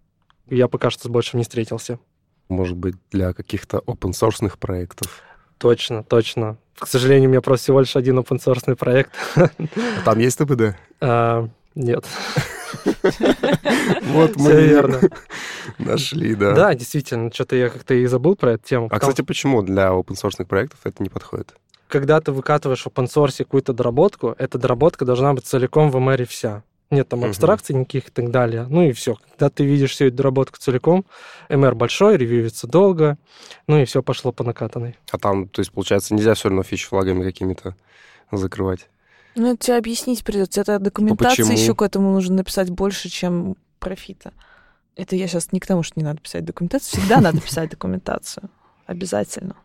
Я 0.50 0.68
пока 0.68 0.90
что 0.90 1.08
с 1.08 1.12
большим 1.12 1.38
не 1.38 1.44
встретился. 1.44 2.00
может 2.50 2.76
быть, 2.76 2.96
для 3.12 3.32
каких-то 3.32 3.78
open-source 3.86 4.58
проектов. 4.58 5.24
Точно, 5.60 6.04
точно. 6.04 6.58
К 6.78 6.88
сожалению, 6.88 7.30
у 7.30 7.32
меня 7.32 7.42
просто 7.42 7.66
всего 7.66 7.80
лишь 7.80 7.96
один 7.96 8.20
open 8.20 8.44
source 8.44 8.76
проект. 8.76 9.14
А 9.36 9.50
там 10.04 10.20
есть 10.20 10.40
ТБД? 10.40 10.76
Нет. 11.80 12.06
Вот 14.04 14.36
мы 14.36 14.52
верно. 14.52 15.00
нашли, 15.80 16.36
да. 16.36 16.54
Да, 16.54 16.74
действительно, 16.76 17.32
что-то 17.34 17.56
я 17.56 17.70
как-то 17.70 17.94
и 17.94 18.06
забыл 18.06 18.36
про 18.36 18.54
эту 18.54 18.68
тему. 18.68 18.88
А, 18.92 19.00
кстати, 19.00 19.22
почему 19.22 19.62
для 19.62 19.88
open-source 19.90 20.46
проектов 20.46 20.80
это 20.84 21.02
не 21.02 21.10
подходит? 21.10 21.56
когда 21.90 22.22
ты 22.22 22.32
выкатываешь 22.32 22.84
в 22.84 22.88
open 22.88 23.08
source 23.08 23.40
какую-то 23.40 23.74
доработку, 23.74 24.36
эта 24.38 24.58
доработка 24.58 25.06
должна 25.06 25.34
быть 25.34 25.46
целиком 25.46 25.90
в 25.90 25.98
MR 25.98 26.26
вся. 26.26 26.64
Нет 26.92 27.10
там 27.10 27.24
абстракций 27.24 27.76
никаких 27.76 28.08
и 28.08 28.12
так 28.12 28.32
далее. 28.32 28.66
Ну 28.70 28.84
и 28.84 28.92
все. 28.94 29.16
Когда 29.32 29.50
ты 29.50 29.64
видишь 29.64 29.92
всю 29.92 30.06
эту 30.06 30.18
доработку 30.18 30.58
целиком, 30.60 31.06
MR 31.50 31.76
большой, 31.76 32.18
ревьюется 32.18 32.68
долго, 32.68 33.18
ну 33.68 33.80
и 33.80 33.86
все 33.86 34.02
пошло 34.02 34.32
по 34.32 34.44
накатанной. 34.44 34.98
А 35.12 35.18
там, 35.18 35.48
то 35.48 35.60
есть, 35.60 35.72
получается, 35.72 36.16
нельзя 36.16 36.34
все 36.36 36.50
равно 36.50 36.64
фич 36.64 36.88
флагами 36.88 37.24
какими-то 37.24 37.76
закрывать. 38.32 38.88
Ну, 39.36 39.54
это 39.54 39.66
тебе 39.66 39.78
объяснить 39.78 40.24
придется. 40.24 40.62
Это 40.62 40.80
документации 40.80 41.44
почему? 41.44 41.58
еще 41.58 41.76
к 41.76 41.82
этому 41.82 42.12
нужно 42.12 42.38
написать 42.38 42.70
больше, 42.70 43.10
чем 43.10 43.56
профита. 43.80 44.34
Это 44.96 45.16
я 45.16 45.28
сейчас 45.28 45.52
не 45.52 45.60
к 45.60 45.66
тому, 45.66 45.84
что 45.84 46.00
не 46.00 46.04
надо 46.04 46.20
писать 46.20 46.46
документацию. 46.46 47.00
Всегда 47.00 47.22
надо 47.22 47.40
писать 47.40 47.70
документацию. 47.70 48.50
Обязательно. 48.86 49.56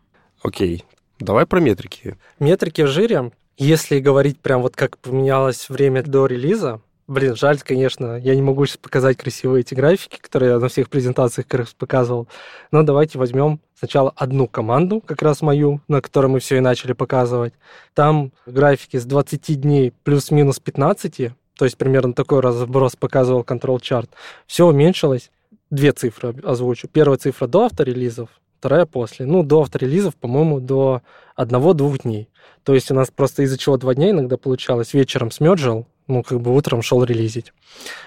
Окей. 0.43 0.85
Давай 1.19 1.47
про 1.47 1.61
метрики. 1.61 2.17
Метрики 2.39 2.83
в 2.83 2.89
жире, 2.89 3.33
если 3.57 4.01
говорить 4.01 4.41
прям 4.41 4.63
вот 4.63 4.77
как 4.77 4.99
поменялось 4.99 5.69
время 5.69 6.03
до 6.03 6.27
релиза, 6.27 6.81
блин, 7.07 7.37
жаль, 7.37 7.59
конечно, 7.61 8.19
я 8.19 8.35
не 8.35 8.43
могу 8.43 8.67
сейчас 8.67 8.79
показать 8.79 9.17
красивые 9.17 9.61
эти 9.61 9.75
графики, 9.75 10.19
которые 10.21 10.53
я 10.53 10.59
на 10.59 10.69
всех 10.69 10.89
презентациях 10.89 11.47
показывал, 11.77 12.29
но 12.71 12.83
давайте 12.83 13.19
возьмем 13.19 13.61
сначала 13.79 14.13
одну 14.17 14.47
команду, 14.47 15.01
как 15.01 15.23
раз 15.23 15.43
мою, 15.43 15.81
на 15.89 16.01
которой 16.01 16.27
мы 16.27 16.41
все 16.41 16.57
и 16.57 16.61
начали 16.61 16.93
показывать. 16.93 17.55
Там 17.95 18.33
графики 18.47 18.97
с 18.97 19.05
20 19.05 19.61
дней 19.61 19.93
плюс-минус 20.05 20.61
15, 20.61 21.33
то 21.57 21.65
есть 21.65 21.77
примерно 21.77 22.13
такой 22.13 22.41
разброс 22.41 22.97
показывал 22.97 23.43
control 23.43 23.81
чарт. 23.81 24.11
Все 24.47 24.67
уменьшилось. 24.67 25.31
Две 25.71 25.93
цифры 25.93 26.35
озвучу. 26.45 26.89
Первая 26.89 27.19
цифра 27.19 27.47
до 27.47 27.65
авторелизов, 27.65 28.29
вторая 28.59 28.87
после. 28.87 29.27
Ну, 29.27 29.43
до 29.43 29.63
авторелизов, 29.63 30.15
по-моему, 30.15 30.61
до 30.61 31.03
одного-двух 31.35 32.01
дней. 32.01 32.29
То 32.63 32.75
есть 32.75 32.91
у 32.91 32.95
нас 32.95 33.11
просто 33.11 33.43
из-за 33.43 33.59
чего 33.59 33.77
два 33.77 33.95
дня 33.95 34.11
иногда 34.11 34.37
получалось. 34.37 34.95
Вечером 34.95 35.31
смерджил, 35.31 35.87
ну, 36.07 36.23
как 36.23 36.41
бы 36.41 36.55
утром 36.55 36.83
шел 36.83 37.05
релизить. 37.05 37.53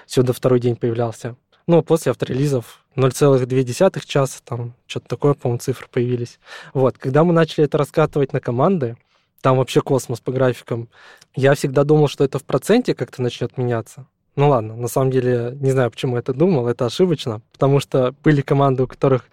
Сюда 0.06 0.32
второй 0.32 0.60
день 0.60 0.76
появлялся. 0.76 1.36
Ну, 1.66 1.78
а 1.78 1.82
после 1.82 2.10
авторелизов 2.10 2.84
0,2 2.96 4.06
часа, 4.06 4.40
там 4.44 4.74
что-то 4.86 5.08
такое, 5.08 5.34
по-моему, 5.34 5.58
цифры 5.58 5.86
появились. 5.90 6.38
Вот, 6.72 6.96
когда 6.96 7.24
мы 7.24 7.32
начали 7.32 7.66
это 7.66 7.76
раскатывать 7.76 8.32
на 8.32 8.40
команды, 8.40 8.96
там 9.40 9.58
вообще 9.58 9.80
космос 9.80 10.20
по 10.20 10.32
графикам. 10.32 10.88
Я 11.36 11.54
всегда 11.54 11.84
думал, 11.84 12.08
что 12.08 12.24
это 12.24 12.38
в 12.38 12.44
проценте 12.44 12.94
как-то 12.94 13.22
начнет 13.22 13.56
меняться. 13.56 14.06
Ну 14.34 14.50
ладно, 14.50 14.76
на 14.76 14.88
самом 14.88 15.10
деле 15.10 15.56
не 15.60 15.72
знаю, 15.72 15.90
почему 15.90 16.14
я 16.14 16.20
это 16.20 16.32
думал, 16.32 16.68
это 16.68 16.86
ошибочно, 16.86 17.42
потому 17.52 17.80
что 17.80 18.14
были 18.22 18.40
команды, 18.40 18.84
у 18.84 18.86
которых 18.86 19.24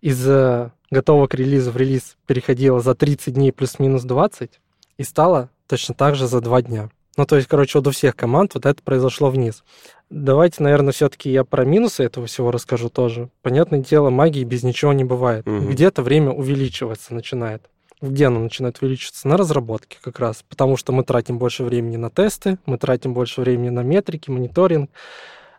из 0.00 0.24
э, 0.28 0.70
готового 0.90 1.26
к 1.26 1.34
релизу 1.34 1.72
в 1.72 1.76
релиз 1.76 2.16
переходило 2.26 2.80
за 2.80 2.94
30 2.94 3.34
дней 3.34 3.52
плюс-минус 3.52 4.04
20 4.04 4.60
и 4.96 5.02
стало 5.02 5.50
точно 5.66 5.94
так 5.94 6.14
же 6.14 6.28
за 6.28 6.40
2 6.40 6.62
дня. 6.62 6.90
Ну, 7.18 7.26
то 7.26 7.34
есть, 7.34 7.48
короче, 7.48 7.78
вот 7.78 7.88
у 7.88 7.90
всех 7.90 8.14
команд 8.14 8.54
вот 8.54 8.64
это 8.64 8.80
произошло 8.80 9.28
вниз. 9.28 9.64
Давайте, 10.08 10.62
наверное, 10.62 10.92
все-таки 10.92 11.30
я 11.30 11.42
про 11.42 11.64
минусы 11.64 12.04
этого 12.04 12.26
всего 12.28 12.52
расскажу 12.52 12.90
тоже. 12.90 13.28
Понятное 13.42 13.80
дело, 13.80 14.08
магии 14.08 14.44
без 14.44 14.62
ничего 14.62 14.92
не 14.92 15.02
бывает. 15.02 15.44
Мгм. 15.44 15.68
Где-то 15.68 16.02
время 16.02 16.30
увеличиваться 16.30 17.12
начинает. 17.14 17.68
Где 18.00 18.26
оно 18.26 18.38
начинает 18.38 18.80
увеличиваться? 18.80 19.26
На 19.26 19.36
разработке 19.36 19.98
как 20.00 20.20
раз. 20.20 20.44
Потому 20.48 20.76
что 20.76 20.92
мы 20.92 21.02
тратим 21.02 21.38
больше 21.38 21.64
времени 21.64 21.96
на 21.96 22.08
тесты, 22.08 22.56
мы 22.66 22.78
тратим 22.78 23.14
больше 23.14 23.40
времени 23.40 23.70
на 23.70 23.82
метрики, 23.82 24.30
мониторинг, 24.30 24.88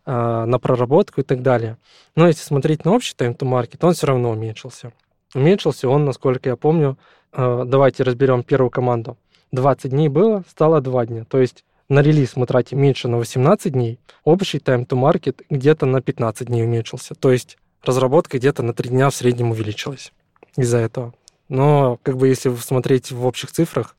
а, 0.05 0.45
на 0.45 0.59
проработку 0.59 1.19
и 1.19 1.25
так 1.25 1.41
далее. 1.41 1.75
Но 2.15 2.25
если 2.25 2.41
смотреть 2.41 2.85
на 2.85 2.93
общий 2.93 3.15
market, 3.17 3.79
он 3.81 3.93
все 3.93 4.07
равно 4.07 4.31
уменьшился. 4.31 4.93
Уменьшился 5.35 5.89
он, 5.89 6.05
насколько 6.05 6.47
я 6.47 6.55
помню, 6.55 6.97
а, 7.33 7.65
давайте 7.65 8.03
разберем 8.03 8.43
первую 8.43 8.69
команду. 8.69 9.17
20 9.51 9.91
дней 9.91 10.09
было, 10.09 10.43
стало 10.49 10.81
2 10.81 11.05
дня. 11.07 11.25
То 11.25 11.39
есть 11.39 11.63
на 11.89 12.01
релиз 12.01 12.35
мы 12.35 12.45
тратим 12.45 12.79
меньше 12.79 13.07
на 13.07 13.17
18 13.17 13.73
дней, 13.73 13.99
общий 14.23 14.59
time 14.59 14.85
to 14.85 14.99
market 14.99 15.43
где-то 15.49 15.85
на 15.85 16.01
15 16.01 16.47
дней 16.47 16.63
уменьшился. 16.63 17.15
То 17.15 17.31
есть 17.31 17.57
разработка 17.83 18.37
где-то 18.37 18.63
на 18.63 18.73
3 18.73 18.89
дня 18.89 19.09
в 19.09 19.15
среднем 19.15 19.51
увеличилась 19.51 20.11
из-за 20.55 20.77
этого. 20.77 21.13
Но 21.47 21.97
как 22.03 22.17
бы 22.17 22.27
если 22.27 22.53
смотреть 22.55 23.11
в 23.11 23.25
общих 23.25 23.51
цифрах, 23.51 23.95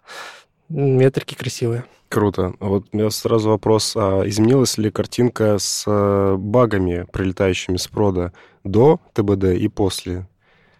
метрики 0.68 1.34
красивые. 1.34 1.84
Круто. 2.08 2.54
Вот 2.58 2.86
у 2.92 2.96
меня 2.96 3.10
сразу 3.10 3.50
вопрос, 3.50 3.96
а 3.96 4.22
изменилась 4.26 4.78
ли 4.78 4.90
картинка 4.90 5.58
с 5.58 5.84
э, 5.86 6.36
багами, 6.36 7.06
прилетающими 7.12 7.76
с 7.76 7.86
прода 7.86 8.32
до 8.64 9.00
ТБД 9.12 9.44
и 9.56 9.68
после? 9.68 10.26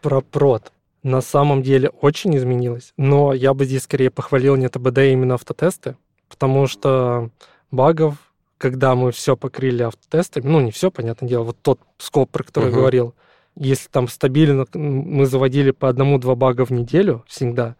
Про 0.02 0.22
прод. 0.22 0.72
На 1.02 1.22
самом 1.22 1.62
деле 1.62 1.88
очень 1.88 2.36
изменилось, 2.36 2.92
но 2.98 3.32
я 3.32 3.54
бы 3.54 3.64
здесь 3.64 3.84
скорее 3.84 4.10
похвалил 4.10 4.56
не 4.56 4.68
ТБД, 4.68 4.98
а 4.98 5.04
именно 5.04 5.34
автотесты, 5.34 5.96
потому 6.28 6.66
что 6.66 7.30
багов, 7.70 8.16
когда 8.58 8.94
мы 8.94 9.10
все 9.10 9.36
покрыли 9.36 9.82
автотестами, 9.82 10.46
ну 10.46 10.60
не 10.60 10.70
все, 10.70 10.90
понятное 10.90 11.28
дело, 11.28 11.44
вот 11.44 11.56
тот 11.62 11.80
скоп, 11.96 12.30
про 12.30 12.44
который 12.44 12.66
я 12.66 12.70
Мгм. 12.70 12.80
говорил, 12.80 13.14
если 13.56 13.88
там 13.88 14.08
стабильно 14.08 14.66
мы 14.74 15.24
заводили 15.24 15.70
по 15.70 15.88
одному-два 15.88 16.34
бага 16.34 16.66
в 16.66 16.70
неделю 16.70 17.24
всегда, 17.26 17.76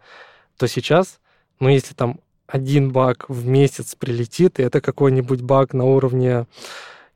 то 0.57 0.67
сейчас, 0.67 1.19
ну 1.59 1.69
если 1.69 1.93
там 1.93 2.19
один 2.47 2.91
баг 2.91 3.25
в 3.29 3.45
месяц 3.47 3.95
прилетит, 3.95 4.59
и 4.59 4.63
это 4.63 4.81
какой-нибудь 4.81 5.41
баг 5.41 5.73
на 5.73 5.85
уровне 5.85 6.47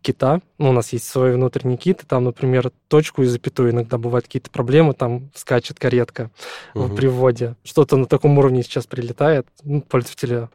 кита. 0.05 0.39
Ну, 0.59 0.69
у 0.69 0.71
нас 0.71 0.93
есть 0.93 1.07
свой 1.07 1.33
внутренний 1.33 1.77
кит, 1.77 2.03
и 2.03 2.05
там, 2.05 2.25
например, 2.25 2.71
точку 2.87 3.23
и 3.23 3.25
запятую 3.25 3.71
иногда 3.71 3.97
бывают 3.97 4.25
какие-то 4.25 4.51
проблемы, 4.51 4.93
там 4.93 5.31
скачет 5.33 5.79
каретка 5.79 6.29
в 6.73 6.87
Мгм. 6.87 6.95
приводе. 6.95 7.55
Что-то 7.63 7.97
на 7.97 8.05
таком 8.05 8.37
уровне 8.37 8.61
сейчас 8.63 8.85
прилетает. 8.85 9.47
Ну, 9.63 9.81
пользователи 9.81 10.47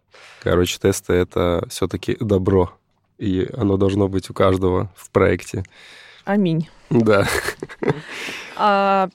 Короче, 0.42 0.78
тесты— 0.78 1.12
это 1.14 1.66
все-таки 1.68 2.16
добро, 2.20 2.72
и 3.18 3.48
оно 3.56 3.76
должно 3.76 4.08
быть 4.08 4.30
у 4.30 4.34
каждого 4.34 4.90
в 4.96 5.10
проекте. 5.10 5.64
Аминь. 6.24 6.68
Да. 6.90 7.26
А, 8.56 9.08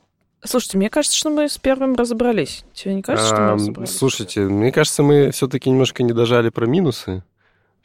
слушайте, 0.44 0.78
мне 0.78 0.90
кажется, 0.90 1.18
что 1.18 1.30
мы 1.30 1.48
с 1.50 1.58
первым 1.58 1.96
разобрались. 1.96 2.66
Тебе 2.74 2.96
не 2.96 3.02
кажется, 3.02 3.30
что 3.30 3.42
мы 3.42 3.52
разобрались? 3.54 3.98
Слушайте, 3.98 4.42
мне 4.42 4.72
кажется, 4.72 5.04
мы 5.04 5.32
все-таки 5.32 5.70
немножко 5.70 6.04
не 6.04 6.14
дожали 6.14 6.50
про 6.50 6.66
минусы 6.66 7.24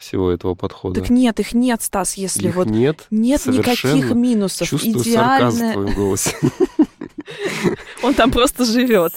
всего 0.01 0.31
этого 0.31 0.55
подхода. 0.55 1.01
Так 1.01 1.11
нет, 1.11 1.39
их 1.41 1.53
нет, 1.53 1.83
Стас, 1.83 2.15
если 2.15 2.49
Их 2.49 2.57
вот 2.57 2.67
нет. 2.69 3.07
нет 3.11 3.45
никаких 3.47 4.11
минусов. 4.13 4.67
Чувствую 4.69 5.05
сарказм 5.05 5.59
в 5.59 5.61
Идеально. 5.61 5.73
твоем 5.75 5.95
голосе. 5.95 6.37
Он 8.03 8.15
там 8.15 8.31
просто 8.31 8.65
живет. 8.65 9.13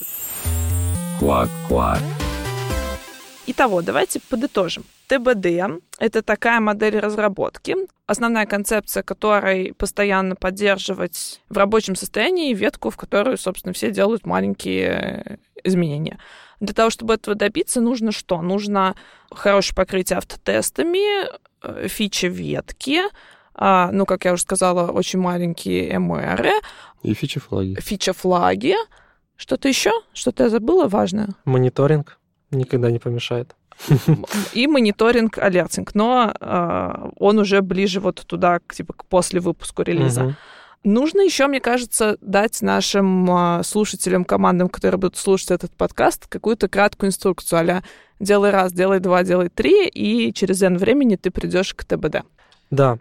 Квак-квак. 1.20 2.02
Итого, 3.46 3.82
давайте 3.82 4.20
подытожим. 4.30 4.84
ТБД— 5.08 5.46
это 6.00 6.22
такая 6.22 6.60
модель 6.60 7.00
разработки, 7.00 7.76
основная 8.06 8.46
концепция 8.46 9.04
которой 9.04 9.74
постоянно 9.74 10.36
поддерживать 10.36 11.42
в 11.50 11.58
рабочем 11.58 11.96
состоянии 11.96 12.54
ветку, 12.54 12.90
в 12.90 12.98
которую, 12.98 13.38
собственно, 13.38 13.74
все 13.74 13.92
делают 13.92 14.26
маленькие 14.26 15.40
изменения. 15.64 16.20
Для 16.64 16.74
того, 16.74 16.90
чтобы 16.90 17.16
этого 17.16 17.36
добиться, 17.36 17.82
нужно 17.82 18.14
что? 18.14 18.42
Нужно 18.42 18.96
хорошее 19.30 19.76
покрытие 19.76 20.18
автотестами, 20.18 21.28
э, 21.62 21.88
фичи 21.90 22.28
ветки, 22.28 23.02
а, 23.54 23.90
ну, 23.92 24.06
как 24.06 24.24
я 24.24 24.32
уже 24.32 24.44
сказала, 24.44 24.90
очень 24.92 25.20
маленькие 25.20 26.00
МР, 26.00 26.48
И 27.04 27.14
фичи-флаги. 27.14 27.76
фича 27.82 28.14
флаги. 28.14 28.76
Что-то 29.36 29.68
еще? 29.68 29.92
Что-то 30.14 30.44
я 30.44 30.50
забыла 30.50 30.88
важное? 30.88 31.30
мониторинг 31.44 32.18
никогда 32.52 32.92
не 32.92 33.00
помешает. 33.00 33.56
и 34.54 34.66
мониторинг 34.68 35.38
алертинг, 35.38 35.94
но 35.96 36.34
э, 36.40 37.10
он 37.20 37.40
уже 37.40 37.62
ближе 37.62 38.00
вот 38.00 38.24
туда, 38.26 38.60
типа 38.74 38.94
к 38.94 39.06
после 39.06 39.42
выпуску 39.42 39.82
релиза. 39.82 40.24
Мгм. 40.24 40.36
Нужно 40.84 41.22
еще, 41.22 41.48
мне 41.48 41.62
кажется, 41.62 42.18
дать 42.20 42.62
нашим 42.62 43.30
э, 43.32 43.64
слушателям, 43.64 44.26
командам, 44.26 44.68
которые 44.68 45.00
будут 45.00 45.16
слушать 45.16 45.52
этот 45.52 45.72
подкаст, 45.76 46.28
какую-то 46.28 46.68
краткую 46.68 47.10
инструкцию 47.10 47.60
а 47.60 47.84
делай 48.20 48.50
раз, 48.50 48.74
делай 48.74 49.00
два, 49.00 49.24
делай 49.24 49.50
три, 49.50 49.88
и 49.88 50.34
через 50.34 50.62
N 50.62 50.78
времени 50.78 51.16
ты 51.16 51.32
придешь 51.32 51.74
к 51.74 51.86
ТБД. 51.86 52.24
Да. 52.70 52.98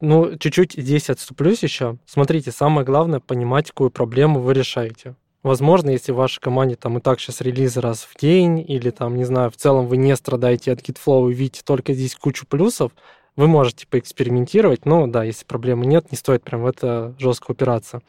Ну, 0.00 0.36
чуть-чуть 0.38 0.74
здесь 0.74 1.10
отступлюсь 1.10 1.62
еще. 1.62 1.98
Смотрите, 2.06 2.50
самое 2.50 2.86
главное 2.86 3.20
понимать, 3.20 3.68
какую 3.68 3.90
проблему 3.90 4.40
вы 4.40 4.54
решаете. 4.54 5.14
Возможно, 5.42 5.90
если 5.90 6.12
в 6.12 6.16
вашей 6.16 6.40
команде 6.40 6.76
там 6.76 6.98
и 6.98 7.00
так 7.00 7.20
сейчас 7.20 7.40
релизы 7.40 7.80
раз 7.80 8.02
в 8.02 8.18
день, 8.18 8.64
или 8.66 8.90
там, 8.90 9.16
не 9.16 9.24
знаю, 9.24 9.50
в 9.50 9.56
целом 9.56 9.86
вы 9.86 9.96
не 9.96 10.14
страдаете 10.16 10.72
от 10.72 10.80
GitFlow 10.80 11.30
и 11.30 11.34
видите 11.34 11.62
только 11.64 11.94
здесь 11.94 12.14
кучу 12.14 12.46
плюсов, 12.46 12.92
Вы 13.38 13.46
можете 13.46 13.86
поэкспериментировать, 13.86 14.84
но 14.84 15.06
да, 15.06 15.22
если 15.22 15.44
проблемы 15.44 15.86
нет, 15.86 16.10
не 16.10 16.18
стоит 16.18 16.42
прям 16.42 16.62
в 16.62 16.66
это 16.66 17.14
жестко 17.20 17.52
упираться. 17.52 18.00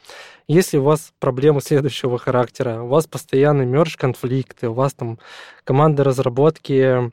Если 0.48 0.76
у 0.76 0.82
вас 0.82 1.12
проблемы 1.20 1.60
следующего 1.60 2.18
характера, 2.18 2.82
у 2.82 2.88
вас 2.88 3.06
постоянный 3.06 3.64
мерж 3.64 3.96
конфликты, 3.96 4.68
у 4.68 4.72
вас 4.72 4.92
там 4.92 5.20
команды 5.62 6.02
разработки 6.02 7.12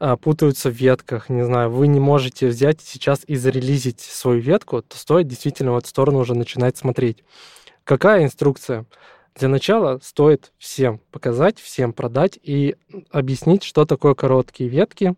а, 0.00 0.16
путаются 0.16 0.70
в 0.70 0.74
ветках, 0.74 1.28
не 1.28 1.44
знаю, 1.44 1.70
вы 1.70 1.86
не 1.86 2.00
можете 2.00 2.48
взять 2.48 2.80
сейчас 2.80 3.20
и 3.28 3.36
зарелизить 3.36 4.00
свою 4.00 4.40
ветку, 4.40 4.82
то 4.82 4.96
стоит 4.96 5.28
действительно 5.28 5.74
в 5.74 5.76
эту 5.76 5.86
сторону 5.86 6.18
уже 6.18 6.34
начинать 6.34 6.76
смотреть. 6.76 7.22
Какая 7.84 8.24
инструкция? 8.24 8.86
Для 9.34 9.48
начала 9.48 9.98
стоит 10.02 10.52
всем 10.58 11.00
показать, 11.10 11.58
всем 11.58 11.92
продать 11.92 12.38
и 12.42 12.76
объяснить, 13.10 13.62
что 13.62 13.86
такое 13.86 14.14
короткие 14.14 14.68
ветки, 14.68 15.14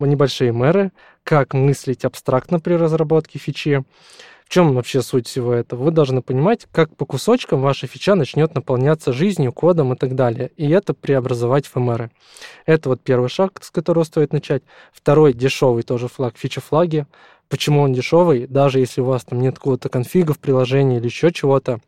небольшие 0.00 0.52
мэры, 0.52 0.90
как 1.22 1.54
мыслить 1.54 2.04
абстрактно 2.04 2.58
при 2.58 2.74
разработке 2.74 3.38
фичи. 3.38 3.84
В 4.44 4.48
чем 4.52 4.74
вообще 4.74 5.00
суть 5.00 5.28
всего 5.28 5.54
этого? 5.54 5.84
Вы 5.84 5.90
должны 5.92 6.20
понимать, 6.20 6.66
как 6.72 6.94
по 6.96 7.06
кусочкам 7.06 7.62
ваша 7.62 7.86
фича 7.86 8.14
начнет 8.14 8.54
наполняться 8.54 9.12
жизнью, 9.12 9.52
кодом 9.52 9.94
и 9.94 9.96
так 9.96 10.14
далее. 10.14 10.50
И 10.56 10.68
это 10.68 10.92
преобразовать 10.92 11.66
в 11.66 11.76
мэры. 11.76 12.10
Это 12.66 12.90
вот 12.90 13.00
первый 13.00 13.30
шаг, 13.30 13.60
с 13.62 13.70
которого 13.70 14.04
стоит 14.04 14.32
начать. 14.32 14.62
Второй 14.92 15.32
дешевый 15.32 15.84
тоже 15.84 16.08
флаг, 16.08 16.36
фича-флаги. 16.36 17.06
Почему 17.48 17.80
он 17.80 17.94
дешевый? 17.94 18.46
Даже 18.46 18.80
если 18.80 19.00
у 19.00 19.06
вас 19.06 19.24
там 19.24 19.40
нет 19.40 19.54
какого-то 19.54 19.88
конфига 19.88 20.34
в 20.34 20.38
приложении 20.38 20.98
или 20.98 21.06
еще 21.06 21.32
чего-то, 21.32 21.80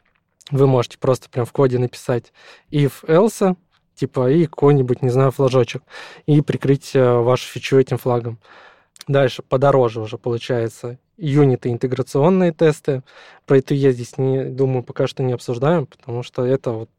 вы 0.51 0.67
можете 0.67 0.99
просто 0.99 1.29
прям 1.29 1.47
в 1.47 1.53
коде 1.53 1.79
написать 1.79 2.33
if 2.71 3.05
else, 3.07 3.57
типа, 3.95 4.31
и 4.31 4.47
какой-нибудь, 4.47 5.03
не 5.03 5.11
знаю, 5.11 5.31
флажочек, 5.31 5.83
и 6.27 6.41
прикрыть 6.41 6.95
э, 6.95 7.13
вашу 7.13 7.47
фичу 7.47 7.79
этим 7.79 7.99
флагом. 7.99 8.39
Дальше, 9.07 9.43
подороже 9.43 10.01
уже 10.01 10.19
получается. 10.19 10.99
Юниты, 11.17 11.71
интеграционные 11.71 12.53
тесты. 12.53 13.03
Про 13.47 13.59
это 13.59 13.75
я 13.75 13.93
здесь, 13.93 14.19
не, 14.19 14.45
думаю, 14.45 14.83
пока 14.83 15.07
что 15.07 15.23
не 15.23 15.33
обсуждаем, 15.33 15.87
потому 15.87 16.23
что 16.23 16.45
это 16.45 16.71
вот 16.73 16.91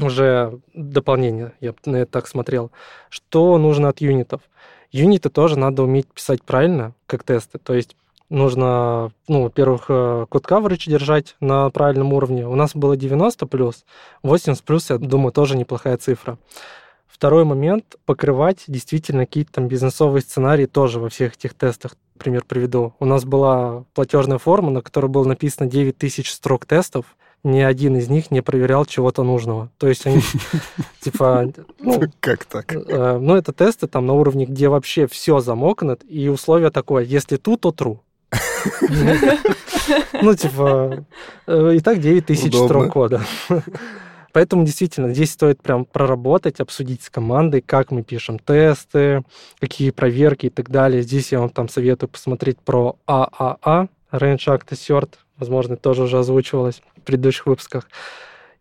уже 0.00 0.60
дополнение, 0.74 1.52
я 1.60 1.74
на 1.84 1.96
это 1.96 2.12
так 2.12 2.26
смотрел. 2.26 2.70
Что 3.08 3.56
нужно 3.58 3.88
от 3.88 4.00
юнитов? 4.00 4.42
Юниты 4.92 5.28
тоже 5.28 5.58
надо 5.58 5.82
уметь 5.82 6.06
писать 6.08 6.42
правильно, 6.42 6.94
как 7.06 7.24
тесты. 7.24 7.58
То 7.58 7.74
есть 7.74 7.96
нужно, 8.30 9.12
ну, 9.28 9.44
во-первых, 9.44 9.86
э, 9.88 10.26
код 10.28 10.44
coverage 10.44 10.88
держать 10.88 11.36
на 11.40 11.70
правильном 11.70 12.12
уровне. 12.12 12.46
У 12.46 12.54
нас 12.54 12.74
было 12.74 12.96
90 12.96 13.46
плюс, 13.46 13.84
80 14.22 14.62
плюс, 14.62 14.90
я 14.90 14.98
думаю, 14.98 15.32
тоже 15.32 15.56
неплохая 15.56 15.96
цифра. 15.96 16.38
Второй 17.06 17.44
момент— 17.44 17.96
покрывать 18.06 18.64
действительно 18.66 19.24
какие-то 19.24 19.52
там 19.52 19.68
бизнесовые 19.68 20.20
сценарии 20.20 20.66
тоже 20.66 20.98
во 20.98 21.08
всех 21.08 21.34
этих 21.34 21.54
тестах. 21.54 21.96
Пример 22.18 22.44
приведу. 22.46 22.94
У 22.98 23.04
нас 23.04 23.24
была 23.24 23.84
платежная 23.94 24.38
форма, 24.38 24.70
на 24.70 24.82
которой 24.82 25.06
было 25.06 25.24
написано 25.24 25.70
9 25.70 25.96
тысяч 25.96 26.32
строк 26.32 26.66
тестов, 26.66 27.16
ни 27.44 27.60
один 27.60 27.96
из 27.96 28.08
них 28.08 28.30
не 28.30 28.40
проверял 28.40 28.84
чего-то 28.84 29.22
нужного. 29.22 29.70
То 29.78 29.86
есть 29.86 30.06
они, 30.06 30.22
типа... 31.00 31.52
Ну, 31.78 32.02
как 32.18 32.46
так? 32.46 32.74
Э, 32.74 33.18
ну, 33.18 33.36
это 33.36 33.52
тесты 33.52 33.86
там 33.86 34.06
на 34.06 34.14
уровне, 34.14 34.46
где 34.46 34.68
вообще 34.68 35.06
все 35.06 35.40
замокнет, 35.40 36.02
и 36.08 36.28
условие 36.28 36.70
такое, 36.70 37.04
если 37.04 37.36
ту, 37.36 37.56
то 37.56 37.68
true. 37.68 37.98
Ну, 40.22 40.34
типа, 40.34 41.04
э, 41.46 41.74
и 41.76 41.80
так 41.80 42.00
9 42.00 42.26
тысяч 42.26 42.54
строк 42.54 42.92
кода. 42.92 43.20
Поэтому 44.32 44.64
действительно 44.64 45.14
здесь 45.14 45.32
стоит 45.32 45.62
прям 45.62 45.84
проработать, 45.84 46.58
обсудить 46.58 47.02
с 47.02 47.10
командой, 47.10 47.60
как 47.60 47.92
мы 47.92 48.02
пишем 48.02 48.40
тесты, 48.40 49.22
какие 49.60 49.90
проверки 49.90 50.46
и 50.46 50.50
так 50.50 50.70
далее. 50.70 51.02
Здесь 51.02 51.30
я 51.30 51.38
вам 51.38 51.50
там 51.50 51.68
советую 51.68 52.08
посмотреть 52.08 52.58
про 52.58 52.96
ААА, 53.06 53.86
Range 54.10 54.36
Act 54.36 54.70
Assert, 54.70 55.10
возможно, 55.38 55.76
тоже 55.76 56.02
уже 56.02 56.18
озвучивалось 56.18 56.82
в 56.96 57.00
предыдущих 57.02 57.46
выпусках. 57.46 57.88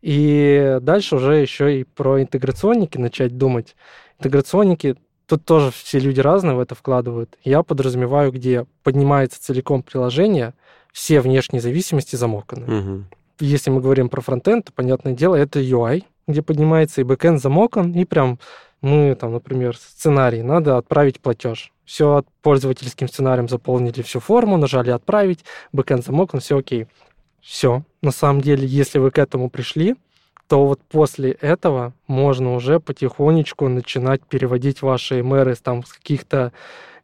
И 0.04 0.78
дальше 0.82 1.16
уже 1.16 1.38
еще 1.38 1.80
и 1.80 1.86
про 1.86 2.22
интеграционники 2.22 3.00
начать 3.00 3.38
думать. 3.38 3.76
Интеграционники 4.20 4.96
Тут 5.34 5.46
тоже 5.46 5.72
все 5.72 5.98
люди 5.98 6.20
разные 6.20 6.56
в 6.56 6.60
это 6.60 6.76
вкладывают. 6.76 7.40
Я 7.44 7.64
подразумеваю, 7.64 8.32
где 8.32 8.68
поднимается 8.84 9.42
целиком 9.42 9.82
приложение, 9.82 10.54
все 10.92 11.22
внешние 11.22 11.60
зависимости 11.60 12.16
замоканы. 12.16 12.80
Угу. 12.80 13.04
Если 13.40 13.72
мы 13.72 13.82
говорим 13.82 14.10
про 14.10 14.22
фронтенд, 14.22 14.66
то, 14.66 14.72
понятное 14.72 15.14
дело, 15.14 15.34
это 15.34 15.60
UI, 15.60 16.04
где 16.28 16.44
поднимается 16.44 17.02
и 17.02 17.04
бэкенд 17.04 17.42
замокан, 17.42 17.94
и 17.94 18.06
прям 18.06 18.38
мы, 18.82 19.16
там, 19.20 19.34
например, 19.34 19.76
сценарий, 19.76 20.44
надо 20.44 20.78
отправить 20.78 21.20
платеж. 21.20 21.74
Все 21.84 22.24
пользовательским 22.44 23.08
сценарием 23.08 23.50
заполнили 23.50 24.04
всю 24.04 24.20
форму, 24.20 24.58
нажали 24.58 24.92
«Отправить», 24.92 25.44
бэкенд 25.72 26.06
замокан, 26.06 26.42
все 26.42 26.60
окей. 26.60 26.86
Все. 27.42 27.82
На 28.04 28.12
самом 28.12 28.42
деле, 28.42 28.68
если 28.68 29.00
вы 29.00 29.10
к 29.10 29.18
этому 29.18 29.50
пришли, 29.50 29.96
то 30.48 30.66
вот 30.66 30.82
после 30.82 31.32
этого 31.32 31.94
можно 32.08 32.54
уже 32.54 32.80
потихонечку 32.80 33.68
начинать 33.70 34.22
переводить 34.24 34.82
ваши 34.82 35.24
MR 35.24 35.40
-ы 35.40 35.56
там, 35.56 35.84
с 35.84 35.94
каких-то 35.94 36.52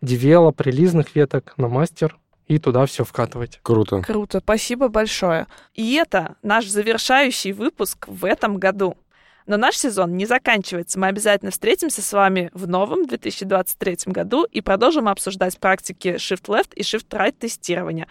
девелоп, 0.02 0.62
релизных 0.62 1.16
веток 1.16 1.54
на 1.58 1.68
мастер 1.68 2.18
и 2.48 2.58
туда 2.58 2.86
все 2.86 3.04
вкатывать. 3.04 3.60
Круто. 3.62 4.02
Круто, 4.02 4.40
спасибо 4.40 4.90
большое. 4.90 5.48
И 5.76 5.94
это 5.94 6.36
наш 6.42 6.66
завершающий 6.66 7.52
выпуск 7.52 8.08
в 8.08 8.26
этом 8.26 8.58
году. 8.58 8.98
Но 9.46 9.58
наш 9.58 9.78
сезон 9.78 10.16
не 10.16 10.26
заканчивается. 10.26 11.00
Мы 11.00 11.08
обязательно 11.08 11.52
встретимся 11.52 12.04
с 12.04 12.14
вами 12.14 12.52
в 12.54 12.68
новом 12.68 13.08
2023 13.08 13.98
году 14.06 14.44
и 14.44 14.62
продолжим 14.62 15.08
обсуждать 15.08 15.58
практики 15.58 16.16
Shift 16.18 16.46
Left 16.46 16.74
и 16.76 16.82
Shift 16.82 17.10
Right 17.10 17.36
тестирования. 17.38 18.08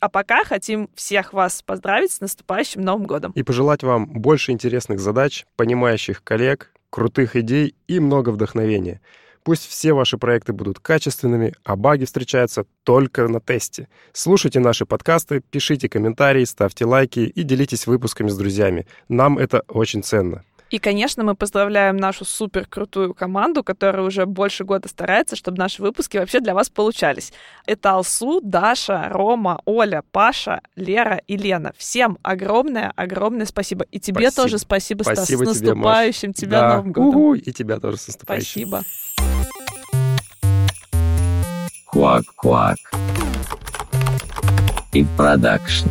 А 0.00 0.08
пока 0.08 0.44
хотим 0.44 0.88
всех 0.94 1.32
вас 1.32 1.62
поздравить 1.62 2.12
с 2.12 2.20
наступающим 2.20 2.82
Новым 2.82 3.06
годом. 3.06 3.32
И 3.32 3.42
пожелать 3.42 3.82
вам 3.82 4.06
больше 4.06 4.52
интересных 4.52 5.00
задач, 5.00 5.44
понимающих 5.56 6.22
коллег, 6.22 6.72
крутых 6.90 7.36
идей 7.36 7.74
и 7.88 7.98
много 8.00 8.30
вдохновения. 8.30 9.00
Пусть 9.42 9.66
все 9.66 9.94
ваши 9.94 10.18
проекты 10.18 10.52
будут 10.52 10.78
качественными, 10.78 11.54
а 11.64 11.74
баги 11.74 12.04
встречаются 12.04 12.66
только 12.84 13.26
на 13.28 13.40
тесте. 13.40 13.88
Слушайте 14.12 14.60
наши 14.60 14.84
подкасты, 14.84 15.40
пишите 15.40 15.88
комментарии, 15.88 16.44
ставьте 16.44 16.84
лайки 16.84 17.20
и 17.20 17.42
делитесь 17.42 17.86
выпусками 17.86 18.28
с 18.28 18.36
друзьями. 18.36 18.86
Нам 19.08 19.38
это 19.38 19.62
очень 19.68 20.02
ценно. 20.02 20.44
И, 20.70 20.78
конечно, 20.78 21.24
мы 21.24 21.34
поздравляем 21.34 21.96
нашу 21.96 22.24
супер 22.24 22.66
крутую 22.66 23.14
команду, 23.14 23.64
которая 23.64 24.04
уже 24.04 24.26
больше 24.26 24.64
года 24.64 24.88
старается, 24.88 25.34
чтобы 25.34 25.58
наши 25.58 25.80
выпуски 25.80 26.18
вообще 26.18 26.40
для 26.40 26.54
вас 26.54 26.68
получались. 26.68 27.32
Это 27.66 27.92
Алсу, 27.92 28.40
Даша, 28.42 29.08
Рома, 29.08 29.60
Оля, 29.64 30.04
Паша, 30.12 30.60
Лера 30.76 31.20
и 31.26 31.36
Лена. 31.36 31.72
Всем 31.76 32.18
огромное, 32.22 32.92
огромное 32.96 33.46
спасибо. 33.46 33.86
И 33.90 33.98
тебе 33.98 34.30
Спасибо. 34.30 34.42
тоже 34.42 34.58
спасибо, 34.58 35.02
Стас. 35.02 35.18
Спасибо 35.18 35.44
с 35.44 35.58
тебе, 35.58 35.68
наступающим 35.68 36.28
Маш. 36.30 36.36
тебя 36.36 36.60
Да. 36.60 36.76
Новым 36.76 36.92
годом. 36.92 37.20
Угу, 37.20 37.34
и 37.34 37.52
тебя 37.52 37.80
тоже 37.80 37.96
с 37.96 38.08
наступающим. 38.08 38.68
Спасибо. 38.68 38.82
Quack. 42.42 42.76
И 44.92 45.04
продакшн. 45.16 45.88